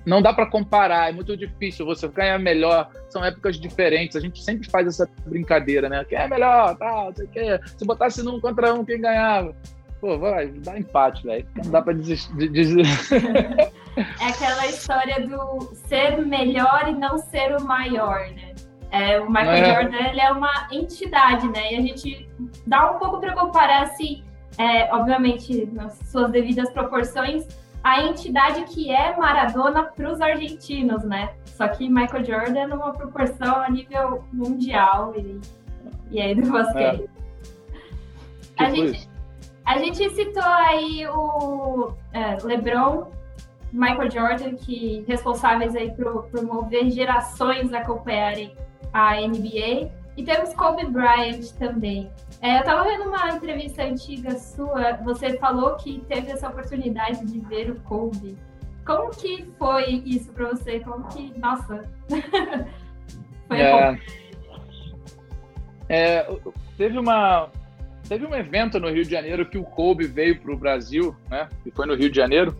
Não 0.05 0.21
dá 0.21 0.31
para 0.31 0.45
comparar, 0.45 1.09
é 1.09 1.11
muito 1.11 1.35
difícil. 1.35 1.85
Você 1.85 2.07
ganhar 2.07 2.39
melhor, 2.39 2.89
são 3.09 3.25
épocas 3.25 3.59
diferentes. 3.59 4.15
A 4.15 4.21
gente 4.21 4.41
sempre 4.41 4.69
faz 4.69 4.87
essa 4.87 5.09
brincadeira, 5.25 5.89
né? 5.89 6.05
Quem 6.05 6.17
é 6.17 6.27
melhor, 6.29 6.77
tal, 6.77 7.11
tá, 7.11 7.23
sei 7.33 7.59
Se 7.75 7.83
botasse 7.83 8.23
num 8.23 8.39
contra 8.39 8.73
um, 8.73 8.85
quem 8.85 9.01
ganhava? 9.01 9.53
Pô, 9.99 10.17
vai, 10.17 10.47
dá 10.47 10.77
empate, 10.77 11.23
velho. 11.23 11.47
Não 11.63 11.71
dá 11.71 11.81
pra 11.81 11.93
desistir. 11.93 12.31
é 13.97 14.25
aquela 14.25 14.67
história 14.67 15.27
do 15.27 15.73
ser 15.73 16.17
melhor 16.25 16.87
e 16.87 16.93
não 16.93 17.17
ser 17.17 17.55
o 17.55 17.63
maior, 17.63 18.29
né? 18.31 18.53
É, 18.91 19.19
o 19.19 19.29
Michael 19.29 19.53
é. 19.53 19.73
Jordan 19.73 20.07
ele 20.09 20.21
é 20.21 20.31
uma 20.31 20.67
entidade, 20.71 21.47
né? 21.49 21.73
E 21.73 21.75
a 21.77 21.81
gente 21.81 22.29
dá 22.65 22.91
um 22.91 22.99
pouco 22.99 23.19
para 23.19 23.33
comparar, 23.33 23.83
assim, 23.83 24.23
é, 24.57 24.93
obviamente, 24.93 25.67
nas 25.73 25.97
suas 26.09 26.31
devidas 26.31 26.69
proporções, 26.71 27.45
a 27.83 28.03
entidade 28.03 28.63
que 28.65 28.91
é 28.91 29.15
Maradona 29.15 29.83
para 29.83 30.11
os 30.11 30.21
argentinos, 30.21 31.03
né? 31.03 31.33
Só 31.45 31.67
que 31.67 31.89
Michael 31.89 32.23
Jordan 32.23 32.67
numa 32.67 32.93
proporção 32.93 33.61
a 33.61 33.69
nível 33.69 34.23
mundial 34.31 35.13
e, 35.15 35.39
e 36.11 36.21
aí 36.21 36.35
do 36.35 36.51
basquete. 36.51 37.09
É. 38.59 38.63
A 38.63 38.69
gente, 38.69 39.09
a 39.67 39.77
gente 39.79 40.09
citou 40.11 40.41
aí 40.41 41.05
o 41.07 41.91
é, 42.13 42.37
LeBron, 42.41 43.11
Michael 43.73 44.09
Jordan, 44.09 44.55
que 44.55 45.03
responsáveis 45.05 45.75
aí 45.75 45.91
por 45.91 46.23
promover 46.29 46.89
gerações 46.89 47.73
a 47.73 47.79
acompanharem 47.79 48.55
a 48.93 49.15
NBA. 49.15 49.91
E 50.15 50.23
temos 50.23 50.53
Kobe 50.53 50.85
Bryant 50.85 51.51
também. 51.59 52.09
É, 52.41 52.55
eu 52.55 52.59
estava 52.61 52.85
vendo 52.85 53.09
uma 53.09 53.29
entrevista 53.29 53.83
antiga 53.83 54.37
sua, 54.39 54.93
você 55.03 55.37
falou 55.37 55.75
que 55.75 55.99
teve 56.07 56.31
essa 56.31 56.47
oportunidade 56.47 57.25
de 57.25 57.39
ver 57.41 57.69
o 57.69 57.75
Kobe. 57.81 58.37
Como 58.85 59.11
que 59.11 59.51
foi 59.59 60.01
isso 60.05 60.31
para 60.31 60.47
você? 60.47 60.79
Como 60.79 61.09
que, 61.09 61.37
nossa, 61.37 61.83
foi 63.49 63.61
é, 63.61 63.99
é, 65.89 66.37
teve 66.77 66.97
uma, 66.97 67.49
Teve 68.07 68.25
um 68.25 68.33
evento 68.33 68.79
no 68.79 68.89
Rio 68.89 69.03
de 69.03 69.11
Janeiro 69.11 69.45
que 69.45 69.57
o 69.57 69.63
Kobe 69.63 70.07
veio 70.07 70.39
para 70.39 70.53
o 70.53 70.57
Brasil, 70.57 71.15
né? 71.29 71.49
E 71.65 71.71
foi 71.71 71.85
no 71.85 71.95
Rio 71.95 72.09
de 72.09 72.15
Janeiro. 72.15 72.57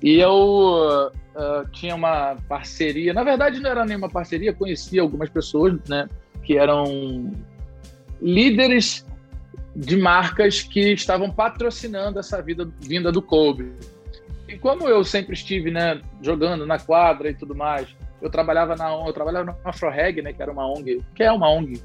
E 0.00 0.20
eu 0.20 1.10
uh, 1.34 1.68
tinha 1.72 1.94
uma 1.96 2.36
parceria. 2.48 3.12
Na 3.12 3.24
verdade, 3.24 3.60
não 3.60 3.70
era 3.70 3.84
nenhuma 3.84 4.08
parceria. 4.08 4.52
Conhecia 4.52 5.02
algumas 5.02 5.28
pessoas, 5.28 5.76
né? 5.88 6.08
Que 6.44 6.56
eram 6.56 7.32
líderes 8.22 9.04
de 9.74 9.96
marcas 9.96 10.62
que 10.62 10.92
estavam 10.92 11.30
patrocinando 11.30 12.20
essa 12.20 12.40
vida, 12.40 12.68
vinda 12.80 13.10
do 13.10 13.20
Kobe. 13.20 13.72
E 14.48 14.56
como 14.56 14.88
eu 14.88 15.04
sempre 15.04 15.34
estive, 15.34 15.70
né, 15.70 16.00
jogando 16.22 16.64
na 16.64 16.78
quadra 16.78 17.30
e 17.30 17.34
tudo 17.34 17.54
mais, 17.54 17.86
eu 18.20 18.30
trabalhava 18.30 18.74
na 18.74 18.90
eu 18.90 19.12
trabalhava 19.12 19.44
na 19.44 19.70
AfroReg, 19.70 20.22
né, 20.22 20.32
que 20.32 20.42
era 20.42 20.50
uma 20.50 20.66
ONG, 20.66 21.02
que 21.14 21.22
é 21.22 21.30
uma 21.30 21.48
ONG 21.50 21.80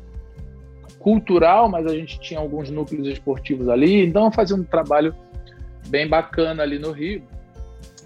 cultural, 1.04 1.68
mas 1.68 1.86
a 1.86 1.94
gente 1.94 2.18
tinha 2.18 2.40
alguns 2.40 2.70
núcleos 2.70 3.06
esportivos 3.08 3.68
ali, 3.68 4.06
então 4.06 4.32
fazia 4.32 4.56
um 4.56 4.64
trabalho 4.64 5.14
bem 5.88 6.08
bacana 6.08 6.64
ali 6.64 6.80
no 6.80 6.92
Rio. 6.92 7.22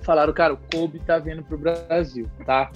Falaram, 0.01 0.33
cara, 0.33 0.55
o 0.55 0.57
Kobe 0.57 0.99
tá 0.99 1.19
vindo 1.19 1.43
pro 1.43 1.59
Brasil, 1.59 2.27
tá? 2.43 2.71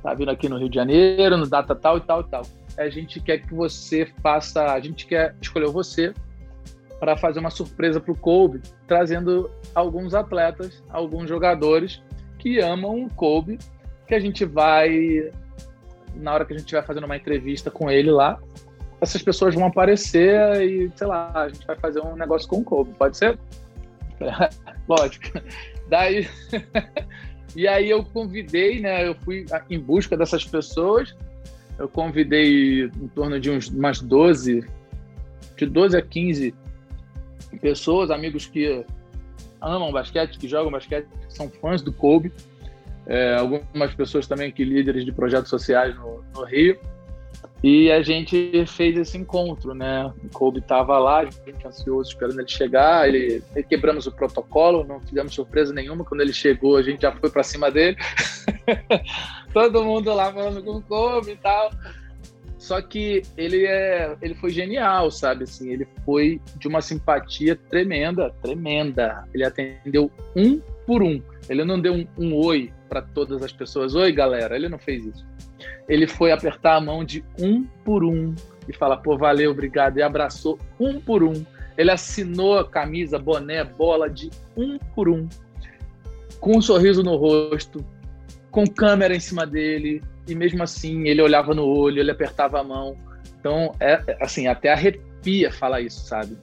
Tá 0.00 0.14
vindo 0.14 0.30
aqui 0.30 0.48
no 0.48 0.56
Rio 0.56 0.68
de 0.68 0.76
Janeiro, 0.76 1.36
no 1.36 1.48
data 1.48 1.74
tal 1.74 1.98
e 1.98 2.00
tal 2.00 2.20
e 2.20 2.24
tal. 2.24 2.42
A 2.78 2.88
gente 2.88 3.18
quer 3.18 3.38
que 3.38 3.52
você 3.52 4.06
faça, 4.22 4.72
a 4.72 4.78
gente 4.78 5.04
quer 5.04 5.34
escolher 5.42 5.68
você 5.68 6.14
para 7.00 7.16
fazer 7.16 7.40
uma 7.40 7.50
surpresa 7.50 8.00
pro 8.00 8.14
Kobe, 8.14 8.62
trazendo 8.86 9.50
alguns 9.74 10.14
atletas, 10.14 10.80
alguns 10.88 11.28
jogadores 11.28 12.00
que 12.38 12.60
amam 12.60 13.04
o 13.04 13.10
Kobe, 13.10 13.58
que 14.06 14.14
a 14.14 14.20
gente 14.20 14.44
vai 14.44 15.28
na 16.14 16.32
hora 16.32 16.44
que 16.44 16.54
a 16.54 16.58
gente 16.58 16.72
vai 16.72 16.82
fazendo 16.82 17.04
uma 17.04 17.16
entrevista 17.16 17.70
com 17.70 17.90
ele 17.90 18.10
lá, 18.10 18.38
essas 19.00 19.22
pessoas 19.22 19.54
vão 19.54 19.66
aparecer 19.66 20.62
e, 20.62 20.90
sei 20.96 21.06
lá, 21.06 21.30
a 21.34 21.48
gente 21.48 21.66
vai 21.66 21.76
fazer 21.76 22.00
um 22.00 22.16
negócio 22.16 22.48
com 22.48 22.58
o 22.58 22.64
Kobe, 22.64 22.94
pode 22.94 23.16
ser? 23.16 23.38
Lógico. 24.88 25.40
Daí. 25.88 26.28
e 27.54 27.68
aí 27.68 27.90
eu 27.90 28.04
convidei, 28.04 28.80
né? 28.80 29.06
Eu 29.06 29.14
fui 29.16 29.44
em 29.68 29.78
busca 29.78 30.16
dessas 30.16 30.44
pessoas. 30.44 31.14
Eu 31.78 31.88
convidei 31.88 32.84
em 32.84 33.08
torno 33.08 33.38
de 33.38 33.50
uns, 33.50 33.68
umas 33.68 34.00
12, 34.00 34.66
de 35.56 35.66
12 35.66 35.96
a 35.96 36.02
15 36.02 36.54
pessoas, 37.60 38.10
amigos 38.10 38.46
que 38.46 38.84
amam 39.60 39.92
basquete, 39.92 40.38
que 40.38 40.48
jogam 40.48 40.70
basquete, 40.70 41.06
que 41.06 41.34
são 41.34 41.50
fãs 41.50 41.82
do 41.82 41.92
Kobe. 41.92 42.32
É, 43.06 43.36
algumas 43.36 43.94
pessoas 43.94 44.26
também 44.26 44.50
que 44.50 44.64
líderes 44.64 45.04
de 45.04 45.12
projetos 45.12 45.50
sociais 45.50 45.94
no, 45.96 46.24
no 46.34 46.44
Rio. 46.44 46.78
E 47.62 47.90
a 47.90 48.02
gente 48.02 48.64
fez 48.66 48.96
esse 48.98 49.16
encontro, 49.16 49.74
né? 49.74 50.12
O 50.22 50.28
Kobe 50.28 50.58
estava 50.58 50.98
lá, 50.98 51.20
a 51.20 51.24
gente 51.24 51.66
ansioso 51.66 52.10
esperando 52.10 52.38
ele 52.40 52.48
chegar. 52.48 53.08
Ele, 53.08 53.42
ele, 53.54 53.64
quebramos 53.64 54.06
o 54.06 54.12
protocolo, 54.12 54.84
não 54.84 55.00
fizemos 55.00 55.34
surpresa 55.34 55.72
nenhuma. 55.72 56.04
Quando 56.04 56.20
ele 56.20 56.34
chegou, 56.34 56.76
a 56.76 56.82
gente 56.82 57.02
já 57.02 57.12
foi 57.12 57.30
para 57.30 57.42
cima 57.42 57.70
dele. 57.70 57.96
Todo 59.52 59.84
mundo 59.84 60.12
lá 60.14 60.32
falando 60.32 60.62
com 60.62 60.76
o 60.76 60.82
Kobe 60.82 61.32
e 61.32 61.36
tal. 61.36 61.70
Só 62.58 62.82
que 62.82 63.22
ele 63.36 63.64
é, 63.64 64.16
ele 64.20 64.34
foi 64.34 64.50
genial, 64.50 65.10
sabe? 65.10 65.44
Assim, 65.44 65.70
ele 65.70 65.88
foi 66.04 66.40
de 66.58 66.68
uma 66.68 66.82
simpatia 66.82 67.56
tremenda, 67.56 68.34
tremenda. 68.42 69.24
Ele 69.32 69.44
atendeu 69.44 70.10
um 70.34 70.60
por 70.86 71.02
um. 71.02 71.22
Ele 71.48 71.64
não 71.64 71.80
deu 71.80 71.94
um, 71.94 72.06
um 72.18 72.34
oi 72.34 72.70
para 72.88 73.00
todas 73.00 73.42
as 73.42 73.52
pessoas. 73.52 73.94
Oi, 73.94 74.12
galera. 74.12 74.56
Ele 74.56 74.68
não 74.68 74.78
fez 74.78 75.06
isso 75.06 75.35
ele 75.88 76.06
foi 76.06 76.32
apertar 76.32 76.76
a 76.76 76.80
mão 76.80 77.04
de 77.04 77.24
um 77.38 77.64
por 77.84 78.04
um 78.04 78.34
e 78.68 78.72
falar, 78.72 78.98
pô, 78.98 79.16
valeu, 79.16 79.50
obrigado, 79.50 79.98
e 79.98 80.02
abraçou 80.02 80.58
um 80.78 81.00
por 81.00 81.22
um. 81.22 81.44
Ele 81.76 81.90
assinou 81.90 82.58
a 82.58 82.68
camisa, 82.68 83.18
boné, 83.18 83.62
bola 83.62 84.08
de 84.08 84.30
um 84.56 84.78
por 84.94 85.08
um. 85.08 85.28
com 86.40 86.58
um 86.58 86.62
sorriso 86.62 87.02
no 87.02 87.16
rosto, 87.16 87.84
com 88.50 88.66
câmera 88.66 89.14
em 89.14 89.20
cima 89.20 89.46
dele, 89.46 90.02
e 90.26 90.34
mesmo 90.34 90.62
assim 90.62 91.08
ele 91.08 91.22
olhava 91.22 91.54
no 91.54 91.64
olho, 91.64 92.00
ele 92.00 92.10
apertava 92.10 92.60
a 92.60 92.64
mão. 92.64 92.96
Então, 93.38 93.72
é 93.78 94.16
assim, 94.20 94.46
até 94.46 94.72
arrepia 94.72 95.52
falar 95.52 95.80
isso, 95.80 96.06
sabe? 96.06 96.36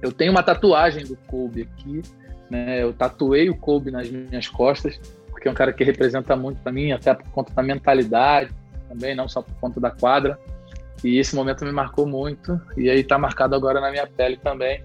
Eu 0.00 0.12
tenho 0.12 0.30
uma 0.30 0.42
tatuagem 0.42 1.04
do 1.04 1.16
Kobe 1.26 1.62
aqui, 1.62 2.02
né? 2.48 2.82
Eu 2.82 2.92
tatuei 2.92 3.50
o 3.50 3.56
Kobe 3.56 3.90
nas 3.90 4.08
minhas 4.08 4.48
costas, 4.48 5.00
porque 5.40 5.48
é 5.48 5.50
um 5.50 5.54
cara 5.54 5.72
que 5.72 5.82
representa 5.82 6.36
muito 6.36 6.60
para 6.60 6.70
mim, 6.70 6.92
até 6.92 7.14
por 7.14 7.26
conta 7.30 7.54
da 7.54 7.62
mentalidade 7.62 8.50
também, 8.86 9.16
não 9.16 9.26
só 9.26 9.40
por 9.40 9.54
conta 9.54 9.80
da 9.80 9.90
quadra. 9.90 10.38
E 11.02 11.18
esse 11.18 11.34
momento 11.34 11.64
me 11.64 11.72
marcou 11.72 12.06
muito, 12.06 12.60
e 12.76 12.90
aí 12.90 13.02
tá 13.02 13.16
marcado 13.16 13.54
agora 13.54 13.80
na 13.80 13.90
minha 13.90 14.06
pele 14.06 14.36
também, 14.36 14.84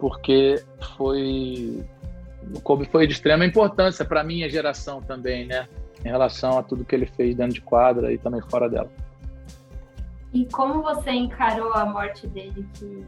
porque 0.00 0.60
foi 0.96 1.86
o 2.52 2.60
Kobe 2.60 2.84
foi 2.86 3.06
de 3.06 3.12
extrema 3.12 3.46
importância 3.46 4.04
para 4.04 4.24
minha 4.24 4.50
geração 4.50 5.00
também, 5.00 5.46
né? 5.46 5.68
Em 6.04 6.08
relação 6.08 6.58
a 6.58 6.64
tudo 6.64 6.84
que 6.84 6.96
ele 6.96 7.06
fez 7.06 7.36
dentro 7.36 7.54
de 7.54 7.60
quadra 7.60 8.12
e 8.12 8.18
também 8.18 8.42
fora 8.50 8.68
dela. 8.68 8.90
E 10.32 10.46
como 10.46 10.82
você 10.82 11.12
encarou 11.12 11.72
a 11.74 11.86
morte 11.86 12.26
dele, 12.26 12.66
que 12.74 13.06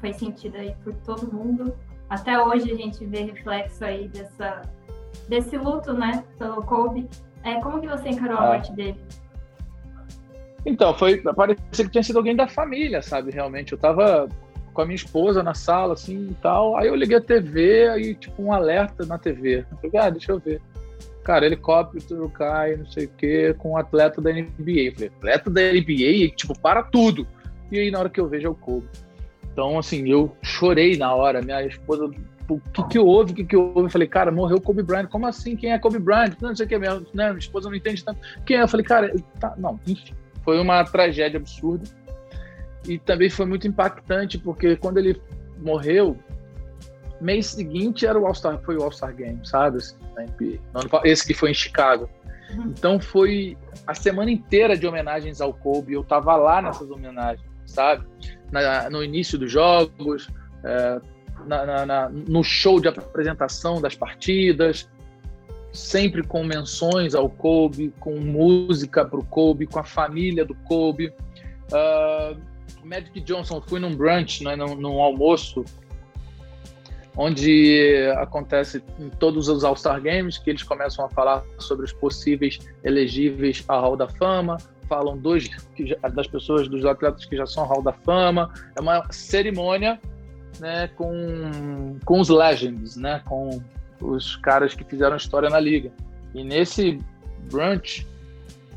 foi 0.00 0.12
sentida 0.12 0.58
aí 0.58 0.76
por 0.84 0.94
todo 0.94 1.32
mundo? 1.32 1.74
Até 2.08 2.40
hoje 2.40 2.70
a 2.70 2.76
gente 2.76 3.04
vê 3.04 3.22
reflexo 3.22 3.84
aí 3.84 4.06
dessa, 4.06 4.62
desse 5.28 5.56
luto, 5.56 5.92
né, 5.92 6.24
pelo 6.38 6.62
Kobe. 6.62 7.08
É, 7.42 7.60
como 7.60 7.80
que 7.80 7.86
você 7.86 8.08
encarou 8.08 8.36
a 8.38 8.40
ah. 8.40 8.46
morte 8.48 8.72
dele? 8.72 8.98
Então, 10.64 10.92
foi, 10.94 11.18
parecia 11.18 11.84
que 11.84 11.90
tinha 11.90 12.02
sido 12.02 12.18
alguém 12.18 12.34
da 12.34 12.48
família, 12.48 13.00
sabe, 13.00 13.30
realmente. 13.30 13.72
Eu 13.72 13.78
tava 13.78 14.28
com 14.74 14.82
a 14.82 14.84
minha 14.84 14.96
esposa 14.96 15.42
na 15.42 15.54
sala, 15.54 15.94
assim, 15.94 16.28
e 16.30 16.34
tal. 16.42 16.76
Aí 16.76 16.88
eu 16.88 16.94
liguei 16.96 17.16
a 17.16 17.20
TV, 17.20 17.88
aí, 17.88 18.14
tipo, 18.16 18.42
um 18.42 18.52
alerta 18.52 19.06
na 19.06 19.16
TV. 19.16 19.64
Eu 19.70 19.76
falei, 19.78 20.06
ah, 20.06 20.10
deixa 20.10 20.32
eu 20.32 20.40
ver. 20.40 20.60
Cara, 21.22 21.46
helicóptero 21.46 22.28
cai, 22.30 22.76
não 22.76 22.86
sei 22.86 23.06
o 23.06 23.10
quê, 23.16 23.54
com 23.58 23.72
um 23.72 23.76
atleta 23.76 24.20
da 24.20 24.32
NBA. 24.32 24.88
Eu 24.88 24.92
falei, 24.92 25.08
atleta 25.08 25.50
da 25.50 25.62
NBA? 25.72 26.34
Tipo, 26.36 26.58
para 26.58 26.82
tudo. 26.82 27.26
E 27.70 27.78
aí, 27.78 27.90
na 27.90 28.00
hora 28.00 28.10
que 28.10 28.20
eu 28.20 28.28
vejo, 28.28 28.48
é 28.48 28.50
o 28.50 28.54
Kobe. 28.54 28.88
Então, 29.52 29.78
assim, 29.78 30.08
eu 30.08 30.36
chorei 30.42 30.96
na 30.96 31.14
hora. 31.14 31.40
Minha 31.40 31.64
esposa, 31.64 32.10
o 32.48 32.60
que 32.60 32.82
que 32.88 32.98
houve? 32.98 33.32
O 33.32 33.34
que 33.34 33.44
que 33.44 33.56
houve? 33.56 33.80
Eu 33.80 33.90
falei, 33.90 34.06
cara, 34.08 34.30
morreu 34.30 34.60
Kobe 34.60 34.82
Bryant. 34.82 35.08
Como 35.08 35.26
assim? 35.26 35.56
Quem 35.56 35.72
é 35.72 35.78
Kobe 35.78 35.98
Bryant? 35.98 36.34
Não, 36.40 36.50
não 36.50 36.56
sei 36.56 36.66
o 36.66 36.68
que, 36.68 36.78
minha, 36.78 37.00
né, 37.12 37.28
minha 37.28 37.38
esposa 37.38 37.68
não 37.68 37.76
entende 37.76 38.04
tanto. 38.04 38.20
Quem 38.44 38.58
é? 38.58 38.62
Eu 38.62 38.68
falei, 38.68 38.84
cara, 38.84 39.12
tá, 39.40 39.54
não, 39.56 39.80
enfim. 39.86 40.14
Foi 40.44 40.60
uma 40.60 40.84
tragédia 40.84 41.38
absurda. 41.38 41.84
E 42.86 42.98
também 42.98 43.28
foi 43.28 43.46
muito 43.46 43.66
impactante, 43.66 44.38
porque 44.38 44.76
quando 44.76 44.98
ele 44.98 45.20
morreu, 45.58 46.16
mês 47.20 47.46
seguinte 47.46 48.06
era 48.06 48.18
o 48.18 48.26
All-Star, 48.26 48.60
foi 48.62 48.76
o 48.76 48.82
All-Star 48.82 49.14
Game, 49.14 49.40
sabe? 49.44 49.78
Assim, 49.78 49.96
esse 51.04 51.26
que 51.26 51.34
foi 51.34 51.50
em 51.50 51.54
Chicago. 51.54 52.08
Uhum. 52.50 52.66
Então 52.66 53.00
foi 53.00 53.56
a 53.86 53.94
semana 53.94 54.30
inteira 54.30 54.76
de 54.76 54.86
homenagens 54.86 55.40
ao 55.40 55.52
Kobe. 55.52 55.94
Eu 55.94 56.04
tava 56.04 56.36
lá 56.36 56.62
nessas 56.62 56.88
homenagens, 56.90 57.44
sabe? 57.64 58.06
Na, 58.52 58.88
no 58.88 59.02
início 59.02 59.36
dos 59.36 59.50
jogos, 59.50 60.28
é, 60.62 61.00
na, 61.46 61.86
na, 61.86 62.08
no 62.08 62.42
show 62.42 62.80
de 62.80 62.88
apresentação 62.88 63.80
das 63.80 63.94
partidas, 63.94 64.88
sempre 65.72 66.22
com 66.22 66.42
menções 66.44 67.14
ao 67.14 67.28
Kobe, 67.28 67.92
com 68.00 68.18
música 68.18 69.04
para 69.04 69.18
o 69.18 69.24
Kobe, 69.24 69.66
com 69.66 69.78
a 69.78 69.84
família 69.84 70.44
do 70.44 70.54
Kobe. 70.54 71.12
Uh, 71.72 72.36
Magic 72.84 73.20
Johnson, 73.20 73.60
fui 73.60 73.80
num 73.80 73.94
brunch, 73.94 74.42
né, 74.42 74.56
num, 74.56 74.74
num 74.74 75.00
almoço, 75.00 75.64
onde 77.16 78.10
acontece 78.18 78.82
em 78.98 79.08
todos 79.08 79.48
os 79.48 79.64
All-Star 79.64 80.00
Games, 80.00 80.38
que 80.38 80.50
eles 80.50 80.62
começam 80.62 81.04
a 81.04 81.08
falar 81.08 81.42
sobre 81.58 81.84
os 81.84 81.92
possíveis 81.92 82.58
elegíveis 82.84 83.64
à 83.68 83.78
Hall 83.78 83.96
da 83.96 84.08
Fama, 84.08 84.58
falam 84.88 85.16
dos, 85.16 85.48
das 86.14 86.26
pessoas, 86.26 86.68
dos 86.68 86.84
atletas 86.84 87.24
que 87.24 87.36
já 87.36 87.46
são 87.46 87.64
Hall 87.64 87.82
da 87.82 87.92
Fama. 87.92 88.52
É 88.76 88.80
uma 88.80 89.10
cerimônia 89.10 90.00
né, 90.60 90.88
com, 90.96 91.98
com 92.04 92.20
os 92.20 92.28
legends, 92.28 92.96
né, 92.96 93.22
com 93.24 93.60
os 94.00 94.36
caras 94.36 94.74
que 94.74 94.84
fizeram 94.84 95.16
história 95.16 95.48
na 95.48 95.60
liga. 95.60 95.90
E 96.34 96.44
nesse 96.44 97.00
brunch 97.50 98.06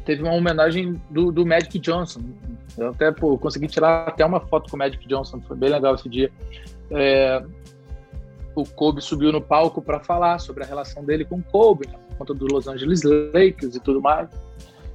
teve 0.05 0.23
uma 0.23 0.33
homenagem 0.33 1.01
do, 1.09 1.31
do 1.31 1.45
Magic 1.45 1.77
Johnson, 1.79 2.21
eu 2.77 2.89
até 2.89 3.11
pô, 3.11 3.37
consegui 3.37 3.67
tirar 3.67 4.07
até 4.07 4.25
uma 4.25 4.39
foto 4.39 4.69
com 4.69 4.75
o 4.75 4.79
Magic 4.79 5.05
Johnson, 5.07 5.41
foi 5.41 5.57
bem 5.57 5.69
legal 5.69 5.95
esse 5.95 6.07
dia. 6.07 6.31
É, 6.91 7.43
o 8.55 8.63
Kobe 8.63 9.01
subiu 9.01 9.31
no 9.31 9.41
palco 9.41 9.81
para 9.81 9.99
falar 9.99 10.39
sobre 10.39 10.63
a 10.63 10.67
relação 10.67 11.03
dele 11.03 11.25
com 11.25 11.35
o 11.37 11.43
Kobe, 11.43 11.87
né, 11.87 11.93
por 12.09 12.17
conta 12.17 12.33
do 12.33 12.45
Los 12.45 12.67
Angeles 12.67 13.01
Lakers 13.03 13.75
e 13.75 13.79
tudo 13.79 14.01
mais. 14.01 14.29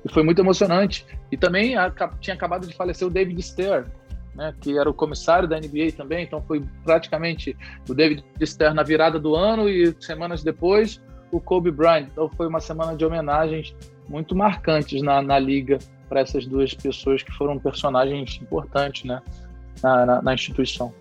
E 0.05 0.13
foi 0.13 0.23
muito 0.23 0.41
emocionante. 0.41 1.07
E 1.33 1.37
também 1.37 1.77
a, 1.77 1.91
tinha 2.21 2.35
acabado 2.35 2.67
de 2.67 2.75
falecer 2.75 3.07
o 3.07 3.11
David 3.11 3.41
Stern, 3.43 3.87
né, 4.35 4.55
que 4.61 4.79
era 4.79 4.89
o 4.89 4.95
comissário 4.95 5.49
da 5.49 5.59
NBA 5.59 5.93
também, 5.97 6.25
então 6.25 6.43
foi 6.43 6.63
praticamente 6.83 7.57
o 7.89 7.95
David 7.95 8.25
Stern 8.43 8.75
na 8.75 8.83
virada 8.83 9.19
do 9.19 9.35
ano 9.35 9.69
e 9.69 9.95
semanas 10.01 10.43
depois 10.43 11.01
o 11.31 11.41
Kobe 11.41 11.71
Bryant. 11.71 12.09
Então 12.13 12.29
foi 12.29 12.47
uma 12.47 12.61
semana 12.61 12.97
de 12.97 13.05
homenagens 13.05 13.75
muito 14.09 14.35
marcantes 14.35 15.03
na, 15.03 15.23
na 15.23 15.39
liga 15.39 15.79
para 16.09 16.21
essas 16.21 16.47
duas 16.47 16.75
pessoas 16.75 17.23
que 17.23 17.33
foram 17.33 17.59
personagens 17.59 18.39
importantes 18.41 19.05
né, 19.05 19.23
na, 19.83 20.07
na, 20.07 20.23
na 20.23 20.35
instituição. 20.35 20.93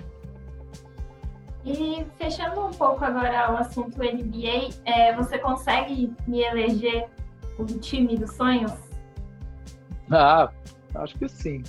E 1.66 2.06
fechando 2.18 2.66
um 2.66 2.72
pouco 2.72 3.04
agora 3.06 3.54
o 3.54 3.58
assunto 3.58 3.98
NBA, 3.98 4.74
é, 4.86 5.16
você 5.16 5.38
consegue 5.38 6.14
me 6.28 6.42
eleger 6.42 7.08
o 7.58 7.66
time 7.66 8.18
dos 8.18 8.32
sonhos? 8.36 8.74
Ah, 10.12 10.50
acho 10.96 11.18
que 11.18 11.30
sim. 11.30 11.64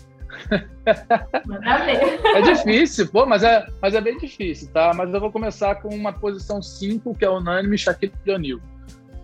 É 2.35 2.43
difícil, 2.43 3.09
pô, 3.09 3.27
mas 3.27 3.43
é, 3.43 3.67
mas 3.81 3.95
é 3.95 4.01
bem 4.01 4.19
difícil, 4.19 4.71
tá? 4.73 4.93
Mas 4.95 5.13
eu 5.13 5.21
vou 5.21 5.33
começar 5.33 5.77
com 5.77 5.89
uma 5.89 6.13
posição 6.13 6.63
5, 6.63 7.15
que 7.15 7.25
é 7.25 7.31
unânime, 7.31 7.79
Shaquille 7.79 8.13
O'Neal. 8.29 8.61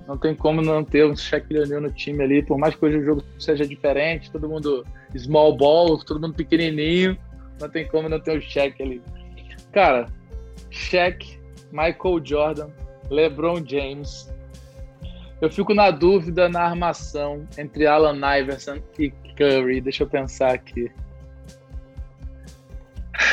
Não 0.08 0.16
tem 0.16 0.34
como 0.34 0.62
não 0.62 0.82
ter 0.82 1.06
um 1.06 1.14
Shaquille 1.14 1.60
O'Neal 1.60 1.82
no 1.82 1.92
time 1.92 2.22
ali, 2.22 2.42
por 2.42 2.58
mais 2.58 2.74
que 2.74 2.84
hoje 2.84 2.98
o 2.98 3.04
jogo 3.04 3.24
seja 3.38 3.66
diferente, 3.66 4.30
todo 4.30 4.48
mundo 4.48 4.84
small 5.16 5.56
ball, 5.56 5.98
todo 6.04 6.20
mundo 6.20 6.34
pequenininho, 6.34 7.16
não 7.60 7.68
tem 7.68 7.86
como 7.86 8.08
não 8.08 8.18
ter 8.18 8.38
o 8.38 8.40
Shaq 8.40 8.82
ali. 8.82 9.02
Cara, 9.72 10.08
Shaq, 10.70 11.38
Michael 11.70 12.24
Jordan, 12.24 12.68
LeBron 13.10 13.62
James. 13.66 14.32
Eu 15.40 15.50
fico 15.50 15.74
na 15.74 15.90
dúvida 15.90 16.48
na 16.48 16.62
armação 16.62 17.46
entre 17.56 17.86
Alan 17.86 18.18
Iverson 18.38 18.78
e 18.98 19.12
Curry. 19.40 19.80
Deixa 19.80 20.02
eu 20.02 20.06
pensar 20.06 20.52
aqui. 20.52 20.92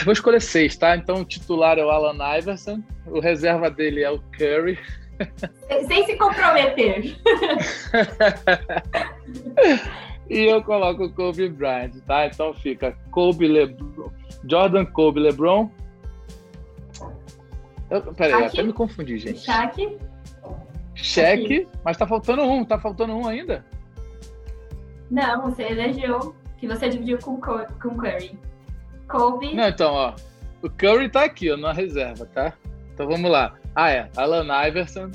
Vou 0.06 0.14
escolher 0.14 0.42
seis, 0.42 0.78
tá? 0.78 0.96
Então 0.96 1.18
o 1.18 1.26
titular 1.26 1.78
é 1.78 1.84
o 1.84 1.90
Alan 1.90 2.38
Iverson, 2.38 2.82
o 3.06 3.20
reserva 3.20 3.70
dele 3.70 4.04
é 4.04 4.10
o 4.10 4.20
Curry. 4.38 4.80
Sem 5.88 6.06
se 6.06 6.16
comprometer. 6.16 7.18
e 10.30 10.40
eu 10.44 10.64
coloco 10.64 11.06
o 11.06 11.12
Kobe 11.12 11.50
Bryant, 11.50 11.96
tá? 12.06 12.28
Então 12.28 12.54
fica 12.54 12.96
Kobe 13.12 13.48
LeBron, 13.48 14.12
Jordan, 14.50 14.86
Kobe, 14.86 15.20
LeBron. 15.20 15.70
Eu, 17.90 18.14
peraí, 18.14 18.46
até 18.46 18.62
me 18.62 18.74
confundi, 18.74 19.18
gente. 19.18 19.40
Shaq. 19.40 19.98
Shaq, 20.94 21.68
mas 21.84 21.98
tá 21.98 22.06
faltando 22.06 22.44
um, 22.44 22.64
tá 22.64 22.80
faltando 22.80 23.14
um 23.14 23.28
ainda? 23.28 23.66
Não, 25.10 25.42
você 25.44 25.64
elegeu 25.64 26.36
que 26.58 26.68
você 26.68 26.90
dividiu 26.90 27.18
com, 27.20 27.40
com 27.40 27.98
Curry. 27.98 28.38
Kobe. 29.08 29.54
Não, 29.54 29.68
então, 29.68 29.94
ó. 29.94 30.14
O 30.62 30.70
Curry 30.70 31.10
tá 31.10 31.24
aqui, 31.24 31.52
ó, 31.52 31.58
na 31.58 31.72
reserva, 31.72 32.26
tá? 32.26 32.54
Então 32.94 33.08
vamos 33.08 33.30
lá. 33.32 33.54
Ah, 33.76 33.92
é. 33.92 34.10
Alan 34.18 34.48
Iverson, 34.68 35.12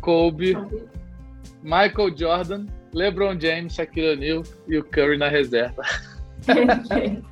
Kobe, 0.00 0.54
Kobe. 0.54 0.88
Michael 1.62 2.16
Jordan, 2.16 2.66
LeBron 2.92 3.38
James, 3.40 3.74
Shaquille 3.74 4.14
O'Neal 4.14 4.42
e 4.66 4.78
o 4.78 4.84
Curry 4.84 5.16
na 5.16 5.28
reserva. 5.28 5.82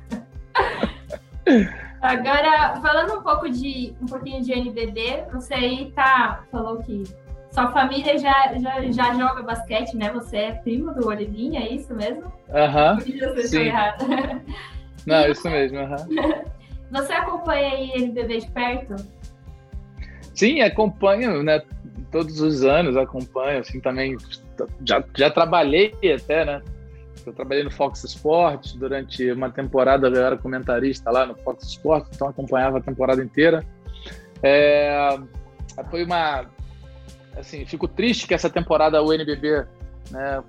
Agora, 2.01 2.79
falando 2.81 3.19
um 3.19 3.21
pouco 3.21 3.49
de 3.49 3.93
um 4.01 4.05
pouquinho 4.05 4.41
de 4.41 4.53
NBB, 4.53 5.25
você 5.33 5.53
aí 5.53 5.91
tá 5.91 6.45
falou 6.49 6.77
que 6.77 7.03
sua 7.51 7.71
família 7.71 8.17
já, 8.17 8.53
já, 8.57 8.91
já 8.91 9.13
joga 9.13 9.43
basquete, 9.43 9.95
né? 9.95 10.11
Você 10.13 10.37
é 10.37 10.51
primo 10.51 10.93
do 10.93 11.07
Olivinha, 11.07 11.61
é 11.61 11.73
isso 11.73 11.93
mesmo? 11.93 12.31
Aham. 12.53 12.97
Uh 12.97 12.99
-huh. 12.99 13.47
Sim. 13.47 13.71
Não, 15.05 15.27
isso 15.27 15.49
mesmo, 15.49 15.79
aham. 15.79 15.95
Uh 15.95 16.09
-huh. 16.13 16.59
Você 16.91 17.13
acompanha 17.13 17.69
aí 17.69 17.91
NBB 17.95 18.39
de 18.39 18.51
perto? 18.51 18.95
Sim, 20.33 20.61
acompanho, 20.61 21.43
né? 21.43 21.61
Todos 22.11 22.41
os 22.41 22.63
anos 22.63 22.97
acompanho, 22.97 23.59
assim, 23.59 23.79
também 23.79 24.17
já, 24.83 25.03
já 25.15 25.29
trabalhei 25.29 25.93
até, 26.15 26.45
né? 26.45 26.61
Eu 27.25 27.33
trabalhei 27.33 27.63
no 27.63 27.69
Fox 27.69 28.03
Sports 28.03 28.73
durante 28.73 29.31
uma 29.31 29.49
temporada, 29.51 30.07
eu 30.07 30.25
era 30.25 30.37
comentarista 30.37 31.11
lá 31.11 31.25
no 31.25 31.35
Fox 31.35 31.67
Sports, 31.67 32.09
então 32.15 32.29
acompanhava 32.29 32.79
a 32.79 32.81
temporada 32.81 33.23
inteira. 33.23 33.63
É, 34.41 35.19
foi 35.91 36.03
uma 36.03 36.45
assim, 37.35 37.65
fico 37.65 37.87
triste 37.87 38.27
que 38.27 38.33
essa 38.33 38.49
temporada 38.49 39.01
o 39.01 39.13
NBB, 39.13 39.65
né, 40.11 40.43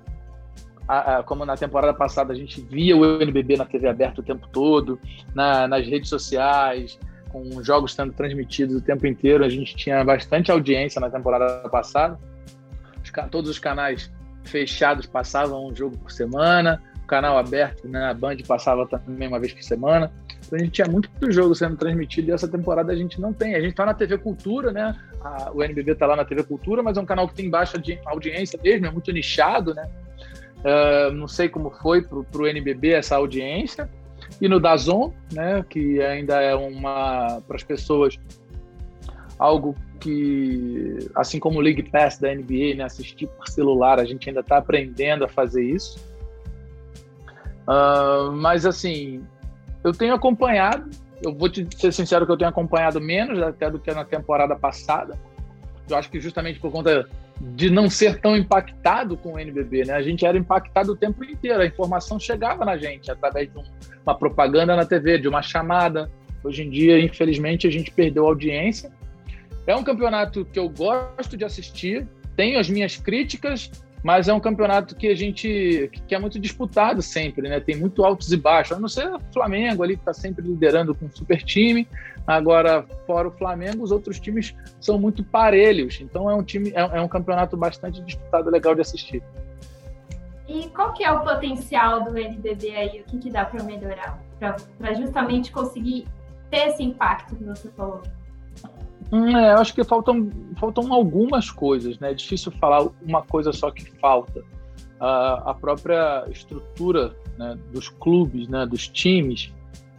a, 0.87 1.17
a, 1.17 1.23
como 1.23 1.45
na 1.45 1.55
temporada 1.55 1.93
passada 1.93 2.33
a 2.33 2.35
gente 2.35 2.61
via 2.61 2.95
o 2.97 3.21
NBB 3.21 3.57
na 3.57 3.65
TV 3.65 3.87
aberta 3.87 4.21
o 4.21 4.23
tempo 4.23 4.47
todo, 4.51 4.99
na, 5.33 5.67
nas 5.67 5.87
redes 5.87 6.09
sociais, 6.09 6.99
com 7.29 7.63
jogos 7.63 7.93
sendo 7.93 8.13
transmitidos 8.13 8.75
o 8.75 8.81
tempo 8.81 9.07
inteiro, 9.07 9.43
a 9.43 9.49
gente 9.49 9.75
tinha 9.75 10.03
bastante 10.03 10.51
audiência 10.51 10.99
na 10.99 11.09
temporada 11.09 11.67
passada. 11.69 12.19
Os, 13.03 13.11
todos 13.29 13.49
os 13.49 13.57
canais 13.57 14.11
fechados 14.43 15.05
passavam 15.05 15.67
um 15.67 15.75
jogo 15.75 15.97
por 15.97 16.11
semana, 16.11 16.81
o 17.03 17.07
canal 17.07 17.37
aberto, 17.37 17.87
né, 17.87 18.05
a 18.05 18.13
Band 18.13 18.37
passava 18.47 18.85
também 18.87 19.27
uma 19.27 19.39
vez 19.39 19.53
por 19.53 19.63
semana. 19.63 20.11
Então 20.45 20.57
a 20.57 20.63
gente 20.63 20.71
tinha 20.71 20.87
muito 20.87 21.09
jogo 21.31 21.55
sendo 21.55 21.77
transmitido 21.77 22.29
e 22.29 22.31
essa 22.33 22.47
temporada 22.47 22.91
a 22.91 22.95
gente 22.95 23.19
não 23.21 23.31
tem. 23.31 23.55
A 23.55 23.61
gente 23.61 23.71
está 23.71 23.85
na 23.85 23.93
TV 23.93 24.17
Cultura, 24.17 24.71
né? 24.71 24.95
A, 25.21 25.51
o 25.53 25.63
NBB 25.63 25.91
está 25.93 26.05
lá 26.05 26.15
na 26.15 26.25
TV 26.25 26.43
Cultura, 26.43 26.83
mas 26.83 26.97
é 26.97 27.01
um 27.01 27.05
canal 27.05 27.27
que 27.27 27.35
tem 27.35 27.49
baixa 27.49 27.81
audiência 28.05 28.59
mesmo, 28.61 28.85
é 28.85 28.91
muito 28.91 29.11
nichado, 29.11 29.73
né? 29.73 29.89
Uh, 30.59 31.11
não 31.13 31.27
sei 31.27 31.49
como 31.49 31.71
foi 31.71 32.01
para 32.01 32.41
o 32.41 32.47
NBB 32.47 32.91
essa 32.91 33.15
audiência. 33.15 33.89
E 34.39 34.47
no 34.47 34.59
Dazon, 34.59 35.13
né, 35.31 35.63
que 35.67 36.01
ainda 36.01 36.41
é 36.41 36.55
uma 36.55 37.41
para 37.47 37.57
as 37.57 37.63
pessoas 37.63 38.17
algo 39.37 39.75
que, 39.99 40.97
assim 41.15 41.39
como 41.39 41.59
o 41.59 41.61
League 41.61 41.89
Pass 41.89 42.17
da 42.17 42.33
NBA, 42.33 42.75
né, 42.75 42.83
assistir 42.83 43.27
por 43.27 43.47
celular, 43.47 43.99
a 43.99 44.05
gente 44.05 44.29
ainda 44.29 44.41
está 44.41 44.57
aprendendo 44.57 45.25
a 45.25 45.27
fazer 45.27 45.63
isso. 45.63 45.99
Uh, 47.67 48.31
mas 48.31 48.65
assim, 48.65 49.23
eu 49.83 49.91
tenho 49.91 50.13
acompanhado. 50.13 50.89
Eu 51.23 51.33
vou 51.33 51.49
te 51.49 51.67
ser 51.77 51.91
sincero 51.91 52.25
que 52.25 52.31
eu 52.31 52.37
tenho 52.37 52.49
acompanhado 52.49 52.99
menos 52.99 53.41
até 53.41 53.69
do 53.69 53.79
que 53.79 53.91
na 53.93 54.03
temporada 54.03 54.55
passada. 54.55 55.17
Eu 55.89 55.97
acho 55.97 56.09
que 56.09 56.19
justamente 56.19 56.59
por 56.59 56.71
conta 56.71 57.07
de 57.39 57.69
não 57.69 57.89
ser 57.89 58.19
tão 58.19 58.37
impactado 58.37 59.17
com 59.17 59.33
o 59.33 59.39
NBB, 59.39 59.85
né? 59.85 59.93
A 59.93 60.01
gente 60.01 60.25
era 60.25 60.37
impactado 60.37 60.91
o 60.91 60.95
tempo 60.95 61.23
inteiro, 61.23 61.61
a 61.61 61.65
informação 61.65 62.19
chegava 62.19 62.63
na 62.63 62.77
gente 62.77 63.09
através 63.09 63.51
de 63.51 63.57
um, 63.57 63.63
uma 64.05 64.15
propaganda 64.15 64.75
na 64.75 64.85
TV, 64.85 65.17
de 65.17 65.27
uma 65.27 65.41
chamada. 65.41 66.09
Hoje 66.43 66.63
em 66.63 66.69
dia, 66.69 66.99
infelizmente, 66.99 67.67
a 67.67 67.71
gente 67.71 67.91
perdeu 67.91 68.25
a 68.25 68.29
audiência. 68.29 68.91
É 69.65 69.75
um 69.75 69.83
campeonato 69.83 70.45
que 70.45 70.57
eu 70.57 70.69
gosto 70.69 71.35
de 71.35 71.43
assistir, 71.43 72.07
tenho 72.35 72.59
as 72.59 72.69
minhas 72.69 72.97
críticas, 72.97 73.71
mas 74.03 74.27
é 74.27 74.33
um 74.33 74.39
campeonato 74.39 74.95
que 74.95 75.07
a 75.07 75.15
gente 75.15 75.89
que 76.07 76.15
é 76.15 76.19
muito 76.19 76.39
disputado 76.39 77.01
sempre, 77.01 77.47
né? 77.47 77.59
Tem 77.59 77.75
muito 77.75 78.03
altos 78.03 78.31
e 78.31 78.37
baixos. 78.37 78.75
A 78.75 78.79
não 78.79 78.87
ser 78.87 79.07
o 79.07 79.19
Flamengo 79.31 79.83
ali 79.83 79.95
que 79.95 80.01
está 80.01 80.13
sempre 80.13 80.45
liderando 80.45 80.95
com 80.95 81.05
um 81.05 81.11
super 81.11 81.41
time. 81.43 81.87
Agora, 82.25 82.85
fora 83.05 83.27
o 83.27 83.31
Flamengo, 83.31 83.83
os 83.83 83.91
outros 83.91 84.19
times 84.19 84.55
são 84.79 84.97
muito 84.97 85.23
parelhos. 85.23 85.99
Então 86.01 86.29
é 86.29 86.35
um 86.35 86.43
time, 86.43 86.71
é, 86.71 86.79
é 86.79 87.01
um 87.01 87.07
campeonato 87.07 87.55
bastante 87.55 88.01
disputado, 88.01 88.49
legal 88.49 88.73
de 88.73 88.81
assistir. 88.81 89.21
E 90.47 90.67
qual 90.69 90.93
que 90.93 91.03
é 91.03 91.11
o 91.11 91.23
potencial 91.23 92.03
do 92.03 92.17
NBB 92.17 92.75
aí? 92.75 93.01
O 93.01 93.03
que, 93.05 93.17
que 93.19 93.29
dá 93.29 93.45
para 93.45 93.63
melhorar? 93.63 94.19
Para 94.39 94.93
justamente 94.95 95.51
conseguir 95.51 96.07
ter 96.49 96.69
esse 96.69 96.83
impacto 96.83 97.35
que 97.35 97.43
você 97.43 97.69
falou? 97.69 98.01
Hum, 99.11 99.37
é, 99.37 99.53
eu 99.53 99.57
acho 99.57 99.73
que 99.73 99.83
faltam, 99.83 100.29
faltam 100.59 100.93
algumas 100.93 101.51
coisas, 101.51 101.99
né? 101.99 102.11
É 102.11 102.13
difícil 102.13 102.51
falar 102.53 102.87
uma 103.01 103.21
coisa 103.21 103.51
só 103.51 103.69
que 103.69 103.85
falta. 103.99 104.39
Uh, 104.39 105.49
a 105.49 105.57
própria 105.59 106.25
estrutura 106.29 107.15
né, 107.37 107.57
dos 107.73 107.89
clubes, 107.89 108.47
né, 108.47 108.65
dos 108.67 108.87
times, 108.87 109.51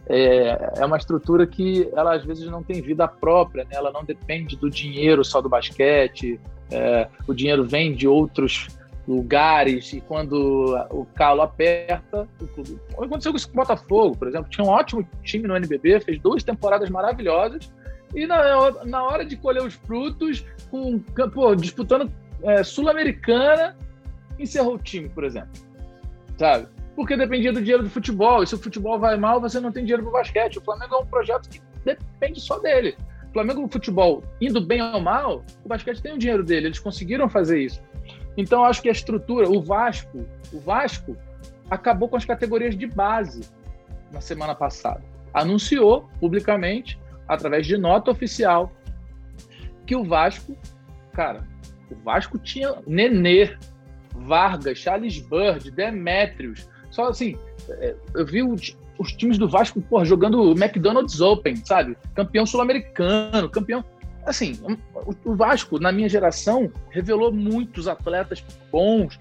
é, 0.07 0.73
é 0.77 0.85
uma 0.85 0.97
estrutura 0.97 1.45
que 1.45 1.89
ela 1.93 2.15
às 2.15 2.23
vezes 2.23 2.45
não 2.49 2.63
tem 2.63 2.81
vida 2.81 3.07
própria, 3.07 3.63
né? 3.65 3.71
ela 3.71 3.91
não 3.91 4.03
depende 4.03 4.55
do 4.55 4.69
dinheiro 4.69 5.23
só 5.23 5.41
do 5.41 5.49
basquete, 5.49 6.39
é, 6.71 7.07
o 7.27 7.33
dinheiro 7.33 7.65
vem 7.65 7.93
de 7.93 8.07
outros 8.07 8.67
lugares 9.07 9.91
e 9.93 10.01
quando 10.01 10.75
o 10.89 11.05
calo 11.13 11.41
aperta, 11.41 12.27
o 12.41 12.47
clube. 12.47 12.79
Aconteceu 12.97 13.33
com 13.33 13.37
o 13.37 13.53
Botafogo, 13.53 14.17
por 14.17 14.27
exemplo, 14.27 14.49
tinha 14.49 14.65
um 14.65 14.69
ótimo 14.69 15.07
time 15.23 15.47
no 15.47 15.55
NBB, 15.55 15.99
fez 16.01 16.19
duas 16.19 16.43
temporadas 16.43 16.89
maravilhosas, 16.89 17.71
e 18.15 18.27
na, 18.27 18.71
na 18.85 19.03
hora 19.03 19.25
de 19.25 19.35
colher 19.35 19.63
os 19.63 19.73
frutos, 19.73 20.45
com, 20.69 20.99
pô, 21.33 21.55
disputando 21.55 22.11
é, 22.43 22.63
Sul-Americana, 22.63 23.75
encerrou 24.37 24.75
o 24.75 24.79
time, 24.79 25.09
por 25.09 25.23
exemplo. 25.23 25.51
Sabe? 26.37 26.67
Porque 26.95 27.17
dependia 27.17 27.51
do 27.51 27.61
dinheiro 27.61 27.83
do 27.83 27.89
futebol. 27.89 28.43
E 28.43 28.47
se 28.47 28.55
o 28.55 28.57
futebol 28.57 28.99
vai 28.99 29.17
mal, 29.17 29.41
você 29.41 29.59
não 29.59 29.71
tem 29.71 29.83
dinheiro 29.83 30.03
para 30.03 30.09
o 30.09 30.13
basquete. 30.13 30.57
O 30.57 30.61
Flamengo 30.61 30.95
é 30.95 30.97
um 30.99 31.05
projeto 31.05 31.49
que 31.49 31.61
depende 31.83 32.39
só 32.39 32.59
dele. 32.59 32.95
O 33.29 33.33
Flamengo 33.33 33.61
no 33.61 33.67
futebol, 33.67 34.23
indo 34.39 34.61
bem 34.61 34.81
ou 34.81 35.01
mal, 35.01 35.43
o 35.63 35.67
basquete 35.67 36.01
tem 36.01 36.13
o 36.13 36.17
dinheiro 36.17 36.43
dele. 36.43 36.67
Eles 36.67 36.79
conseguiram 36.79 37.27
fazer 37.27 37.59
isso. 37.59 37.81
Então, 38.37 38.63
acho 38.63 38.81
que 38.81 38.89
a 38.89 38.91
estrutura, 38.91 39.49
o 39.49 39.61
Vasco, 39.61 40.25
o 40.51 40.59
Vasco 40.59 41.17
acabou 41.69 42.07
com 42.07 42.15
as 42.15 42.25
categorias 42.25 42.75
de 42.75 42.85
base 42.85 43.41
na 44.11 44.21
semana 44.21 44.53
passada. 44.53 45.01
Anunciou 45.33 46.07
publicamente 46.19 46.99
através 47.27 47.65
de 47.65 47.77
nota 47.77 48.11
oficial, 48.11 48.71
que 49.85 49.95
o 49.95 50.03
Vasco, 50.03 50.57
cara, 51.13 51.47
o 51.91 51.95
Vasco 52.03 52.37
tinha 52.37 52.75
Nenê, 52.87 53.55
Vargas, 54.15 54.77
Charles 54.77 55.19
Bird, 55.19 55.71
Demetrios. 55.71 56.67
Só 56.91 57.09
assim, 57.09 57.37
é, 57.69 57.95
eu 58.15 58.25
vi 58.25 58.43
os, 58.43 58.75
times 59.17 59.37
do 59.37 59.49
Vasco 59.49 59.81
porra, 59.81 60.05
jogando 60.05 60.41
o 60.41 60.51
McDonald's 60.51 61.19
Open, 61.19 61.55
sabe? 61.57 61.97
Campeão 62.15 62.45
sul-americano, 62.45 63.49
campeão. 63.49 63.83
Assim, 64.25 64.57
o 65.25 65.35
Vasco, 65.35 65.79
na 65.79 65.91
minha 65.91 66.07
geração, 66.07 66.71
revelou 66.89 67.31
muitos 67.31 67.87
atletas 67.87 68.43
bons. 68.71 69.19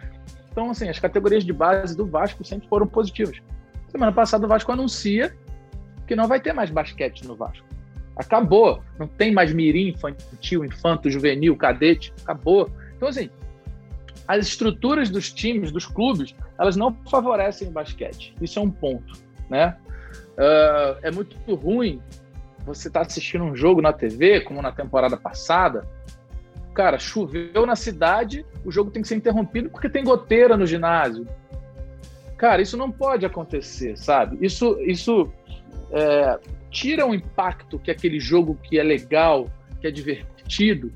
Então, 0.51 0.71
assim, 0.71 0.89
as 0.89 0.99
categorias 0.99 1.45
de 1.45 1.53
base 1.53 1.97
do 1.97 2.07
Vasco 2.07 2.45
sempre 2.45 2.69
foram 2.69 2.87
positivas. 2.87 3.41
Semana 3.89 4.13
passada, 4.13 4.47
o 4.47 4.49
Vasco 4.49 4.71
anuncia 4.71 5.35
que 6.07 6.15
não 6.15 6.29
vai 6.29 6.41
ter 6.41 6.53
mais 6.53 6.71
basquete 6.71 7.27
no 7.27 7.35
Vasco. 7.35 7.67
Acabou. 8.17 8.83
Não 8.99 9.07
tem 9.07 9.33
mais 9.33 9.53
mirim, 9.53 9.89
infantil, 9.89 10.65
infanto, 10.65 11.11
juvenil, 11.11 11.57
cadete. 11.57 12.13
Acabou. 12.23 12.71
Então, 12.97 13.09
assim, 13.09 13.31
as 14.27 14.47
estruturas 14.47 15.11
dos 15.11 15.33
times, 15.33 15.73
dos 15.73 15.87
clubes, 15.87 16.35
elas 16.59 16.77
não 16.77 16.95
favorecem 17.11 17.69
o 17.69 17.71
basquete. 17.71 18.35
Isso 18.41 18.59
é 18.59 18.63
um 18.63 18.71
ponto, 18.71 19.13
né? 19.49 19.77
Uh, 20.33 20.99
é 21.03 21.11
muito 21.11 21.37
ruim 21.55 22.01
você 22.65 22.89
estar 22.89 23.01
tá 23.01 23.07
assistindo 23.07 23.45
um 23.45 23.57
jogo 23.57 23.83
na 23.83 23.93
TV, 23.93 24.41
como 24.43 24.63
na 24.63 24.73
temporada 24.73 25.17
passada. 25.17 25.87
Cara, 26.75 26.99
choveu 26.99 27.67
na 27.67 27.77
cidade, 27.77 28.47
o 28.65 28.71
jogo 28.71 28.91
tem 28.91 29.03
que 29.03 29.09
ser 29.09 29.17
interrompido 29.17 29.69
porque 29.69 29.89
tem 29.89 30.05
goteira 30.05 30.57
no 30.57 30.67
ginásio. 30.67 31.27
Cara, 32.37 32.63
isso 32.63 32.77
não 32.77 32.91
pode 32.91 33.27
acontecer, 33.27 33.97
sabe? 33.97 34.39
Isso, 34.41 34.79
isso 34.81 35.31
é, 35.91 36.39
tira 36.73 37.07
o 37.07 37.15
impacto 37.15 37.79
que 37.79 37.91
aquele 37.91 38.19
jogo 38.19 38.59
que 38.63 38.81
é 38.81 38.83
legal, 38.83 39.49
que 39.81 39.87
é 39.87 39.91
divertido. 39.91 40.91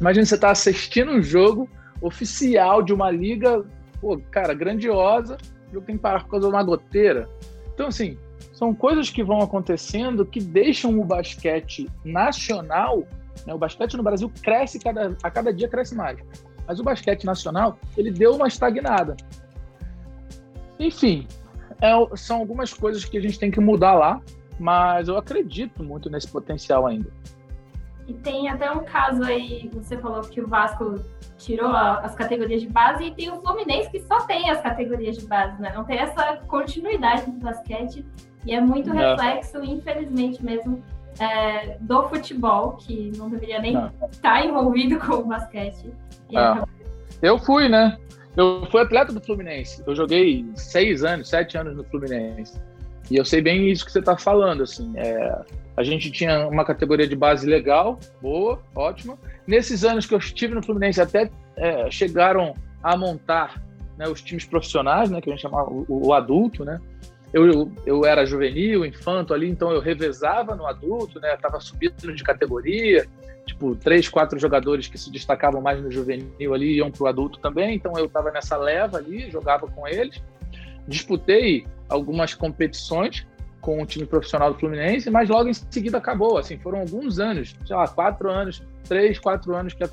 Imagina 0.00 0.24
você 0.24 0.34
estar 0.34 0.48
tá 0.48 0.52
assistindo 0.52 1.12
um 1.12 1.22
jogo 1.22 1.68
oficial 2.00 2.82
de 2.82 2.92
uma 2.92 3.10
liga, 3.10 3.64
pô, 4.00 4.18
cara, 4.30 4.54
grandiosa, 4.54 5.36
o 5.68 5.74
jogo 5.74 5.86
tem 5.86 5.96
que 5.96 6.02
parar 6.02 6.24
por 6.24 6.30
causa 6.30 6.48
de 6.48 6.54
uma 6.54 6.62
goteira. 6.62 7.28
Então, 7.74 7.88
assim, 7.88 8.18
são 8.52 8.74
coisas 8.74 9.10
que 9.10 9.22
vão 9.22 9.40
acontecendo 9.40 10.24
que 10.24 10.40
deixam 10.40 10.98
o 10.98 11.04
basquete 11.04 11.88
nacional, 12.02 13.06
né, 13.46 13.52
o 13.52 13.58
basquete 13.58 13.96
no 13.96 14.02
Brasil 14.02 14.32
cresce 14.42 14.78
cada, 14.78 15.14
a 15.22 15.30
cada 15.30 15.52
dia 15.52 15.68
cresce 15.68 15.94
mais, 15.94 16.18
mas 16.66 16.80
o 16.80 16.82
basquete 16.82 17.24
nacional 17.24 17.78
ele 17.96 18.10
deu 18.10 18.34
uma 18.34 18.48
estagnada. 18.48 19.14
Enfim, 20.78 21.26
é, 21.82 22.16
são 22.16 22.38
algumas 22.38 22.72
coisas 22.72 23.04
que 23.04 23.18
a 23.18 23.20
gente 23.20 23.38
tem 23.38 23.50
que 23.50 23.60
mudar 23.60 23.94
lá 23.94 24.22
mas 24.58 25.08
eu 25.08 25.16
acredito 25.16 25.82
muito 25.82 26.08
nesse 26.10 26.28
potencial 26.28 26.86
ainda. 26.86 27.10
E 28.06 28.14
tem 28.14 28.48
até 28.48 28.70
um 28.70 28.84
caso 28.84 29.24
aí, 29.24 29.68
você 29.72 29.96
falou 29.96 30.20
que 30.22 30.40
o 30.40 30.46
Vasco 30.46 31.00
tirou 31.38 31.70
as 31.70 32.14
categorias 32.14 32.62
de 32.62 32.68
base 32.68 33.04
e 33.04 33.10
tem 33.10 33.30
o 33.30 33.40
Fluminense 33.40 33.90
que 33.90 34.00
só 34.00 34.20
tem 34.22 34.48
as 34.48 34.60
categorias 34.60 35.16
de 35.16 35.26
base, 35.26 35.60
né? 35.60 35.72
Não 35.74 35.84
tem 35.84 35.98
essa 35.98 36.36
continuidade 36.46 37.30
do 37.30 37.38
basquete 37.38 38.06
e 38.44 38.54
é 38.54 38.60
muito 38.60 38.90
não. 38.90 38.96
reflexo, 38.96 39.62
infelizmente 39.62 40.42
mesmo, 40.44 40.82
é, 41.18 41.78
do 41.80 42.08
futebol, 42.08 42.72
que 42.72 43.10
não 43.16 43.28
deveria 43.28 43.60
nem 43.60 43.74
não. 43.74 43.90
estar 44.10 44.44
envolvido 44.44 44.98
com 45.04 45.14
o 45.14 45.24
basquete. 45.24 45.92
É. 46.32 46.62
Eu 47.20 47.38
fui, 47.38 47.68
né? 47.68 47.98
Eu 48.36 48.66
fui 48.70 48.82
atleta 48.82 49.12
do 49.12 49.20
Fluminense. 49.20 49.82
Eu 49.86 49.96
joguei 49.96 50.46
seis 50.54 51.02
anos, 51.02 51.28
sete 51.28 51.56
anos 51.58 51.74
no 51.74 51.82
Fluminense. 51.84 52.60
E 53.10 53.16
eu 53.16 53.24
sei 53.24 53.40
bem 53.40 53.70
isso 53.70 53.84
que 53.84 53.92
você 53.92 54.00
está 54.00 54.16
falando, 54.16 54.62
assim, 54.62 54.92
é, 54.96 55.44
a 55.76 55.82
gente 55.82 56.10
tinha 56.10 56.48
uma 56.48 56.64
categoria 56.64 57.06
de 57.06 57.14
base 57.14 57.46
legal, 57.46 58.00
boa, 58.20 58.60
ótima. 58.74 59.16
Nesses 59.46 59.84
anos 59.84 60.06
que 60.06 60.14
eu 60.14 60.18
estive 60.18 60.54
no 60.54 60.62
Fluminense, 60.62 61.00
até 61.00 61.30
é, 61.56 61.90
chegaram 61.90 62.54
a 62.82 62.96
montar 62.96 63.62
né, 63.96 64.08
os 64.08 64.22
times 64.22 64.44
profissionais, 64.44 65.10
né, 65.10 65.20
que 65.20 65.30
a 65.30 65.32
gente 65.32 65.42
chamava 65.42 65.70
o, 65.70 65.86
o 65.88 66.12
adulto, 66.12 66.64
né? 66.64 66.80
Eu, 67.32 67.46
eu, 67.46 67.72
eu, 67.84 68.06
era 68.06 68.24
juvenil, 68.24 68.86
infanto 68.86 69.34
ali, 69.34 69.48
então 69.48 69.70
eu 69.70 69.80
revezava 69.80 70.54
no 70.54 70.66
adulto, 70.66 71.20
né? 71.20 71.36
Tava 71.36 71.60
subindo 71.60 72.14
de 72.14 72.22
categoria. 72.22 73.06
tipo, 73.44 73.74
três, 73.76 74.08
quatro 74.08 74.38
jogadores 74.38 74.86
que 74.88 74.96
se 74.96 75.10
destacavam 75.10 75.60
mais 75.60 75.82
no 75.82 75.90
juvenil 75.90 76.54
ali 76.54 76.76
iam 76.76 76.90
para 76.90 77.04
o 77.04 77.06
adulto 77.06 77.38
também, 77.40 77.76
então 77.76 77.92
eu 77.98 78.06
estava 78.06 78.30
nessa 78.30 78.56
leva 78.56 78.98
ali, 78.98 79.30
jogava 79.30 79.66
com 79.66 79.86
eles. 79.86 80.22
Disputei 80.88 81.66
algumas 81.88 82.34
competições 82.34 83.26
com 83.60 83.82
o 83.82 83.86
time 83.86 84.06
profissional 84.06 84.52
do 84.52 84.58
Fluminense, 84.58 85.10
mas 85.10 85.28
logo 85.28 85.48
em 85.48 85.54
seguida 85.54 85.98
acabou. 85.98 86.38
Assim, 86.38 86.56
foram 86.58 86.80
alguns 86.80 87.18
anos, 87.18 87.56
sei 87.66 87.74
lá, 87.74 87.88
quatro 87.88 88.30
anos, 88.30 88.62
três, 88.84 89.18
quatro 89.18 89.54
anos 89.54 89.74
que, 89.74 89.84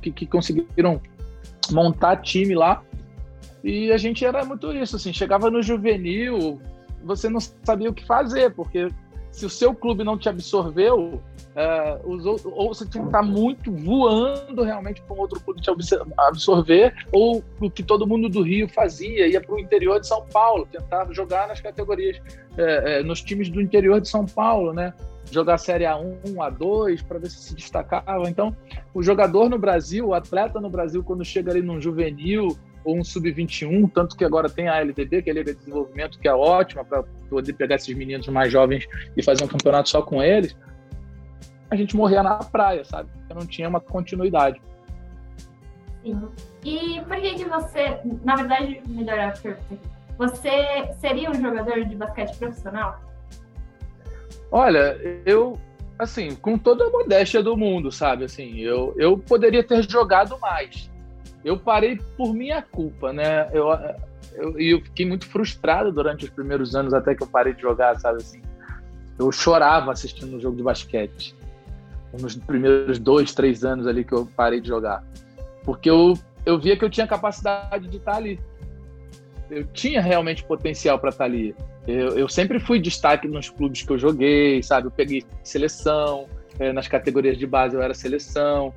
que, 0.00 0.12
que 0.12 0.26
conseguiram 0.26 1.00
montar 1.70 2.16
time 2.16 2.54
lá. 2.54 2.82
E 3.62 3.92
a 3.92 3.98
gente 3.98 4.24
era 4.24 4.44
muito 4.44 4.72
isso, 4.72 4.96
assim, 4.96 5.12
chegava 5.12 5.50
no 5.50 5.62
juvenil, 5.62 6.60
você 7.02 7.28
não 7.28 7.40
sabia 7.40 7.90
o 7.90 7.94
que 7.94 8.06
fazer, 8.06 8.54
porque 8.54 8.88
se 9.30 9.44
o 9.44 9.50
seu 9.50 9.74
clube 9.74 10.04
não 10.04 10.16
te 10.16 10.28
absorveu, 10.28 11.20
é, 11.58 11.98
os 12.04 12.24
ou 12.24 12.72
você 12.72 12.86
tinha 12.86 13.02
que 13.02 13.08
estar 13.08 13.22
muito 13.22 13.72
voando 13.72 14.62
realmente 14.62 15.02
para 15.02 15.16
um 15.16 15.18
outro 15.18 15.40
clube 15.40 15.60
te 15.60 15.68
absorver, 16.16 16.94
ou 17.10 17.42
o 17.60 17.68
que 17.68 17.82
todo 17.82 18.06
mundo 18.06 18.28
do 18.28 18.42
Rio 18.42 18.68
fazia, 18.68 19.26
ia 19.26 19.40
para 19.40 19.56
o 19.56 19.58
interior 19.58 19.98
de 19.98 20.06
São 20.06 20.24
Paulo, 20.26 20.68
tentava 20.70 21.12
jogar 21.12 21.48
nas 21.48 21.60
categorias, 21.60 22.22
é, 22.56 23.00
é, 23.00 23.02
nos 23.02 23.20
times 23.22 23.48
do 23.48 23.60
interior 23.60 24.00
de 24.00 24.08
São 24.08 24.24
Paulo, 24.24 24.72
né? 24.72 24.94
Jogar 25.32 25.58
Série 25.58 25.84
A1, 25.84 26.36
A2, 26.36 27.04
para 27.04 27.18
ver 27.18 27.28
se 27.28 27.40
se 27.40 27.54
destacava. 27.56 28.30
Então, 28.30 28.56
o 28.94 29.02
jogador 29.02 29.50
no 29.50 29.58
Brasil, 29.58 30.06
o 30.06 30.14
atleta 30.14 30.60
no 30.60 30.70
Brasil, 30.70 31.02
quando 31.02 31.24
chega 31.24 31.50
ali 31.50 31.60
num 31.60 31.80
juvenil, 31.80 32.56
ou 32.84 32.96
um 32.96 33.02
sub-21, 33.02 33.90
tanto 33.92 34.16
que 34.16 34.24
agora 34.24 34.48
tem 34.48 34.68
a 34.68 34.78
LDB, 34.78 35.22
que 35.22 35.28
é 35.28 35.32
a 35.32 35.34
Liga 35.34 35.52
de 35.52 35.58
Desenvolvimento, 35.58 36.20
que 36.20 36.28
é 36.28 36.32
ótima 36.32 36.84
para 36.84 37.02
poder 37.28 37.52
pegar 37.52 37.74
esses 37.74 37.94
meninos 37.94 38.28
mais 38.28 38.50
jovens 38.50 38.86
e 39.16 39.22
fazer 39.22 39.44
um 39.44 39.48
campeonato 39.48 39.88
só 39.88 40.00
com 40.00 40.22
eles. 40.22 40.56
A 41.70 41.76
gente 41.76 41.96
morria 41.96 42.22
na 42.22 42.36
praia, 42.36 42.84
sabe? 42.84 43.10
Eu 43.28 43.36
não 43.36 43.46
tinha 43.46 43.68
uma 43.68 43.80
continuidade. 43.80 44.60
Sim. 46.02 46.28
E 46.64 47.00
por 47.02 47.16
que, 47.16 47.34
que 47.34 47.44
você, 47.44 48.00
na 48.24 48.36
verdade, 48.36 48.80
melhor 48.86 49.18
a 49.18 49.30
pergunta, 49.30 49.78
você 50.16 50.92
seria 50.98 51.30
um 51.30 51.34
jogador 51.34 51.84
de 51.84 51.94
basquete 51.94 52.36
profissional? 52.36 53.00
Olha, 54.50 54.98
eu, 55.26 55.58
assim, 55.98 56.34
com 56.34 56.56
toda 56.56 56.86
a 56.86 56.90
modéstia 56.90 57.42
do 57.42 57.56
mundo, 57.56 57.92
sabe? 57.92 58.24
Assim, 58.24 58.58
eu, 58.58 58.94
eu 58.96 59.18
poderia 59.18 59.62
ter 59.62 59.88
jogado 59.88 60.38
mais 60.40 60.88
eu 61.44 61.58
parei 61.58 61.98
por 62.16 62.34
minha 62.34 62.62
culpa, 62.62 63.12
né? 63.12 63.48
Eu, 63.52 63.68
eu, 64.34 64.58
eu 64.58 64.80
fiquei 64.82 65.06
muito 65.06 65.26
frustrado 65.26 65.92
durante 65.92 66.24
os 66.24 66.30
primeiros 66.30 66.74
anos 66.74 66.92
até 66.92 67.14
que 67.14 67.22
eu 67.22 67.26
parei 67.26 67.54
de 67.54 67.62
jogar, 67.62 67.98
sabe 67.98 68.18
assim? 68.18 68.42
Eu 69.18 69.30
chorava 69.32 69.90
assistindo 69.92 70.36
um 70.36 70.40
jogo 70.40 70.56
de 70.56 70.62
basquete. 70.62 71.34
Nos 72.12 72.36
primeiros 72.36 72.98
dois, 72.98 73.34
três 73.34 73.64
anos 73.64 73.86
ali 73.86 74.04
que 74.04 74.12
eu 74.12 74.26
parei 74.36 74.60
de 74.60 74.68
jogar. 74.68 75.04
Porque 75.64 75.90
eu, 75.90 76.14
eu 76.46 76.58
via 76.58 76.76
que 76.76 76.84
eu 76.84 76.90
tinha 76.90 77.06
capacidade 77.06 77.88
de 77.88 77.98
estar 77.98 78.16
ali. 78.16 78.40
Eu 79.50 79.64
tinha 79.66 80.00
realmente 80.00 80.44
potencial 80.44 80.98
para 80.98 81.10
estar 81.10 81.24
ali. 81.24 81.54
Eu, 81.86 82.18
eu, 82.18 82.28
sempre 82.28 82.60
fui 82.60 82.78
destaque 82.78 83.26
nos 83.26 83.48
clubes 83.48 83.82
que 83.82 83.90
eu 83.90 83.98
joguei, 83.98 84.62
sabe? 84.62 84.86
Eu 84.86 84.90
peguei 84.90 85.24
seleção, 85.42 86.26
eh, 86.58 86.72
nas 86.72 86.86
categorias 86.86 87.38
de 87.38 87.46
base 87.46 87.74
eu 87.74 87.82
era 87.82 87.94
seleção. 87.94 88.74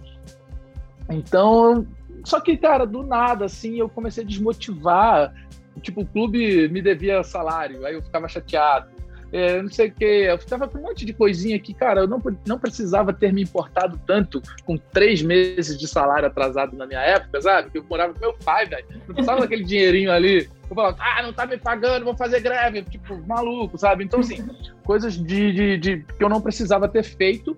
Então, 1.10 1.86
só 2.24 2.40
que, 2.40 2.56
cara, 2.56 2.86
do 2.86 3.04
nada, 3.04 3.46
assim, 3.46 3.78
eu 3.80 3.90
comecei 3.90 4.24
a 4.24 4.28
desmotivar. 4.28 5.34
Tipo, 5.82 6.02
o 6.02 6.06
clube 6.06 6.68
me 6.70 6.82
devia 6.82 7.24
salário, 7.24 7.86
aí 7.86 7.96
eu 7.96 8.02
ficava 8.02 8.28
chateado. 8.28 8.90
É, 9.34 9.62
não 9.62 9.70
sei 9.70 9.88
o 9.88 9.94
que, 9.94 10.04
eu 10.04 10.38
ficava 10.38 10.68
com 10.68 10.78
um 10.78 10.82
monte 10.82 11.06
de 11.06 11.14
coisinha 11.14 11.58
que, 11.58 11.74
cara, 11.74 12.02
eu 12.02 12.08
não, 12.08 12.22
não 12.46 12.60
precisava 12.60 13.14
ter 13.14 13.32
me 13.32 13.42
importado 13.42 14.00
tanto 14.06 14.42
com 14.66 14.76
três 14.76 15.22
meses 15.22 15.80
de 15.80 15.88
salário 15.88 16.28
atrasado 16.28 16.76
na 16.76 16.86
minha 16.86 17.00
época, 17.00 17.42
sabe? 17.42 17.70
Que 17.70 17.78
eu 17.78 17.86
morava 17.90 18.14
com 18.14 18.20
meu 18.20 18.34
pai, 18.34 18.66
velho. 18.66 18.86
Não 19.08 19.16
precisava 19.16 19.40
daquele 19.40 19.64
dinheirinho 19.64 20.12
ali. 20.12 20.50
Eu 20.70 20.76
falava, 20.76 20.98
ah, 21.00 21.24
não 21.24 21.32
tá 21.32 21.46
me 21.46 21.58
pagando, 21.58 22.04
vou 22.04 22.16
fazer 22.16 22.42
greve. 22.42 22.84
Tipo, 22.84 23.26
maluco, 23.26 23.78
sabe? 23.78 24.04
Então, 24.04 24.20
assim, 24.20 24.46
coisas 24.84 25.14
de, 25.16 25.54
de, 25.54 25.78
de 25.78 25.98
que 26.18 26.24
eu 26.24 26.30
não 26.30 26.42
precisava 26.42 26.90
ter 26.90 27.04
feito. 27.04 27.56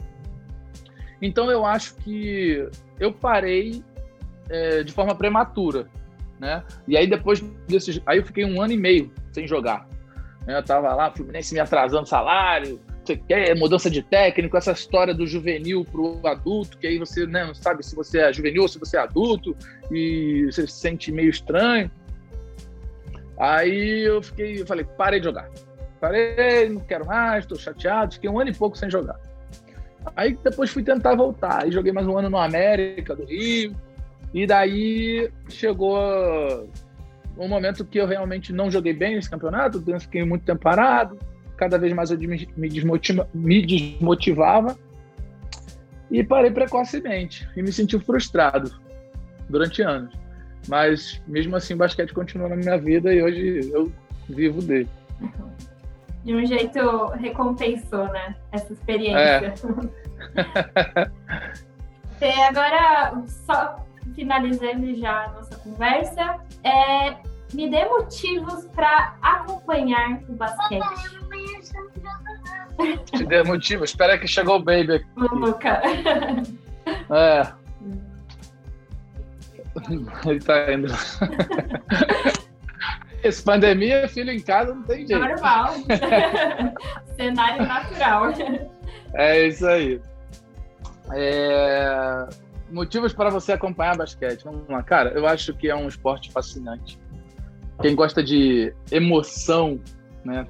Então, 1.20 1.50
eu 1.50 1.66
acho 1.66 1.96
que 1.96 2.70
eu 3.00 3.12
parei 3.12 3.84
é, 4.50 4.84
de 4.84 4.92
forma 4.92 5.16
prematura, 5.16 5.88
né? 6.40 6.64
E 6.88 6.96
aí 6.96 7.08
depois 7.08 7.40
desse, 7.68 8.02
aí 8.06 8.20
eu 8.20 8.26
fiquei 8.26 8.46
um 8.46 8.62
ano 8.62 8.74
e 8.74 8.78
meio 8.78 9.12
sem 9.32 9.48
jogar. 9.48 9.88
Né? 10.46 10.58
Eu 10.58 10.64
tava 10.64 10.94
lá, 10.94 11.12
Fluminense 11.12 11.54
me 11.54 11.60
atrasando 11.60 12.08
salário, 12.08 12.80
mudança 13.58 13.90
de 13.90 14.02
técnico, 14.02 14.56
essa 14.56 14.72
história 14.72 15.14
do 15.14 15.28
juvenil 15.28 15.86
pro 15.86 16.20
adulto, 16.26 16.78
que 16.78 16.88
aí 16.88 16.98
você 16.98 17.26
né, 17.26 17.46
não 17.46 17.54
sabe 17.54 17.84
se 17.84 17.96
você 17.96 18.20
é 18.20 18.34
juvenil 18.34 18.62
ou 18.62 18.68
se 18.68 18.80
você 18.80 18.98
é 18.98 19.02
adulto 19.02 19.56
e 19.92 20.46
você 20.46 20.66
se 20.68 20.74
sente 20.74 21.12
meio 21.12 21.30
estranho. 21.30 21.92
Aí 23.38 24.06
eu 24.06 24.22
fiquei, 24.22 24.62
eu 24.62 24.66
falei, 24.66 24.86
parei 24.98 25.20
de 25.20 25.26
jogar. 25.26 25.50
Parei, 26.00 26.70
não 26.70 26.82
quero 26.82 27.06
mais, 27.06 27.44
estou 27.44 27.58
chateado, 27.58 28.14
fiquei 28.14 28.30
um 28.30 28.40
ano 28.40 28.52
e 28.52 28.56
pouco 28.56 28.78
sem 28.78 28.90
jogar. 28.90 29.20
Aí 30.16 30.38
depois 30.44 30.70
fui 30.70 30.84
tentar 30.84 31.16
voltar. 31.16 31.64
Aí 31.64 31.72
joguei 31.72 31.92
mais 31.92 32.08
um 32.08 32.18
ano 32.18 32.30
no 32.30 32.38
América 32.38 33.16
do 33.16 33.26
Rio. 33.26 33.76
E 34.34 34.46
daí 34.48 35.32
chegou 35.50 36.70
um 37.38 37.48
momento 37.48 37.86
que 37.86 38.00
eu 38.00 38.06
realmente 38.06 38.54
não 38.54 38.70
joguei 38.70 38.94
bem 38.94 39.16
nesse 39.16 39.30
campeonato, 39.30 39.84
fiquei 40.00 40.24
muito 40.24 40.46
tempo 40.46 40.62
parado, 40.62 41.18
cada 41.58 41.78
vez 41.78 41.94
mais 41.94 42.12
eu 42.12 42.18
me, 42.18 42.70
desmotiva, 42.70 43.28
me 43.34 43.66
desmotivava 43.66 44.78
e 46.12 46.24
parei 46.24 46.52
precocemente 46.52 47.48
e 47.56 47.62
me 47.62 47.72
senti 47.72 47.98
frustrado 48.00 48.72
durante 49.50 49.82
anos. 49.82 50.14
Mas 50.68 51.22
mesmo 51.28 51.56
assim, 51.56 51.74
o 51.74 51.78
basquete 51.78 52.14
continua 52.14 52.50
na 52.50 52.56
minha 52.56 52.78
vida 52.78 53.14
e 53.14 53.22
hoje 53.22 53.72
eu 53.74 53.92
vivo 54.30 54.62
dele. 54.62 54.90
De 56.24 56.34
um 56.34 56.46
jeito 56.46 57.08
recompensou, 57.08 58.06
né? 58.06 58.36
Essa 58.52 58.72
experiência. 58.72 59.54
É. 60.36 61.12
agora, 62.48 63.22
só 63.28 63.86
finalizando 64.16 64.96
já 64.96 65.26
a 65.26 65.28
nossa 65.30 65.58
conversa, 65.58 66.40
é, 66.64 67.16
me 67.54 67.70
dê 67.70 67.86
motivos 67.86 68.66
para 68.68 69.16
acompanhar 69.22 70.20
o 70.28 70.34
basquete. 70.34 70.84
Te 73.12 73.26
dê 73.26 73.44
motivo? 73.44 73.84
Espera 73.84 74.18
que 74.18 74.28
chegou 74.28 74.58
o 74.58 74.64
baby 74.64 74.96
aqui. 74.96 75.06
Luca. 75.16 75.82
É. 77.12 77.54
Ele 80.30 80.40
tá 80.40 80.74
indo. 80.74 80.88
Esse 83.24 83.42
pandemia, 83.44 84.08
filho 84.10 84.32
em 84.32 84.42
casa, 84.42 84.74
não 84.74 84.84
tem 84.84 85.08
jeito. 85.08 85.20
Normal. 85.20 85.74
Cenário 87.16 87.66
natural. 87.66 88.34
É 89.14 89.48
isso 89.48 89.66
aí. 89.66 90.02
É 91.12 92.28
motivos 92.74 93.14
para 93.14 93.30
você 93.30 93.54
acompanhar 93.54 93.96
basquete. 93.96 94.44
Vamos 94.44 94.68
lá, 94.68 94.82
cara. 94.84 95.12
Eu 95.12 95.28
acho 95.28 95.54
que 95.54 95.70
é 95.70 95.76
um 95.76 95.88
esporte 95.88 96.32
fascinante. 96.32 96.98
Quem 97.82 97.96
gosta 97.96 98.24
de 98.24 98.74
emoção, 98.92 99.80
né, 100.24 100.48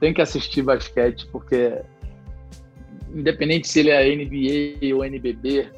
tem 0.00 0.12
que 0.12 0.20
assistir 0.20 0.62
basquete 0.62 1.26
porque 1.30 1.80
independente 3.14 3.68
se 3.68 3.80
ele 3.80 3.90
é 3.90 4.16
NBA 4.16 4.94
ou 4.94 5.04
NBB, 5.04 5.68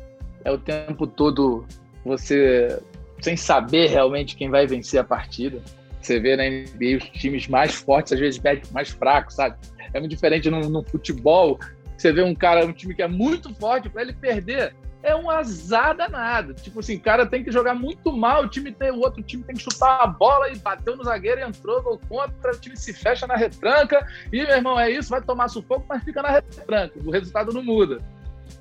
é 0.44 0.50
o 0.50 0.58
tempo 0.58 1.06
todo 1.06 1.66
você 2.04 2.80
sem 3.20 3.36
saber 3.36 3.88
realmente 3.88 4.36
quem 4.36 4.50
vai 4.50 4.66
vencer 4.66 5.00
a 5.00 5.04
partida. 5.04 5.60
Você 6.00 6.20
vê 6.20 6.36
na 6.36 6.44
NBA 6.44 6.98
os 6.98 7.20
times 7.20 7.48
mais 7.48 7.74
fortes 7.74 8.12
às 8.12 8.20
vezes 8.20 8.40
mais 8.70 8.90
fracos, 8.90 9.34
sabe? 9.36 9.56
É 9.92 9.98
muito 9.98 10.10
diferente 10.10 10.50
no, 10.50 10.60
no 10.68 10.82
futebol. 10.82 11.58
Você 11.96 12.12
vê 12.12 12.22
um 12.22 12.34
cara, 12.34 12.66
um 12.66 12.72
time 12.72 12.94
que 12.94 13.02
é 13.02 13.08
muito 13.08 13.54
forte, 13.54 13.88
para 13.88 14.02
ele 14.02 14.12
perder, 14.12 14.74
é 15.04 15.14
um 15.14 15.30
azar 15.30 15.94
danado. 15.94 16.54
Tipo 16.54 16.80
assim, 16.80 16.96
o 16.96 17.00
cara 17.00 17.26
tem 17.26 17.44
que 17.44 17.52
jogar 17.52 17.74
muito 17.74 18.10
mal, 18.10 18.44
o 18.44 18.48
time 18.48 18.72
tem, 18.72 18.90
o 18.90 19.00
outro 19.00 19.22
time 19.22 19.44
tem 19.44 19.54
que 19.54 19.62
chutar 19.62 20.00
a 20.00 20.06
bola 20.06 20.50
e 20.50 20.56
bateu 20.56 20.96
no 20.96 21.04
zagueiro 21.04 21.42
entrou, 21.42 21.82
gol 21.82 22.00
contra, 22.08 22.52
o 22.52 22.58
time 22.58 22.76
se 22.76 22.92
fecha 22.94 23.26
na 23.26 23.36
retranca, 23.36 24.06
e 24.32 24.42
meu 24.42 24.56
irmão, 24.56 24.80
é 24.80 24.90
isso, 24.90 25.10
vai 25.10 25.20
tomar 25.20 25.48
sufoco, 25.48 25.84
mas 25.86 26.02
fica 26.02 26.22
na 26.22 26.30
retranca, 26.30 26.98
o 27.04 27.10
resultado 27.10 27.52
não 27.52 27.62
muda. 27.62 27.98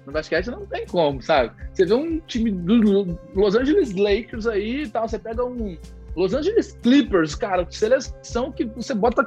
No 0.06 0.12
basquete 0.12 0.48
não 0.48 0.66
tem 0.66 0.86
como, 0.86 1.22
sabe? 1.22 1.54
Você 1.74 1.86
vê 1.86 1.94
um 1.94 2.20
time 2.20 2.52
do 2.52 3.18
Los 3.34 3.56
Angeles 3.56 3.94
Lakers 3.94 4.46
aí 4.46 4.84
e 4.84 4.89
tal, 4.89 5.08
você 5.08 5.18
pega 5.18 5.46
um 5.46 5.78
Los 6.14 6.34
Angeles 6.34 6.78
Clippers, 6.84 7.36
cara, 7.36 7.66
seleção 7.70 8.52
que 8.52 8.66
você 8.66 8.94
bota. 8.94 9.26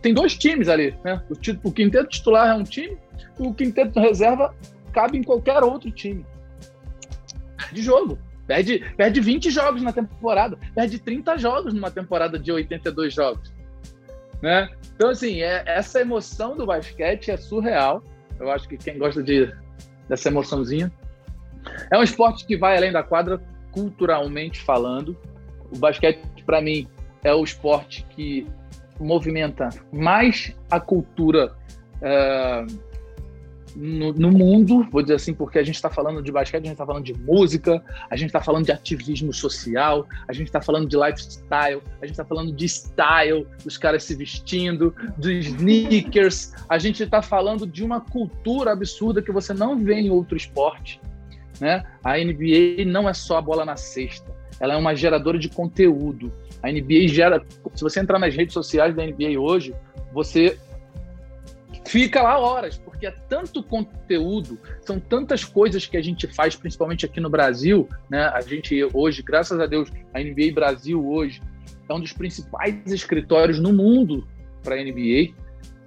Tem 0.00 0.14
dois 0.14 0.36
times 0.36 0.68
ali, 0.68 0.94
né? 1.04 1.20
O, 1.28 1.68
o 1.68 1.72
quinteto 1.72 2.08
titular 2.08 2.50
é 2.50 2.54
um 2.54 2.62
time, 2.62 2.96
o 3.38 3.52
quinteto 3.52 3.98
reserva 3.98 4.54
cabe 4.92 5.18
em 5.18 5.22
qualquer 5.22 5.62
outro 5.62 5.90
time. 5.90 6.24
De 7.72 7.82
jogo. 7.82 8.18
Perde, 8.46 8.80
perde 8.96 9.20
20 9.20 9.48
jogos 9.50 9.80
na 9.80 9.92
temporada, 9.92 10.58
perde 10.74 10.98
30 10.98 11.38
jogos 11.38 11.72
numa 11.72 11.90
temporada 11.90 12.36
de 12.36 12.50
82 12.50 13.14
jogos. 13.14 13.52
Né? 14.42 14.68
Então, 14.96 15.10
assim, 15.10 15.40
é, 15.40 15.62
essa 15.66 16.00
emoção 16.00 16.56
do 16.56 16.66
basquete 16.66 17.30
é 17.30 17.36
surreal. 17.36 18.02
Eu 18.40 18.50
acho 18.50 18.68
que 18.68 18.76
quem 18.76 18.98
gosta 18.98 19.22
de 19.22 19.52
dessa 20.08 20.28
emoçãozinha. 20.28 20.92
É 21.90 21.96
um 21.96 22.02
esporte 22.02 22.44
que 22.44 22.56
vai 22.56 22.76
além 22.76 22.90
da 22.90 23.02
quadra, 23.02 23.40
culturalmente 23.70 24.60
falando. 24.60 25.16
O 25.70 25.78
basquete, 25.78 26.20
para 26.44 26.60
mim, 26.60 26.88
é 27.22 27.32
o 27.32 27.44
esporte 27.44 28.04
que 28.10 28.46
movimenta 28.98 29.68
mais 29.92 30.54
a 30.70 30.80
cultura 30.80 31.54
uh, 32.02 32.80
no, 33.76 34.12
no, 34.12 34.30
mundo, 34.30 34.86
vou 34.90 35.02
dizer 35.02 35.14
assim, 35.14 35.34
porque 35.34 35.58
a 35.58 35.62
gente 35.62 35.76
está 35.76 35.90
falando 35.90 36.22
de 36.22 36.32
basquete, 36.32 36.62
a 36.62 36.66
gente 36.66 36.72
está 36.72 36.86
falando 36.86 37.04
de 37.04 37.14
música, 37.14 37.82
a 38.10 38.16
gente 38.16 38.28
está 38.28 38.40
falando 38.40 38.64
de 38.64 38.72
ativismo 38.72 39.32
social, 39.32 40.06
a 40.26 40.32
gente 40.32 40.46
está 40.46 40.60
falando 40.60 40.88
de 40.88 40.96
lifestyle, 40.96 41.82
a 42.00 42.06
gente 42.06 42.12
está 42.12 42.24
falando 42.24 42.52
de 42.52 42.68
style, 42.68 43.46
dos 43.64 43.78
caras 43.78 44.04
se 44.04 44.14
vestindo, 44.14 44.94
dos 45.16 45.46
sneakers, 45.46 46.52
a 46.68 46.78
gente 46.78 47.02
está 47.02 47.22
falando 47.22 47.66
de 47.66 47.84
uma 47.84 48.00
cultura 48.00 48.72
absurda 48.72 49.22
que 49.22 49.32
você 49.32 49.54
não 49.54 49.78
vê 49.78 49.94
em 49.94 50.10
outro 50.10 50.36
esporte. 50.36 51.00
Né? 51.60 51.84
A 52.02 52.16
NBA 52.16 52.84
não 52.86 53.08
é 53.08 53.12
só 53.12 53.38
a 53.38 53.42
bola 53.42 53.64
na 53.64 53.76
cesta, 53.76 54.34
ela 54.58 54.74
é 54.74 54.76
uma 54.76 54.94
geradora 54.94 55.38
de 55.38 55.48
conteúdo. 55.48 56.32
A 56.62 56.70
NBA 56.70 57.08
gera. 57.08 57.42
Se 57.74 57.82
você 57.82 58.00
entrar 58.00 58.18
nas 58.18 58.34
redes 58.34 58.52
sociais 58.52 58.94
da 58.94 59.04
NBA 59.04 59.38
hoje, 59.40 59.74
você 60.12 60.58
fica 61.86 62.22
lá 62.22 62.38
horas, 62.38 62.78
porque 62.78 63.06
é 63.06 63.10
tanto 63.10 63.62
conteúdo, 63.62 64.58
são 64.82 65.00
tantas 65.00 65.44
coisas 65.44 65.86
que 65.86 65.96
a 65.96 66.02
gente 66.02 66.26
faz, 66.26 66.54
principalmente 66.54 67.06
aqui 67.06 67.20
no 67.20 67.30
Brasil, 67.30 67.88
né? 68.08 68.24
A 68.26 68.40
gente 68.40 68.76
hoje, 68.92 69.22
graças 69.22 69.58
a 69.58 69.66
Deus, 69.66 69.90
a 70.14 70.20
NBA 70.20 70.52
Brasil 70.54 71.04
hoje 71.06 71.42
é 71.88 71.94
um 71.94 72.00
dos 72.00 72.12
principais 72.12 72.86
escritórios 72.86 73.58
no 73.58 73.72
mundo 73.72 74.26
para 74.62 74.76
a 74.76 74.78
NBA, 74.78 75.34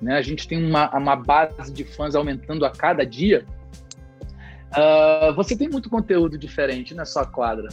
né? 0.01 0.17
A 0.17 0.21
gente 0.21 0.47
tem 0.47 0.63
uma, 0.63 0.89
uma 0.95 1.15
base 1.15 1.71
de 1.71 1.83
fãs 1.83 2.15
aumentando 2.15 2.65
a 2.65 2.71
cada 2.71 3.05
dia. 3.05 3.45
Uh, 4.71 5.33
você 5.35 5.55
tem 5.55 5.69
muito 5.69 5.89
conteúdo 5.89 6.37
diferente 6.37 6.93
na 6.95 7.05
sua 7.05 7.25
quadra, 7.25 7.69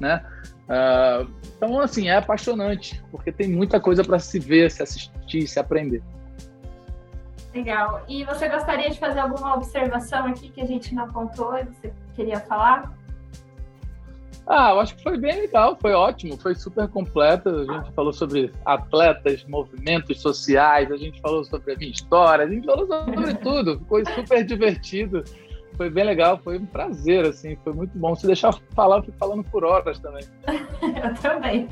né? 0.00 0.24
Uh, 0.64 1.30
então, 1.56 1.80
assim, 1.80 2.08
é 2.08 2.16
apaixonante, 2.16 3.02
porque 3.10 3.30
tem 3.30 3.48
muita 3.48 3.78
coisa 3.78 4.02
para 4.02 4.18
se 4.18 4.38
ver, 4.38 4.70
se 4.70 4.82
assistir, 4.82 5.46
se 5.46 5.58
aprender. 5.58 6.02
Legal. 7.58 8.04
E 8.08 8.22
você 8.22 8.48
gostaria 8.48 8.88
de 8.88 8.98
fazer 9.00 9.18
alguma 9.18 9.56
observação 9.56 10.26
aqui 10.26 10.48
que 10.48 10.60
a 10.60 10.64
gente 10.64 10.94
não 10.94 11.04
apontou 11.04 11.58
e 11.58 11.64
você 11.64 11.92
queria 12.14 12.38
falar? 12.38 12.96
Ah, 14.46 14.70
eu 14.70 14.80
acho 14.80 14.94
que 14.94 15.02
foi 15.02 15.18
bem 15.18 15.40
legal, 15.40 15.76
foi 15.78 15.92
ótimo, 15.92 16.38
foi 16.38 16.54
super 16.54 16.86
completo. 16.86 17.48
A 17.48 17.74
gente 17.74 17.92
falou 17.92 18.12
sobre 18.12 18.52
atletas, 18.64 19.44
movimentos 19.44 20.22
sociais, 20.22 20.90
a 20.92 20.96
gente 20.96 21.20
falou 21.20 21.42
sobre 21.44 21.72
a 21.72 21.76
minha 21.76 21.90
história, 21.90 22.44
a 22.44 22.48
gente 22.48 22.64
falou 22.64 22.86
sobre 22.86 23.34
tudo, 23.34 23.82
foi 23.88 24.04
super 24.06 24.44
divertido. 24.44 25.24
Foi 25.78 25.88
bem 25.88 26.02
legal, 26.02 26.36
foi 26.38 26.58
um 26.58 26.66
prazer, 26.66 27.24
assim, 27.24 27.56
foi 27.62 27.72
muito 27.72 27.96
bom. 27.96 28.12
Se 28.16 28.26
deixar 28.26 28.52
falar, 28.74 28.96
eu 28.96 29.02
fico 29.04 29.16
falando 29.16 29.44
por 29.44 29.64
horas 29.64 30.00
também. 30.00 30.24
eu 30.48 31.14
também. 31.22 31.68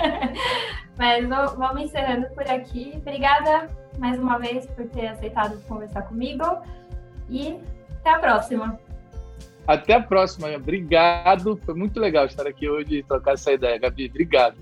Mas 0.97 1.29
vamos 1.29 1.83
encerrando 1.83 2.29
por 2.29 2.49
aqui. 2.49 2.93
Obrigada 2.99 3.69
mais 3.99 4.17
uma 4.17 4.39
vez 4.39 4.65
por 4.65 4.87
ter 4.91 5.09
aceitado 5.09 5.61
conversar 5.67 6.03
comigo 6.03 6.45
e 7.29 7.59
até 7.99 8.11
a 8.11 8.19
próxima. 8.21 8.79
Até 9.67 9.95
a 9.95 10.01
próxima. 10.01 10.55
Obrigado. 10.55 11.57
Foi 11.67 11.75
muito 11.75 11.99
legal 11.99 12.27
estar 12.27 12.47
aqui 12.47 12.69
hoje 12.69 12.99
e 12.99 13.03
trocar 13.03 13.35
essa 13.35 13.53
ideia, 13.53 13.77
Gabi. 13.77 14.07
Obrigado. 14.07 14.57